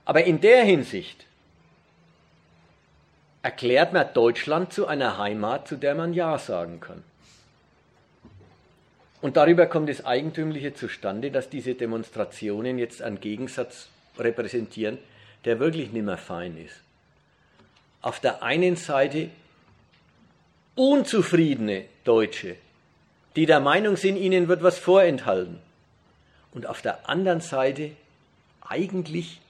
[0.03, 1.25] Aber in der Hinsicht
[3.41, 7.03] erklärt man Deutschland zu einer Heimat, zu der man Ja sagen kann.
[9.21, 13.89] Und darüber kommt das Eigentümliche zustande, dass diese Demonstrationen jetzt einen Gegensatz
[14.19, 14.99] repräsentieren,
[15.45, 16.75] der wirklich nicht mehr fein ist.
[18.01, 19.29] Auf der einen Seite
[20.75, 22.57] unzufriedene Deutsche,
[23.35, 25.59] die der Meinung sind, ihnen wird was vorenthalten.
[26.51, 27.91] Und auf der anderen Seite
[28.61, 29.41] eigentlich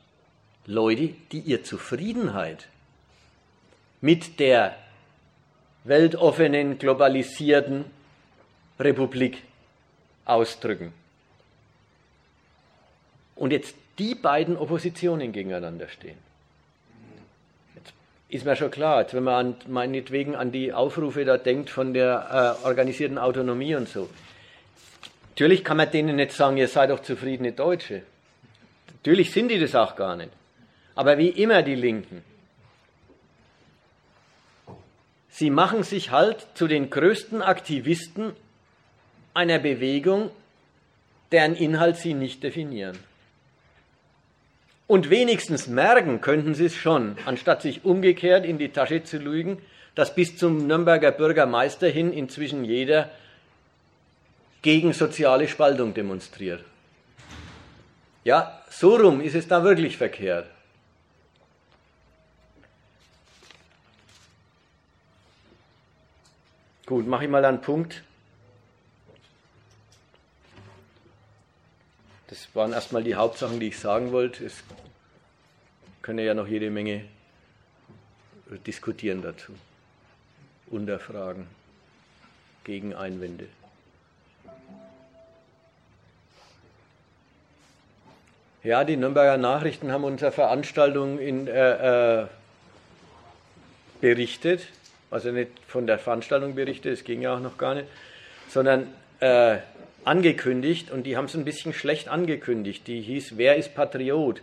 [0.65, 2.67] Leute, die ihr Zufriedenheit
[4.01, 4.75] mit der
[5.83, 7.85] weltoffenen, globalisierten
[8.79, 9.43] Republik
[10.25, 10.91] ausdrücken.
[13.35, 16.17] Und jetzt die beiden Oppositionen gegeneinander stehen.
[17.75, 17.93] Jetzt
[18.29, 21.93] ist mir schon klar, jetzt wenn man an, meinetwegen an die Aufrufe da denkt von
[21.93, 24.09] der äh, organisierten Autonomie und so.
[25.29, 28.03] Natürlich kann man denen nicht sagen, ihr seid doch zufriedene Deutsche.
[28.93, 30.31] Natürlich sind die das auch gar nicht.
[30.95, 32.23] Aber wie immer die Linken,
[35.37, 38.31] Sie machen sich halt zu den größten Aktivisten
[39.33, 40.31] einer Bewegung,
[41.33, 42.97] deren Inhalt sie nicht definieren.
[44.87, 49.59] Und wenigstens merken könnten sie es schon, anstatt sich umgekehrt in die Tasche zu lügen,
[49.95, 53.09] dass bis zum Nürnberger Bürgermeister hin inzwischen jeder
[54.61, 56.63] gegen soziale Spaltung demonstriert.
[58.23, 60.47] Ja, so rum ist es da wirklich verkehrt.
[66.85, 68.03] Gut, mache ich mal einen Punkt.
[72.27, 74.45] Das waren erstmal die Hauptsachen, die ich sagen wollte.
[74.45, 74.63] Es
[76.01, 77.05] können ja noch jede Menge
[78.65, 79.53] diskutieren dazu.
[80.67, 81.47] Unterfragen,
[82.63, 83.47] Gegeneinwände.
[88.63, 92.27] Ja, die Nürnberger Nachrichten haben unsere Veranstaltung in, äh, äh,
[94.01, 94.67] berichtet,
[95.11, 97.87] also nicht von der Veranstaltung berichtet, es ging ja auch noch gar nicht,
[98.49, 99.57] sondern äh,
[100.05, 102.87] angekündigt und die haben es ein bisschen schlecht angekündigt.
[102.87, 104.41] Die hieß, wer ist Patriot?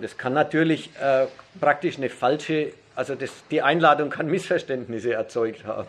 [0.00, 1.26] Das kann natürlich äh,
[1.58, 5.88] praktisch eine falsche, also das, die Einladung kann Missverständnisse erzeugt haben.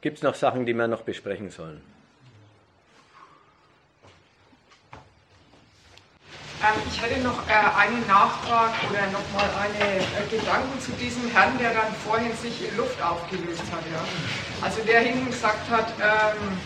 [0.00, 1.80] Gibt es noch Sachen, die wir noch besprechen sollen?
[6.62, 11.56] Ähm, ich hätte noch äh, einen Nachtrag oder nochmal eine äh, Gedanken zu diesem Herrn,
[11.58, 13.84] der dann vorhin sich in Luft aufgelöst hat.
[14.60, 16.58] Also der hinten gesagt hat, ähm,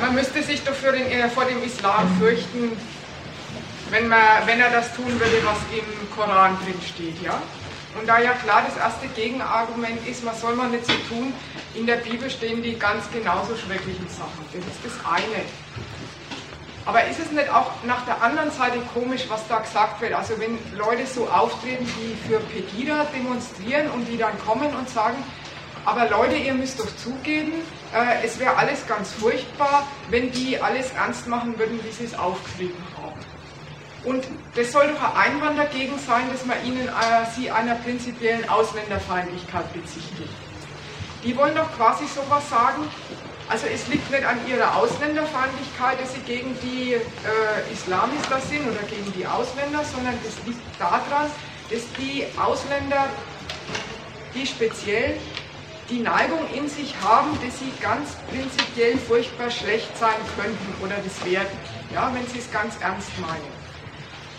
[0.00, 2.72] man müsste sich doch den, äh, vor dem Islam fürchten,
[3.90, 7.20] wenn, man, wenn er das tun würde, was im Koran drin steht.
[7.22, 7.40] Ja?
[7.98, 11.32] Und da ja klar das erste Gegenargument ist, was soll man nicht so tun,
[11.74, 14.44] in der Bibel stehen die ganz genauso schrecklichen Sachen.
[14.52, 15.44] Das ist das eine.
[16.84, 20.14] Aber ist es nicht auch nach der anderen Seite komisch, was da gesagt wird?
[20.14, 25.22] Also wenn Leute so auftreten, die für Pegida demonstrieren und die dann kommen und sagen,
[25.84, 27.52] aber Leute, ihr müsst doch zugeben,
[27.94, 32.14] äh, es wäre alles ganz furchtbar, wenn die alles ernst machen würden, wie sie es
[32.14, 33.20] aufgeschrieben haben.
[34.04, 34.24] Und
[34.56, 36.90] das soll doch ein Einwand dagegen sein, dass man ihnen äh,
[37.36, 40.30] sie einer prinzipiellen Ausländerfeindlichkeit bezichtigt.
[41.24, 42.88] Die wollen doch quasi sowas sagen,
[43.48, 48.82] also es liegt nicht an ihrer Ausländerfeindlichkeit, dass sie gegen die äh, Islamister sind oder
[48.88, 51.30] gegen die Ausländer, sondern es liegt daran,
[51.70, 53.06] dass die Ausländer,
[54.34, 55.16] die speziell
[55.92, 61.22] die Neigung in sich haben, dass sie ganz prinzipiell furchtbar schlecht sein könnten oder das
[61.26, 61.50] werden,
[61.92, 63.52] ja, wenn sie es ganz ernst meinen.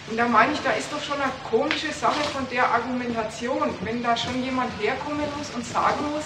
[0.10, 4.02] Und da meine ich, da ist doch schon eine komische Sache von der Argumentation, wenn
[4.02, 6.26] da schon jemand herkommen muss und sagen muss,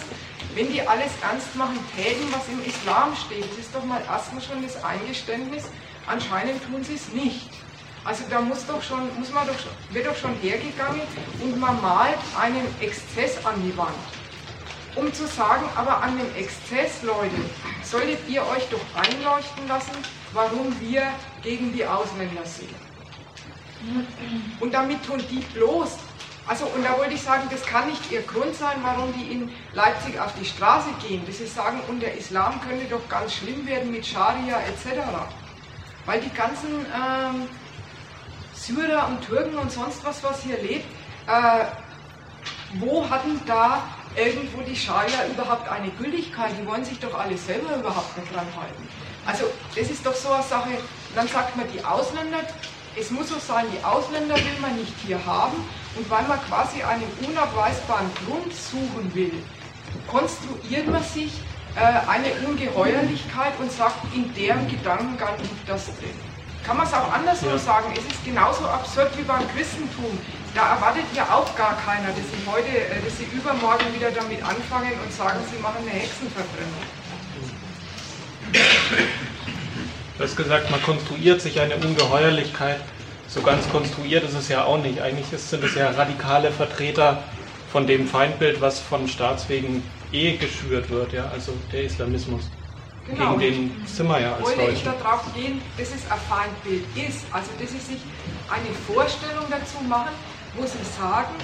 [0.55, 4.41] wenn die alles ernst machen täten, was im Islam steht, das ist doch mal erstmal
[4.41, 5.65] schon das Eingeständnis,
[6.05, 7.51] anscheinend tun sie es nicht.
[8.05, 9.55] Also da muss doch schon, muss man doch,
[9.89, 11.01] wird doch schon hergegangen
[11.41, 14.16] und man malt einen Exzess an die Wand
[14.95, 17.35] um zu sagen, aber an dem Exzess, Leute,
[17.83, 19.95] solltet ihr euch doch einleuchten lassen,
[20.33, 21.07] warum wir
[21.43, 22.73] gegen die Ausländer sind.
[24.59, 25.97] Und damit tun die bloß.
[26.47, 29.51] Also, und da wollte ich sagen, das kann nicht ihr Grund sein, warum die in
[29.73, 33.67] Leipzig auf die Straße gehen, dass sie sagen, und der Islam könnte doch ganz schlimm
[33.67, 35.01] werden mit Scharia etc.
[36.05, 37.49] Weil die ganzen ähm,
[38.53, 40.85] Syrer und Türken und sonst was, was hier lebt,
[41.27, 41.65] äh,
[42.79, 43.83] wo hatten da
[44.17, 46.51] irgendwo die Scharia überhaupt eine Gültigkeit?
[46.59, 48.89] Die wollen sich doch alle selber überhaupt nicht dran halten.
[49.25, 49.45] Also
[49.75, 50.69] das ist doch so eine Sache,
[51.15, 52.39] dann sagt man die Ausländer,
[52.99, 55.57] es muss so sein, die Ausländer will man nicht hier haben
[55.95, 59.33] und weil man quasi einen unabweisbaren Grund suchen will,
[60.07, 61.31] konstruiert man sich
[61.75, 66.17] äh, eine Ungeheuerlichkeit und sagt, in deren Gedankengang liegt das drin.
[66.65, 67.57] Kann man es auch andersrum ja.
[67.57, 70.17] sagen, es ist genauso absurd wie beim Christentum.
[70.57, 74.41] Da erwartet ja auch gar keiner, dass sie heute, äh, dass sie übermorgen wieder damit
[74.41, 76.81] anfangen und sagen, sie machen eine Hexenverbrennung.
[80.17, 82.79] Du hast gesagt, man konstruiert sich eine Ungeheuerlichkeit.
[83.27, 84.99] So ganz konstruiert ist es ja auch nicht.
[84.99, 87.21] Eigentlich sind es ja radikale Vertreter
[87.71, 92.49] von dem Feindbild, was von Staatswegen eh geschürt wird, ja, also der Islamismus.
[93.05, 93.37] Genau.
[93.37, 97.25] Gegen den sind wir ja als Wollte ich darauf gehen, dass es ein Feindbild ist.
[97.31, 98.01] Also, dass sie sich
[98.49, 100.13] eine Vorstellung dazu machen,
[100.55, 101.35] wo sie sagen,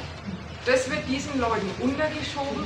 [0.66, 2.66] das wird diesen Leuten untergeschoben,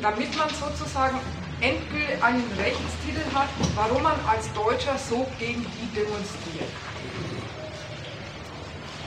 [0.00, 1.18] damit man sozusagen
[1.60, 6.70] endgültig einen Rechtstitel hat, warum man als Deutscher so gegen die demonstriert.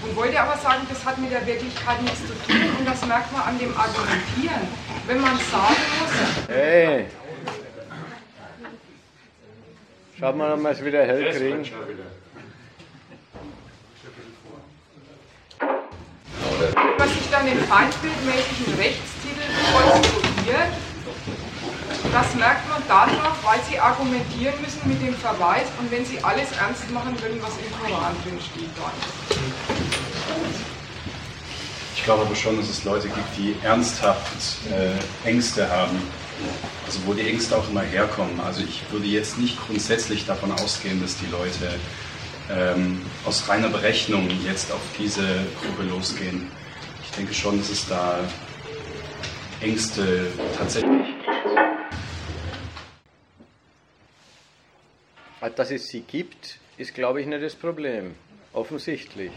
[0.03, 3.31] Und wollte aber sagen, das hat mit der Wirklichkeit nichts zu tun und das merkt
[3.31, 4.67] man an dem Argumentieren.
[5.05, 6.47] Wenn man sagen muss.
[6.47, 7.05] Hey!
[10.19, 11.65] Schaut mal, ob wir es wieder hell kriegen.
[17.01, 19.41] Was sich dann den feindbildmäßigen Rechtstitel
[19.73, 20.69] konstruiert,
[22.13, 26.51] das merkt man daran, weil sie argumentieren müssen mit dem Verweis und wenn sie alles
[26.51, 28.93] ernst machen würden, was im Koran drin steht, dann.
[31.95, 35.99] Ich glaube aber schon, dass es Leute gibt, die ernsthaft äh, Ängste haben.
[36.85, 38.39] Also wo die Ängste auch immer herkommen.
[38.41, 41.79] Also ich würde jetzt nicht grundsätzlich davon ausgehen, dass die Leute
[42.51, 45.23] ähm, aus reiner Berechnung jetzt auf diese
[45.59, 46.60] Gruppe losgehen.
[47.11, 48.19] Ich denke schon, dass es da
[49.59, 51.07] Ängste tatsächlich
[55.41, 55.59] gibt.
[55.59, 58.15] Dass es sie gibt, ist, glaube ich, nicht das Problem.
[58.53, 59.31] Offensichtlich.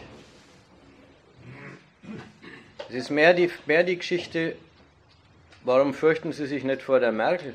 [2.88, 4.55] Es ist mehr die, mehr die Geschichte,
[5.64, 7.55] warum fürchten Sie sich nicht vor der Merkel?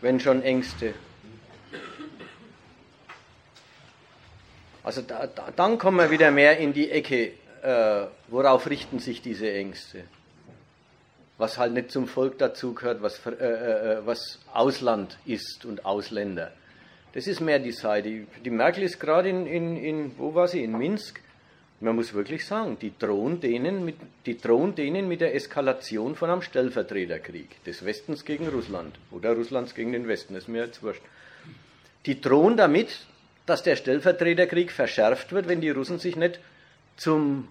[0.00, 0.94] Wenn schon Ängste.
[4.82, 7.32] Also da, da, dann kommen wir wieder mehr in die Ecke,
[7.62, 10.04] äh, worauf richten sich diese Ängste?
[11.38, 16.52] Was halt nicht zum Volk dazugehört, was, äh, äh, was Ausland ist und Ausländer.
[17.12, 18.26] Das ist mehr die Seite.
[18.44, 20.62] Die Merkel ist gerade in, in, in, wo war sie?
[20.62, 21.20] In Minsk
[21.80, 23.96] man muss wirklich sagen, die drohen denen mit,
[24.26, 29.74] die drohen denen mit der Eskalation von einem Stellvertreterkrieg des Westens gegen Russland oder Russlands
[29.74, 31.02] gegen den Westen, ist mir jetzt wurscht.
[32.04, 33.06] Die drohen damit,
[33.46, 36.38] dass der Stellvertreterkrieg verschärft wird, wenn die Russen sich nicht
[36.96, 37.48] zum,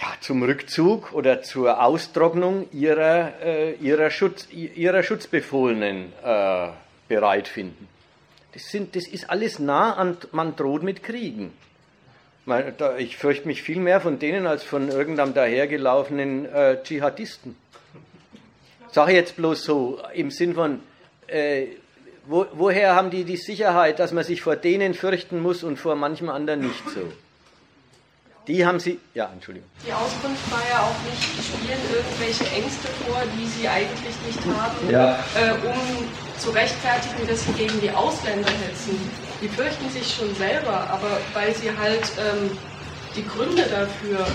[0.00, 6.68] ja, zum Rückzug oder zur Austrocknung ihrer, äh, ihrer, Schutz, ihrer Schutzbefohlenen äh,
[7.08, 7.88] bereit finden.
[8.52, 11.52] Das, sind, das ist alles nah an, man droht mit Kriegen.
[12.98, 17.56] Ich fürchte mich viel mehr von denen als von irgendeinem dahergelaufenen äh, Dschihadisten.
[18.90, 20.80] Sage jetzt bloß so, im Sinn von,
[21.28, 21.66] äh,
[22.26, 25.94] wo, woher haben die die Sicherheit, dass man sich vor denen fürchten muss und vor
[25.94, 27.00] manchem anderen nicht so?
[28.48, 29.68] Die haben sie, ja, Entschuldigung.
[29.86, 34.90] Die Auskunft war ja auch nicht, spielen irgendwelche Ängste vor, die sie eigentlich nicht haben,
[34.90, 35.14] ja.
[35.36, 36.08] äh, um
[36.38, 38.98] zu rechtfertigen, dass sie gegen die Ausländer hetzen.
[39.40, 42.50] Die fürchten sich schon selber, aber weil sie halt ähm,
[43.14, 44.26] die Gründe dafür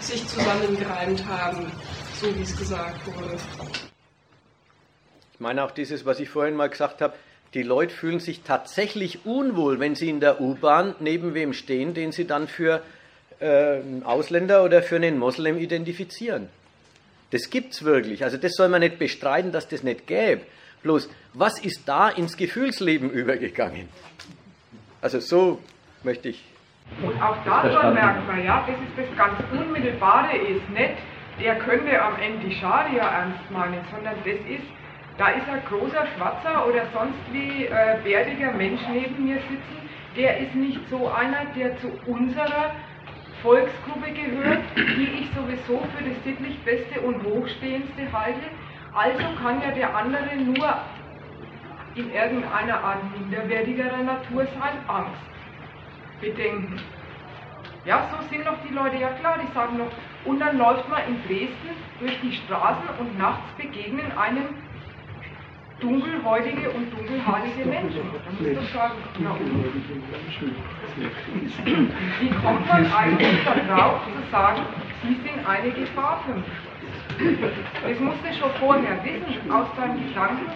[0.00, 1.70] sich zusammengereimt haben,
[2.20, 3.36] so wie es gesagt wurde.
[5.34, 7.14] Ich meine auch dieses, was ich vorhin mal gesagt habe,
[7.54, 12.10] die Leute fühlen sich tatsächlich unwohl, wenn sie in der U-Bahn neben wem stehen, den
[12.10, 12.82] sie dann für
[13.40, 16.48] äh, einen Ausländer oder für einen Moslem identifizieren.
[17.30, 18.24] Das gibt es wirklich.
[18.24, 20.42] Also das soll man nicht bestreiten, dass das nicht gäbe.
[20.82, 23.88] Bloß, was ist da ins Gefühlsleben übergegangen?
[25.02, 25.60] Also so
[26.02, 26.44] möchte ich.
[27.02, 30.94] Und auch daran merkt man, ja, das ist das ganz Unmittelbare ist nicht,
[31.40, 34.66] der könnte am Ende die Scharia ernst meinen, sondern das ist,
[35.18, 40.38] da ist ein großer Schwarzer oder sonst wie äh, bärtiger Mensch neben mir sitzen, der
[40.38, 42.74] ist nicht so einer, der zu unserer
[43.46, 44.64] Volksgruppe gehört,
[44.98, 48.42] die ich sowieso für das sittlich Beste und Hochstehendste halte.
[48.92, 50.66] Also kann ja der andere nur
[51.94, 55.30] in irgendeiner Art minderwertigerer Natur sein, Angst,
[56.20, 56.80] Bedenken.
[57.84, 59.92] Ja, so sind noch die Leute, ja klar, die sagen noch,
[60.24, 61.70] und dann läuft man in Dresden
[62.00, 64.65] durch die Straßen und nachts begegnen einem
[65.80, 68.00] dunkelhäutige und dunkelhaarige Menschen.
[68.24, 69.36] Da muss doch sagen, na
[72.20, 74.62] Wie kommt man eigentlich darauf zu sagen,
[75.02, 76.46] sie sind eine Gefahr für mich?
[77.82, 80.46] Das musst du schon vorher wissen, aus deinen Gedanken,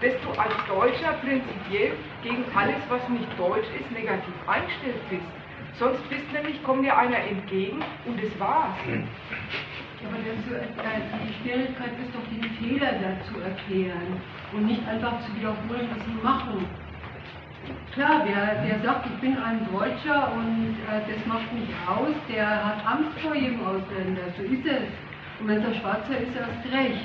[0.00, 1.92] dass du als Deutscher prinzipiell
[2.22, 5.22] gegen alles, was nicht deutsch ist, negativ eingestellt bist.
[5.78, 8.74] Sonst bist nämlich, kommt dir einer entgegen und das war's.
[10.06, 10.64] Aber dazu, äh,
[11.26, 14.20] die Schwierigkeit ist doch, den Fehler dazu erklären
[14.52, 16.66] und nicht einfach zu wiederholen, was sie machen.
[17.92, 22.48] Klar, wer, wer sagt, ich bin ein Deutscher und äh, das macht mich aus, der
[22.48, 24.32] hat Angst vor jedem Ausländer.
[24.36, 24.88] So ist es.
[25.40, 27.04] Und wenn er Schwarzer ist, erst recht.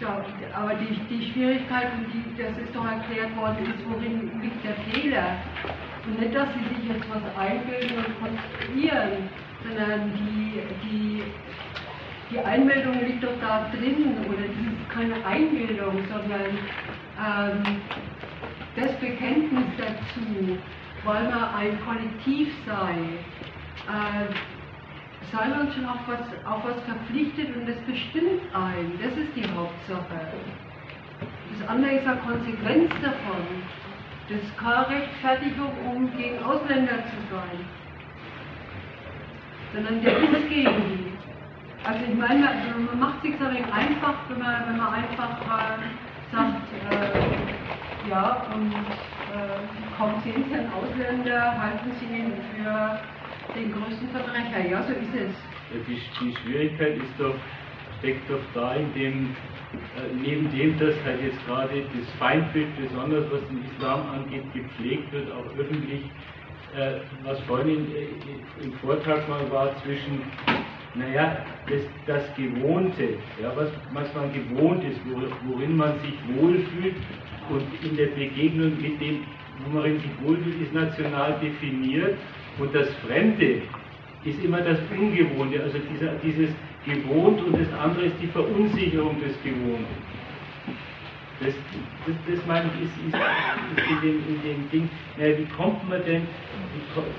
[0.00, 4.64] So, aber die, die Schwierigkeit, und die, das ist doch erklärt worden, ist, worin liegt
[4.64, 5.36] der Fehler.
[6.06, 9.28] Und nicht, dass sie sich jetzt was einbilden und konstruieren,
[9.64, 11.22] sondern die, die,
[12.30, 16.58] die Einmeldung liegt doch da drin, oder das ist keine Einbildung, sondern
[17.18, 17.80] ähm,
[18.76, 20.58] das Bekenntnis dazu,
[21.04, 22.94] weil man ein Kollektiv sei,
[23.88, 24.34] äh,
[25.32, 28.98] sei man schon auf was, auf was verpflichtet und das bestimmt ein.
[29.02, 30.20] Das ist die Hauptsache.
[31.58, 33.46] Das andere ist eine Konsequenz davon.
[34.28, 37.83] Das ist keine Rechtfertigung, um gegen Ausländer zu sein
[39.74, 41.04] sondern der ist gegen die.
[41.84, 42.48] Also ich meine,
[42.86, 45.82] man macht sich so einfach, wenn man, wenn man einfach äh,
[46.32, 52.98] sagt, äh, ja, und äh, kaum sehen Sie einen Ausländer, halten Sie ihn für
[53.58, 54.70] den größten Verbrecher.
[54.70, 55.34] Ja, so ist es.
[55.88, 57.34] Die, die Schwierigkeit ist doch,
[57.98, 59.36] steckt doch da in dem,
[59.96, 65.12] äh, neben dem, dass halt jetzt gerade das Feindbild, besonders was den Islam angeht, gepflegt
[65.12, 66.04] wird, auch öffentlich,
[66.76, 67.86] äh, was vorhin
[68.62, 70.22] im Vortrag mal war zwischen,
[70.94, 71.38] naja,
[71.68, 75.00] das, das Gewohnte, ja, was, was man gewohnt ist,
[75.46, 76.96] worin man sich wohlfühlt
[77.48, 79.24] und in der Begegnung mit dem,
[79.64, 82.16] wo man sich wohlfühlt, ist national definiert
[82.58, 83.62] und das Fremde
[84.24, 86.50] ist immer das Ungewohnte, also dieser, dieses
[86.86, 89.86] Gewohnt und das andere ist die Verunsicherung des Gewohnten.
[91.40, 91.54] Das,
[92.06, 94.88] das, das meine ich, ist, ist, ist in, dem, in dem Ding,
[95.18, 96.22] naja, wie kommt man denn,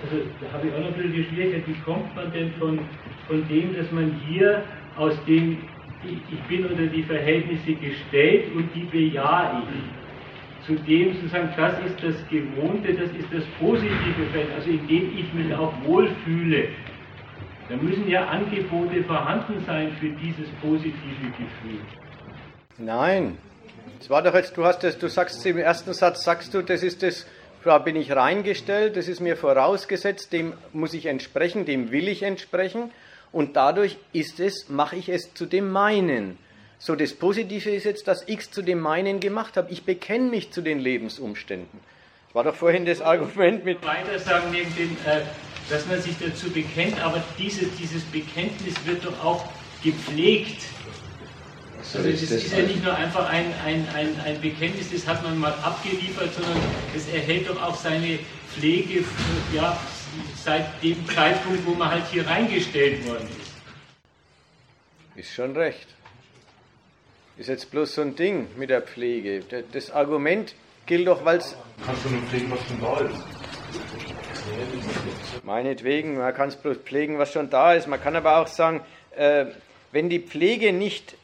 [0.04, 2.80] also da habe ich auch noch ein bisschen die Schwierigkeit, wie kommt man denn von,
[3.28, 4.64] von dem, dass man hier
[4.96, 5.58] aus dem,
[6.04, 12.04] ich bin unter die Verhältnisse gestellt und die bejahe ich, zu dem sozusagen, das ist
[12.04, 16.70] das Gewohnte, das ist das positive Feld, also in dem ich mich auch wohlfühle.
[17.70, 21.80] Da müssen ja Angebote vorhanden sein für dieses positive Gefühl.
[22.78, 23.38] Nein,
[24.06, 26.84] es war doch jetzt, du hast das, du sagst im ersten Satz, sagst du, das
[26.84, 27.26] ist das,
[27.64, 32.22] da bin ich reingestellt, das ist mir vorausgesetzt, dem muss ich entsprechen, dem will ich
[32.22, 32.92] entsprechen
[33.32, 36.38] und dadurch ist es, mache ich es zu dem meinen.
[36.78, 39.72] So, das Positive ist jetzt, dass ich es zu dem meinen gemacht habe.
[39.72, 41.80] Ich bekenne mich zu den Lebensumständen.
[42.28, 43.84] Das war doch vorhin das Argument mit.
[43.84, 45.22] Weiter sagen, neben dem, äh,
[45.68, 49.46] dass man sich dazu bekennt, aber dieses, dieses Bekenntnis wird doch auch
[49.84, 50.62] gepflegt
[51.94, 55.38] also das ist ja nicht nur einfach ein, ein, ein, ein Bekenntnis, das hat man
[55.38, 56.58] mal abgeliefert, sondern
[56.96, 58.20] es erhält doch auch seine
[58.54, 59.04] Pflege
[59.54, 59.78] ja,
[60.44, 63.56] seit dem Zeitpunkt, wo man halt hier reingestellt worden ist.
[65.18, 65.88] Ist schon recht.
[67.38, 69.44] Ist jetzt bloß so ein Ding mit der Pflege.
[69.72, 70.56] Das Argument
[70.86, 71.56] gilt doch, weil es.
[71.86, 73.24] Kannst du nur pflegen, was schon da ist?
[75.44, 77.88] Meinetwegen, man kann es bloß pflegen, was schon da ist.
[77.88, 78.82] Man kann aber auch sagen,
[79.16, 79.46] äh,
[79.92, 81.16] wenn die Pflege nicht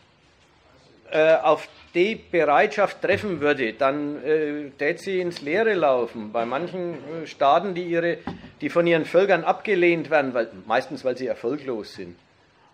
[1.12, 6.32] äh, auf die Bereitschaft treffen würde, dann äh, tät sie ins Leere laufen.
[6.32, 8.20] Bei manchen äh, Staaten, die, ihre,
[8.62, 12.16] die von ihren Völkern abgelehnt werden, weil, meistens weil sie erfolglos sind,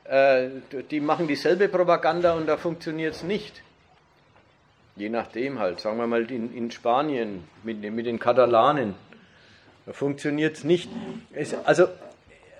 [0.03, 0.49] äh,
[0.91, 3.61] die machen dieselbe Propaganda und da funktioniert es nicht.
[4.95, 8.95] Je nachdem halt, sagen wir mal in, in Spanien mit, mit den Katalanen,
[9.85, 10.89] da funktioniert es nicht.
[11.63, 11.87] Also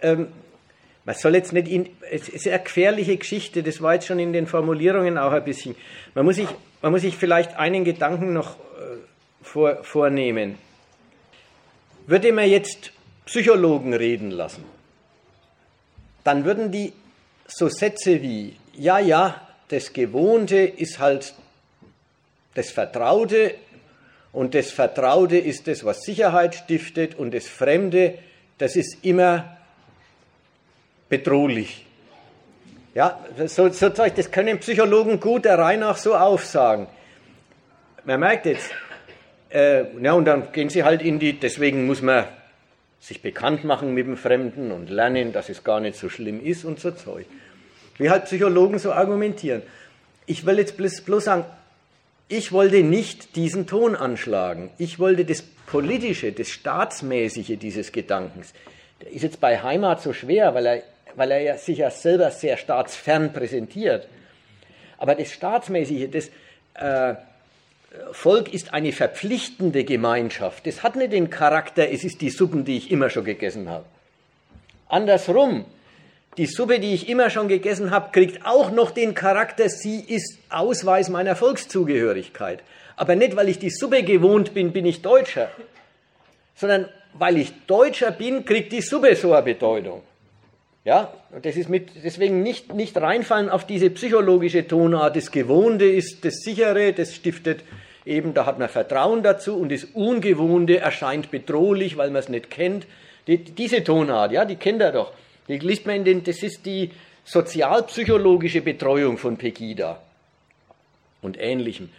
[0.01, 0.29] ähm,
[1.07, 4.33] man soll jetzt nicht in, es ist eine gefährliche Geschichte, das war jetzt schon in
[4.33, 5.73] den Formulierungen auch ein bisschen.
[6.13, 6.49] Man muss sich,
[6.81, 8.97] man muss sich vielleicht einen Gedanken noch äh,
[9.41, 10.57] vor, vornehmen.
[12.07, 12.91] Würde man jetzt
[13.25, 14.65] Psychologen reden lassen,
[16.25, 16.91] dann würden die
[17.47, 21.35] so Sätze wie, ja, ja, das Gewohnte ist halt
[22.53, 23.55] das Vertraute
[24.33, 28.15] und das Vertraute ist das, was Sicherheit stiftet und das Fremde,
[28.57, 29.56] das ist immer
[31.09, 31.85] bedrohlich.
[32.93, 36.87] Ja, so, so Zeug, das können Psychologen gut der Reihe nach so aufsagen.
[38.05, 38.71] Man merkt jetzt,
[39.49, 42.25] äh, ja, und dann gehen sie halt in die, deswegen muss man
[42.99, 46.65] sich bekannt machen mit dem Fremden und lernen, dass es gar nicht so schlimm ist
[46.65, 47.25] und so Zeug.
[47.97, 49.61] Wie halt Psychologen so argumentieren.
[50.25, 51.45] Ich will jetzt bloß, bloß sagen,
[52.29, 54.69] ich wollte nicht diesen Ton anschlagen.
[54.77, 58.53] Ich wollte das Politische, das Staatsmäßige dieses Gedankens.
[59.01, 60.83] Der ist jetzt bei Heimat so schwer, weil er
[61.17, 64.07] weil er ja sich ja selber sehr staatsfern präsentiert.
[64.99, 66.29] Aber das Staatsmäßige, das
[66.75, 67.15] äh,
[68.11, 70.67] Volk ist eine verpflichtende Gemeinschaft.
[70.67, 73.85] Das hat nicht den Charakter, es ist die Suppen, die ich immer schon gegessen habe.
[74.89, 75.65] Andersrum,
[76.37, 80.37] die Suppe, die ich immer schon gegessen habe, kriegt auch noch den Charakter, sie ist
[80.49, 82.59] Ausweis meiner Volkszugehörigkeit.
[82.95, 85.49] Aber nicht, weil ich die Suppe gewohnt bin, bin ich Deutscher,
[86.55, 90.03] sondern weil ich Deutscher bin, kriegt die Suppe so eine Bedeutung.
[90.87, 91.11] Ja,
[91.43, 95.17] das ist mit, deswegen nicht, nicht reinfallen auf diese psychologische Tonart.
[95.17, 97.59] Das Gewohnte ist das Sichere, das stiftet
[98.05, 102.49] eben, da hat man Vertrauen dazu und das Ungewohnte erscheint bedrohlich, weil man es nicht
[102.49, 102.87] kennt.
[103.27, 105.11] Die, diese Tonart, ja, die kennt er doch.
[105.49, 106.91] Die liest man in den, das ist die
[107.25, 110.01] sozialpsychologische Betreuung von Pegida
[111.21, 111.89] und Ähnlichem.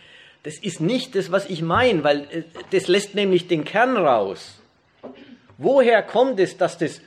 [0.44, 4.62] Das ist nicht das, was ich meine, weil äh, das lässt nämlich den Kern raus.
[5.58, 7.02] Woher kommt es, dass das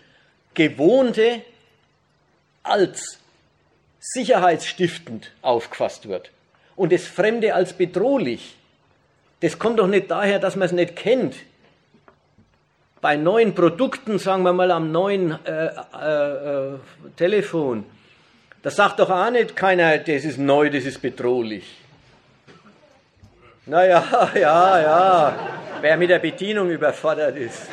[0.53, 1.41] Gewohnte
[2.63, 3.19] als
[3.99, 6.31] sicherheitsstiftend aufgefasst wird
[6.75, 8.55] und das Fremde als bedrohlich,
[9.41, 11.35] das kommt doch nicht daher, dass man es nicht kennt.
[13.01, 16.77] Bei neuen Produkten, sagen wir mal am neuen äh, äh, äh,
[17.15, 17.85] Telefon,
[18.61, 21.77] da sagt doch auch nicht keiner, das ist neu, das ist bedrohlich.
[23.65, 25.49] Naja, ja, ja,
[25.81, 27.67] wer mit der Bedienung überfordert ist.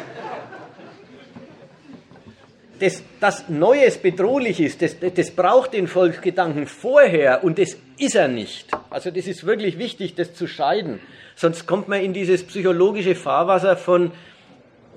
[2.79, 8.29] Das, das Neues bedrohlich ist, das, das braucht den Volksgedanken vorher und das ist er
[8.29, 8.69] nicht.
[8.91, 11.01] Also das ist wirklich wichtig, das zu scheiden.
[11.37, 14.13] Sonst kommt man in dieses psychologische Fahrwasser von,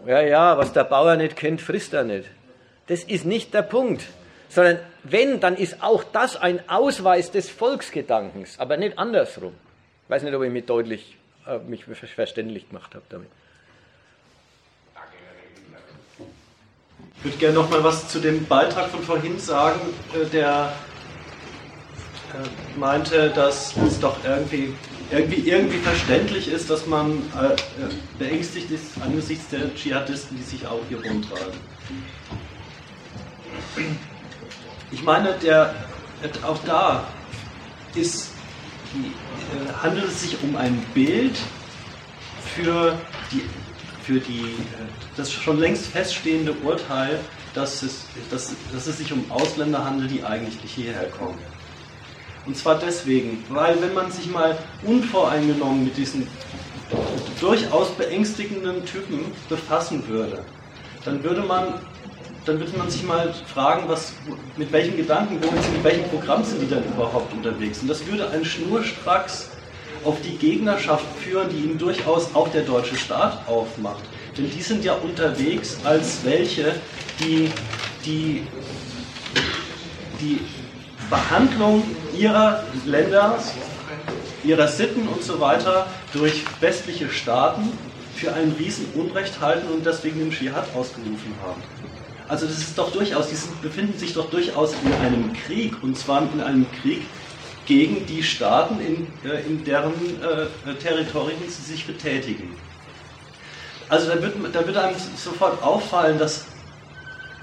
[0.05, 2.27] ja, ja, was der Bauer nicht kennt, frisst er nicht.
[2.87, 4.03] Das ist nicht der Punkt.
[4.49, 9.53] Sondern wenn, dann ist auch das ein Ausweis des Volksgedankens, aber nicht andersrum.
[10.03, 11.15] Ich weiß nicht, ob ich mich deutlich
[11.47, 13.29] äh, mich verständlich gemacht habe damit.
[17.21, 19.79] Ich würde gerne noch mal was zu dem Beitrag von vorhin sagen,
[20.11, 20.73] äh, der
[22.33, 24.73] äh, meinte, dass es doch irgendwie,
[25.11, 27.55] irgendwie, irgendwie verständlich ist, dass man äh,
[28.17, 31.59] beängstigt ist angesichts der Dschihadisten, die sich auch hier rumtragen.
[34.89, 35.75] Ich meine, der,
[36.41, 37.07] auch da
[37.93, 38.31] ist,
[39.83, 41.37] handelt es sich um ein Bild
[42.55, 42.97] für
[43.31, 43.43] die
[44.01, 49.31] für die, äh, das schon längst feststehende Urteil, dass es, dass, dass es sich um
[49.31, 51.45] Ausländer handelt, die eigentlich nicht hierher kommen.
[52.43, 56.39] Und zwar deswegen, weil wenn man sich mal unvoreingenommen mit diesen
[57.39, 60.53] durchaus beängstigenden Typen befassen würde,
[61.03, 61.87] dann würde man,
[62.45, 64.23] dann würde man sich mal fragen, was,
[64.55, 67.81] mit welchen Gedanken, sind, mit welchem Programm sind die dann überhaupt unterwegs?
[67.81, 69.60] Und das würde ein schnurstracks
[70.03, 74.03] auf die Gegnerschaft führen, die ihm durchaus auch der deutsche Staat aufmacht.
[74.37, 76.73] Denn die sind ja unterwegs als welche,
[77.19, 77.51] die
[78.05, 78.47] die,
[80.19, 80.39] die
[81.09, 81.83] Behandlung
[82.13, 83.37] ihrer Länder,
[84.43, 87.77] ihrer Sitten und so weiter durch westliche Staaten
[88.13, 91.61] für ein Riesenunrecht halten und deswegen den Dschihad ausgerufen haben.
[92.27, 96.31] Also das ist doch durchaus, die befinden sich doch durchaus in einem Krieg und zwar
[96.31, 97.09] in einem Krieg,
[97.65, 102.55] gegen die Staaten, in, äh, in deren äh, Territorien sie sich betätigen.
[103.89, 106.45] Also da wird, da wird einem sofort auffallen, dass,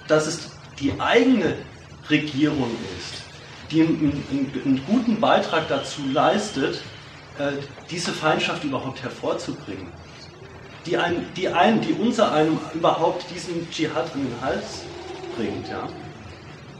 [0.07, 0.51] dass es
[0.81, 1.55] die eigene
[2.09, 3.23] Regierung ist,
[3.71, 6.81] die einen, einen, einen guten Beitrag dazu leistet,
[7.39, 7.53] äh,
[7.91, 9.89] diese Feindschaft überhaupt hervorzubringen.
[10.87, 14.83] Die, ein, die, ein, die unser einem überhaupt diesen Dschihad an den Hals
[15.37, 15.69] bringt.
[15.69, 15.87] Ja?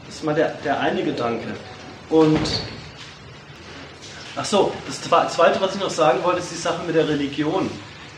[0.05, 1.47] Das ist mal der, der eine Gedanke.
[2.09, 2.39] Und
[4.41, 7.69] Ach so, das Zweite, was ich noch sagen wollte, ist die Sache mit der Religion.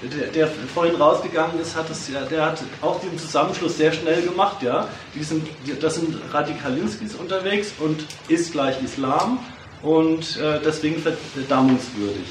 [0.03, 4.61] Der, der vorhin rausgegangen ist, hat das, der hat auch den Zusammenschluss sehr schnell gemacht.
[4.61, 4.87] Ja?
[5.15, 5.47] Die sind,
[5.81, 9.39] das sind Radikalinskis unterwegs und ist gleich Islam
[9.81, 12.27] und äh, deswegen verdammungswürdig.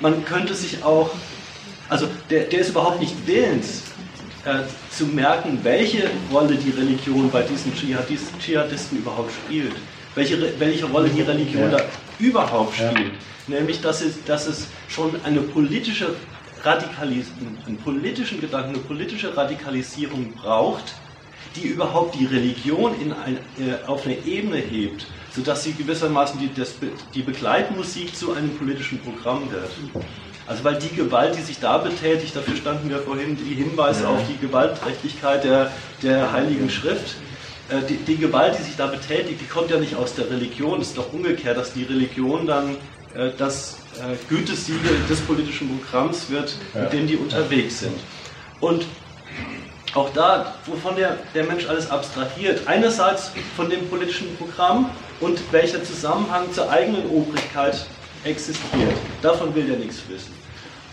[0.00, 1.10] Man könnte sich auch,
[1.90, 3.82] also der, der ist überhaupt nicht willens,
[4.46, 4.60] äh,
[4.90, 9.74] zu merken, welche Rolle die Religion bei diesen Dschihadisten überhaupt spielt
[10.14, 11.78] welche, welche Rolle die Religion ja.
[11.78, 11.84] da
[12.20, 13.12] überhaupt spielt.
[13.48, 13.58] Ja.
[13.58, 16.14] Nämlich, dass es, dass es schon eine politische
[16.62, 20.94] Radikalisierung, einen politischen Gedanken, eine politische Radikalisierung braucht,
[21.56, 26.50] die überhaupt die Religion in ein, äh, auf eine Ebene hebt, sodass sie gewissermaßen die,
[26.54, 26.74] das,
[27.14, 29.70] die Begleitmusik zu einem politischen Programm wird.
[30.46, 34.08] Also weil die Gewalt, die sich da betätigt, dafür standen wir vorhin die Hinweise ja.
[34.10, 35.72] auf die Gewaltträchtigkeit der,
[36.02, 37.16] der Heiligen Schrift,
[37.88, 40.80] die, die, Gewalt, die sich da betätigt, die kommt ja nicht aus der Religion.
[40.80, 42.76] Es ist doch umgekehrt, dass die Religion dann
[43.14, 46.82] äh, das äh, Gütesiegel des politischen Programms wird, ja.
[46.82, 47.98] mit dem die unterwegs sind.
[48.60, 48.86] Und
[49.94, 54.90] auch da, wovon der, der Mensch alles abstrahiert, einerseits von dem politischen Programm
[55.20, 57.86] und welcher Zusammenhang zur eigenen Obrigkeit
[58.24, 58.94] existiert.
[59.22, 60.32] Davon will er nichts wissen.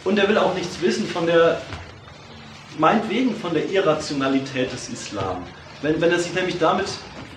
[0.04, 1.62] Und er will auch nichts wissen von der,
[2.78, 5.44] meinetwegen von der Irrationalität des Islam.
[5.82, 6.88] Wenn, wenn er sich nämlich damit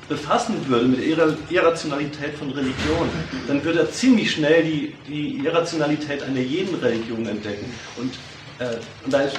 [0.08, 3.08] befassen würde, mit der Irrationalität von Religion,
[3.46, 7.72] dann würde er ziemlich schnell die, die Irrationalität einer jeden Religion entdecken.
[7.96, 8.14] Und,
[8.58, 9.38] äh, und da ist,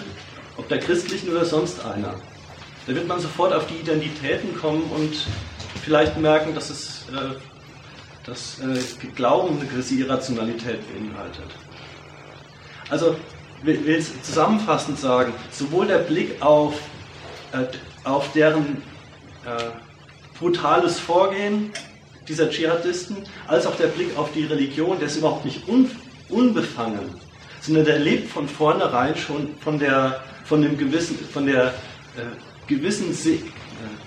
[0.57, 2.15] ob der christlichen oder sonst einer.
[2.87, 5.13] Da wird man sofort auf die Identitäten kommen und
[5.83, 7.35] vielleicht merken, dass es äh,
[8.25, 8.79] dass äh,
[9.15, 11.45] Glauben eine gewisse Irrationalität beinhaltet.
[12.89, 13.15] Also
[13.63, 16.75] will, will zusammenfassend sagen, sowohl der Blick auf,
[17.51, 17.65] äh,
[18.03, 18.77] auf deren
[19.45, 21.71] äh, brutales Vorgehen
[22.27, 23.17] dieser Dschihadisten,
[23.47, 25.89] als auch der Blick auf die Religion, der ist überhaupt nicht un,
[26.29, 27.15] unbefangen,
[27.59, 33.11] sondern der lebt von vornherein schon von der, von dem gewissen, von der äh, gewissen,
[33.11, 33.39] äh,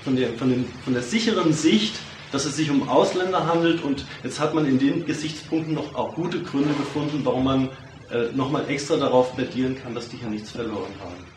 [0.02, 1.94] von der, von, dem, von der sicheren Sicht,
[2.32, 6.14] dass es sich um Ausländer handelt und jetzt hat man in den Gesichtspunkten noch auch
[6.14, 7.68] gute Gründe gefunden, warum man
[8.10, 11.34] äh, nochmal extra darauf plädieren kann, dass die hier nichts verloren haben.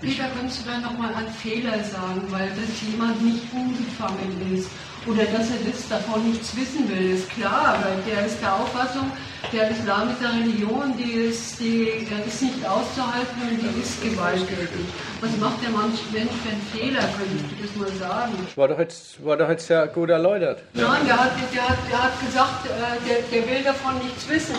[0.00, 4.68] Peter, kannst du da nochmal an Fehler sagen, weil das jemand nicht unbefangen ist
[5.06, 9.10] oder dass er das davon nichts wissen will, ist klar, weil der ist der Auffassung,
[9.52, 11.88] der Islam ist eine Religion, die ist, die
[12.26, 14.84] ist nicht auszuhalten und die ist gewalttätig.
[15.22, 18.32] Was macht der Mensch für einen Fehler, könntest du das mal sagen?
[18.56, 20.62] War doch jetzt, war doch jetzt sehr gut erläutert.
[20.74, 24.56] Nein, der hat, der hat, der hat gesagt, äh, der, der will davon nichts wissen.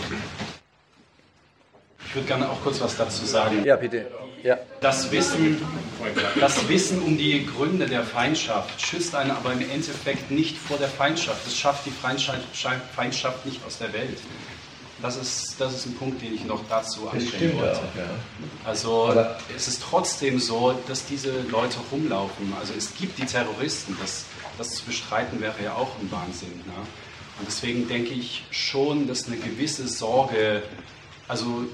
[2.07, 3.63] Ich würde gerne auch kurz was dazu sagen.
[3.65, 4.07] Ja, bitte.
[4.47, 4.57] Ja.
[4.79, 5.61] Das, Wissen,
[6.39, 10.87] das Wissen um die Gründe der Feindschaft schützt einen aber im Endeffekt nicht vor der
[10.87, 11.45] Feindschaft.
[11.45, 14.17] Es schafft die Feindschaft nicht aus der Welt.
[15.01, 17.75] Das ist, das ist ein Punkt, den ich noch dazu ansprechen wollte.
[17.75, 18.09] Auch, ja.
[18.63, 22.53] Also aber es ist trotzdem so, dass diese Leute rumlaufen.
[22.57, 23.97] Also es gibt die Terroristen.
[23.99, 24.23] Das,
[24.57, 26.55] das zu bestreiten wäre ja auch ein Wahnsinn.
[26.65, 26.73] Ne?
[27.37, 30.63] Und deswegen denke ich schon, dass eine gewisse Sorge,
[31.27, 31.65] also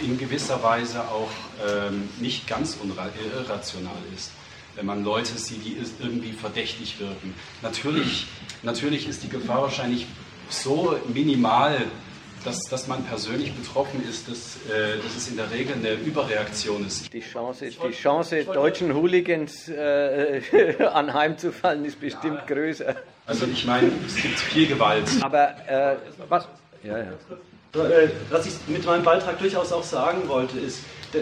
[0.00, 1.30] in gewisser Weise auch
[1.66, 4.30] ähm, nicht ganz irrational ist,
[4.76, 7.34] wenn man Leute sieht, die irgendwie verdächtig wirken.
[7.62, 8.26] Natürlich,
[8.62, 10.06] natürlich ist die Gefahr wahrscheinlich
[10.48, 11.86] so minimal,
[12.44, 16.86] dass, dass man persönlich betroffen ist, dass, äh, dass es in der Regel eine Überreaktion
[16.86, 17.12] ist.
[17.12, 20.40] Die Chance, die Chance deutschen Hooligans äh,
[20.92, 22.96] anheimzufallen, ist bestimmt ja, größer.
[23.26, 25.08] Also ich meine, es gibt viel Gewalt.
[25.20, 25.96] Aber äh,
[26.28, 26.48] was?
[26.84, 27.12] Ja, ja.
[27.74, 30.80] Äh, was ich mit meinem Beitrag durchaus auch sagen wollte, ist,
[31.12, 31.20] äh,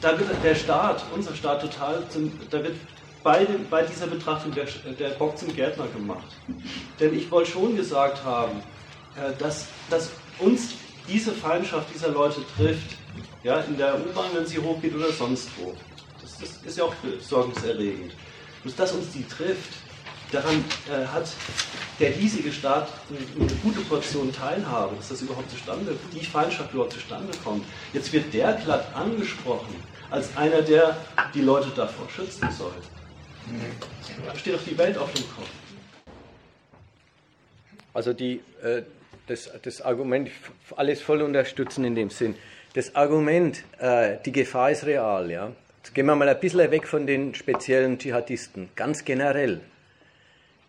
[0.00, 2.76] da wird der Staat, unser Staat total, zum, da wird
[3.22, 4.66] bei, dem, bei dieser Betrachtung der,
[4.98, 6.26] der Bock zum Gärtner gemacht.
[6.98, 8.60] Denn ich wollte schon gesagt haben,
[9.16, 10.74] äh, dass, dass uns
[11.06, 12.96] diese Feindschaft dieser Leute trifft,
[13.44, 15.74] ja, in der U-Bahn, wenn sie hochgeht oder sonst wo.
[16.20, 18.12] Das, das ist ja auch besorgniserregend.
[18.64, 19.87] Dass das uns die trifft,
[20.32, 21.28] daran äh, hat
[21.98, 27.32] der hiesige Staat eine, gute Portion Teilhabe, dass das überhaupt zustande, die Feindschaft überhaupt zustande
[27.42, 27.64] kommt.
[27.92, 29.74] Jetzt wird der glatt angesprochen
[30.10, 30.96] als einer, der
[31.34, 32.72] die Leute davor schützen soll.
[34.26, 35.48] Da steht doch die Welt auf dem Kopf.
[37.94, 38.82] Also die, äh,
[39.26, 40.30] das, das Argument,
[40.76, 42.34] alles voll unterstützen in dem Sinn.
[42.74, 45.52] Das Argument, äh, die Gefahr ist real, ja.
[45.78, 49.62] Jetzt gehen wir mal ein bisschen weg von den speziellen Dschihadisten, ganz generell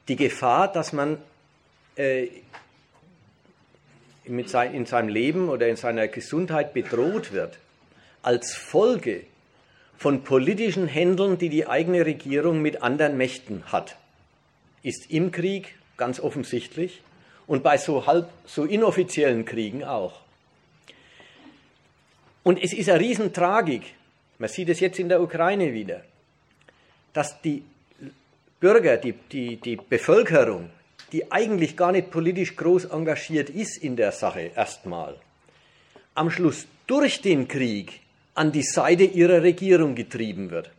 [0.09, 1.17] die Gefahr, dass man
[1.95, 2.27] äh,
[4.45, 7.57] sein, in seinem Leben oder in seiner Gesundheit bedroht wird,
[8.21, 9.23] als Folge
[9.97, 13.97] von politischen Händeln, die die eigene Regierung mit anderen Mächten hat,
[14.81, 17.01] ist im Krieg ganz offensichtlich
[17.47, 20.21] und bei so halb so inoffiziellen Kriegen auch.
[22.43, 23.83] Und es ist eine Riesentragik,
[24.37, 26.01] man sieht es jetzt in der Ukraine wieder,
[27.11, 27.63] dass die
[28.59, 30.69] Bürger, die, die, die Bevölkerung,
[31.11, 35.15] die eigentlich gar nicht politisch groß engagiert ist in der Sache erstmal,
[36.13, 38.01] am Schluss durch den Krieg
[38.35, 40.71] an die Seite ihrer Regierung getrieben wird.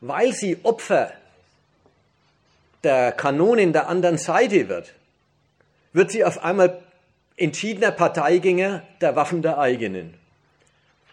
[0.00, 1.12] Weil sie Opfer
[2.84, 4.94] der Kanonen der anderen Seite wird,
[5.92, 6.82] wird sie auf einmal
[7.36, 10.14] entschiedener Parteigänger der Waffen der eigenen.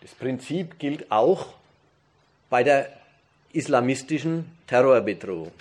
[0.02, 1.54] Das Prinzip gilt auch
[2.50, 2.92] bei der
[3.54, 5.52] islamistischen Terrorbedrohung.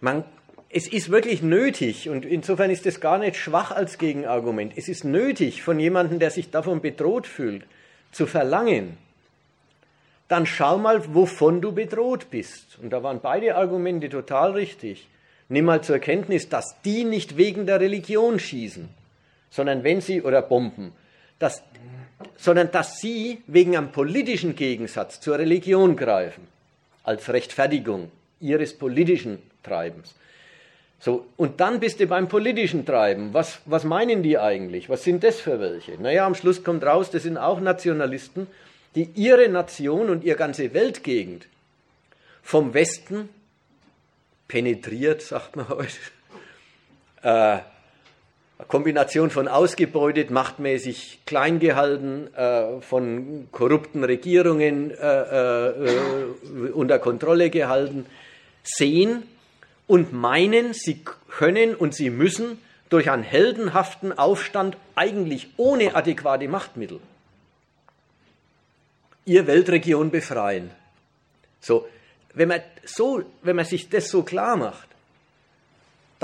[0.00, 0.24] Man,
[0.70, 5.04] es ist wirklich nötig, und insofern ist es gar nicht schwach als Gegenargument, es ist
[5.04, 7.64] nötig von jemandem, der sich davon bedroht fühlt,
[8.12, 8.96] zu verlangen,
[10.28, 12.78] dann schau mal, wovon du bedroht bist.
[12.80, 15.08] Und da waren beide Argumente total richtig.
[15.48, 18.88] Nimm mal zur Kenntnis, dass die nicht wegen der Religion schießen,
[19.50, 20.92] sondern wenn sie, oder Bomben,
[21.38, 21.62] dass,
[22.36, 26.53] sondern dass sie wegen einem politischen Gegensatz zur Religion greifen
[27.04, 28.10] als Rechtfertigung
[28.40, 30.14] ihres politischen Treibens.
[30.98, 33.34] So, und dann bist du beim politischen Treiben.
[33.34, 34.88] Was, was meinen die eigentlich?
[34.88, 36.00] Was sind das für welche?
[36.00, 38.46] Naja, am Schluss kommt raus, das sind auch Nationalisten,
[38.94, 41.46] die ihre Nation und ihre ganze Weltgegend
[42.42, 43.28] vom Westen
[44.48, 45.96] penetriert, sagt man heute,
[47.22, 47.58] äh,
[48.68, 58.06] Kombination von ausgebeutet, machtmäßig klein gehalten, äh, von korrupten Regierungen äh, äh, unter Kontrolle gehalten,
[58.62, 59.24] sehen
[59.86, 62.58] und meinen, sie können und sie müssen
[62.90, 67.00] durch einen heldenhaften Aufstand eigentlich ohne adäquate Machtmittel
[69.24, 70.70] ihr Weltregion befreien.
[71.60, 71.86] So,
[72.34, 74.88] wenn man so, wenn man sich das so klar macht,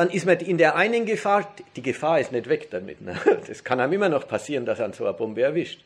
[0.01, 3.03] dann ist man in der einen Gefahr, die Gefahr ist nicht weg damit.
[3.03, 3.21] Ne?
[3.47, 5.85] Das kann einem immer noch passieren, dass an so eine Bombe erwischt.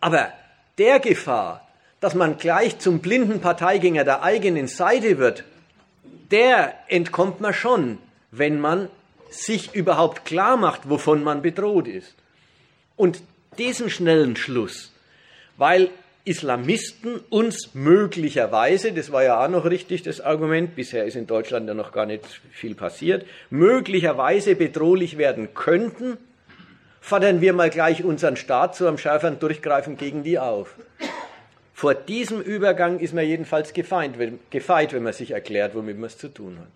[0.00, 0.32] Aber
[0.78, 1.66] der Gefahr,
[1.98, 5.42] dass man gleich zum blinden Parteigänger der eigenen Seite wird,
[6.30, 7.98] der entkommt man schon,
[8.30, 8.88] wenn man
[9.28, 12.14] sich überhaupt klar macht, wovon man bedroht ist.
[12.94, 13.20] Und
[13.58, 14.92] diesen schnellen Schluss,
[15.56, 15.90] weil
[16.24, 21.66] Islamisten uns möglicherweise, das war ja auch noch richtig das Argument, bisher ist in Deutschland
[21.66, 26.18] ja noch gar nicht viel passiert, möglicherweise bedrohlich werden könnten,
[27.00, 30.74] fordern wir mal gleich unseren Staat zu einem schärferen Durchgreifen gegen die auf.
[31.72, 36.28] Vor diesem Übergang ist man jedenfalls gefeit, wenn man sich erklärt, womit man es zu
[36.28, 36.68] tun hat.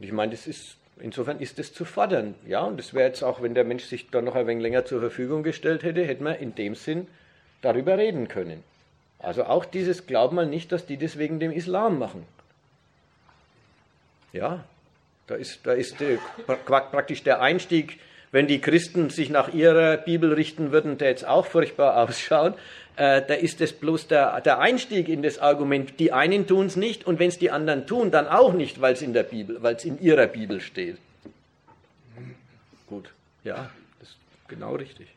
[0.00, 2.34] Ich meine, das ist, insofern ist das zu fordern.
[2.46, 4.84] Ja, und das wäre jetzt auch, wenn der Mensch sich da noch ein wenig länger
[4.84, 7.06] zur Verfügung gestellt hätte, hätte man in dem Sinn
[7.62, 8.62] darüber reden können.
[9.18, 12.26] Also auch dieses Glaub mal nicht, dass die das wegen dem Islam machen.
[14.32, 14.64] Ja,
[15.26, 18.00] da ist, da ist der, praktisch der Einstieg,
[18.32, 22.58] wenn die Christen sich nach ihrer Bibel richten würden, der jetzt auch furchtbar ausschaut,
[22.96, 26.76] äh, da ist es bloß der, der Einstieg in das Argument, die einen tun es
[26.76, 30.26] nicht und wenn es die anderen tun, dann auch nicht, weil es in in ihrer
[30.26, 30.98] Bibel steht.
[32.86, 33.12] Gut,
[33.44, 34.16] ja, das ist
[34.48, 35.08] genau richtig.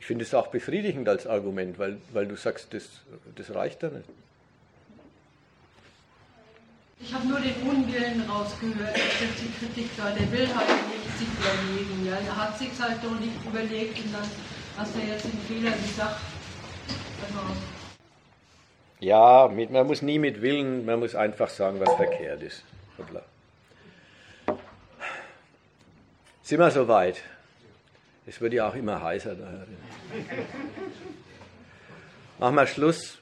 [0.00, 2.88] Ich finde es auch befriedigend als Argument, weil, weil du sagst, das,
[3.34, 4.08] das reicht da nicht.
[7.00, 11.28] Ich habe nur den Unwillen rausgehört, dass die Kritik da, der will halt nicht sich
[11.28, 12.06] überlegen.
[12.06, 12.16] Ja?
[12.16, 14.30] Er hat sich halt doch nicht überlegt und dann
[14.78, 16.20] hast du jetzt den Fehler gesagt.
[19.00, 22.64] Ja, mit, man muss nie mit Willen, man muss einfach sagen, was verkehrt ist.
[22.98, 23.22] Hoppla.
[26.42, 27.22] Sind wir soweit?
[28.26, 29.66] Es wird ja auch immer heißer da.
[32.38, 33.18] Machen wir Schluss.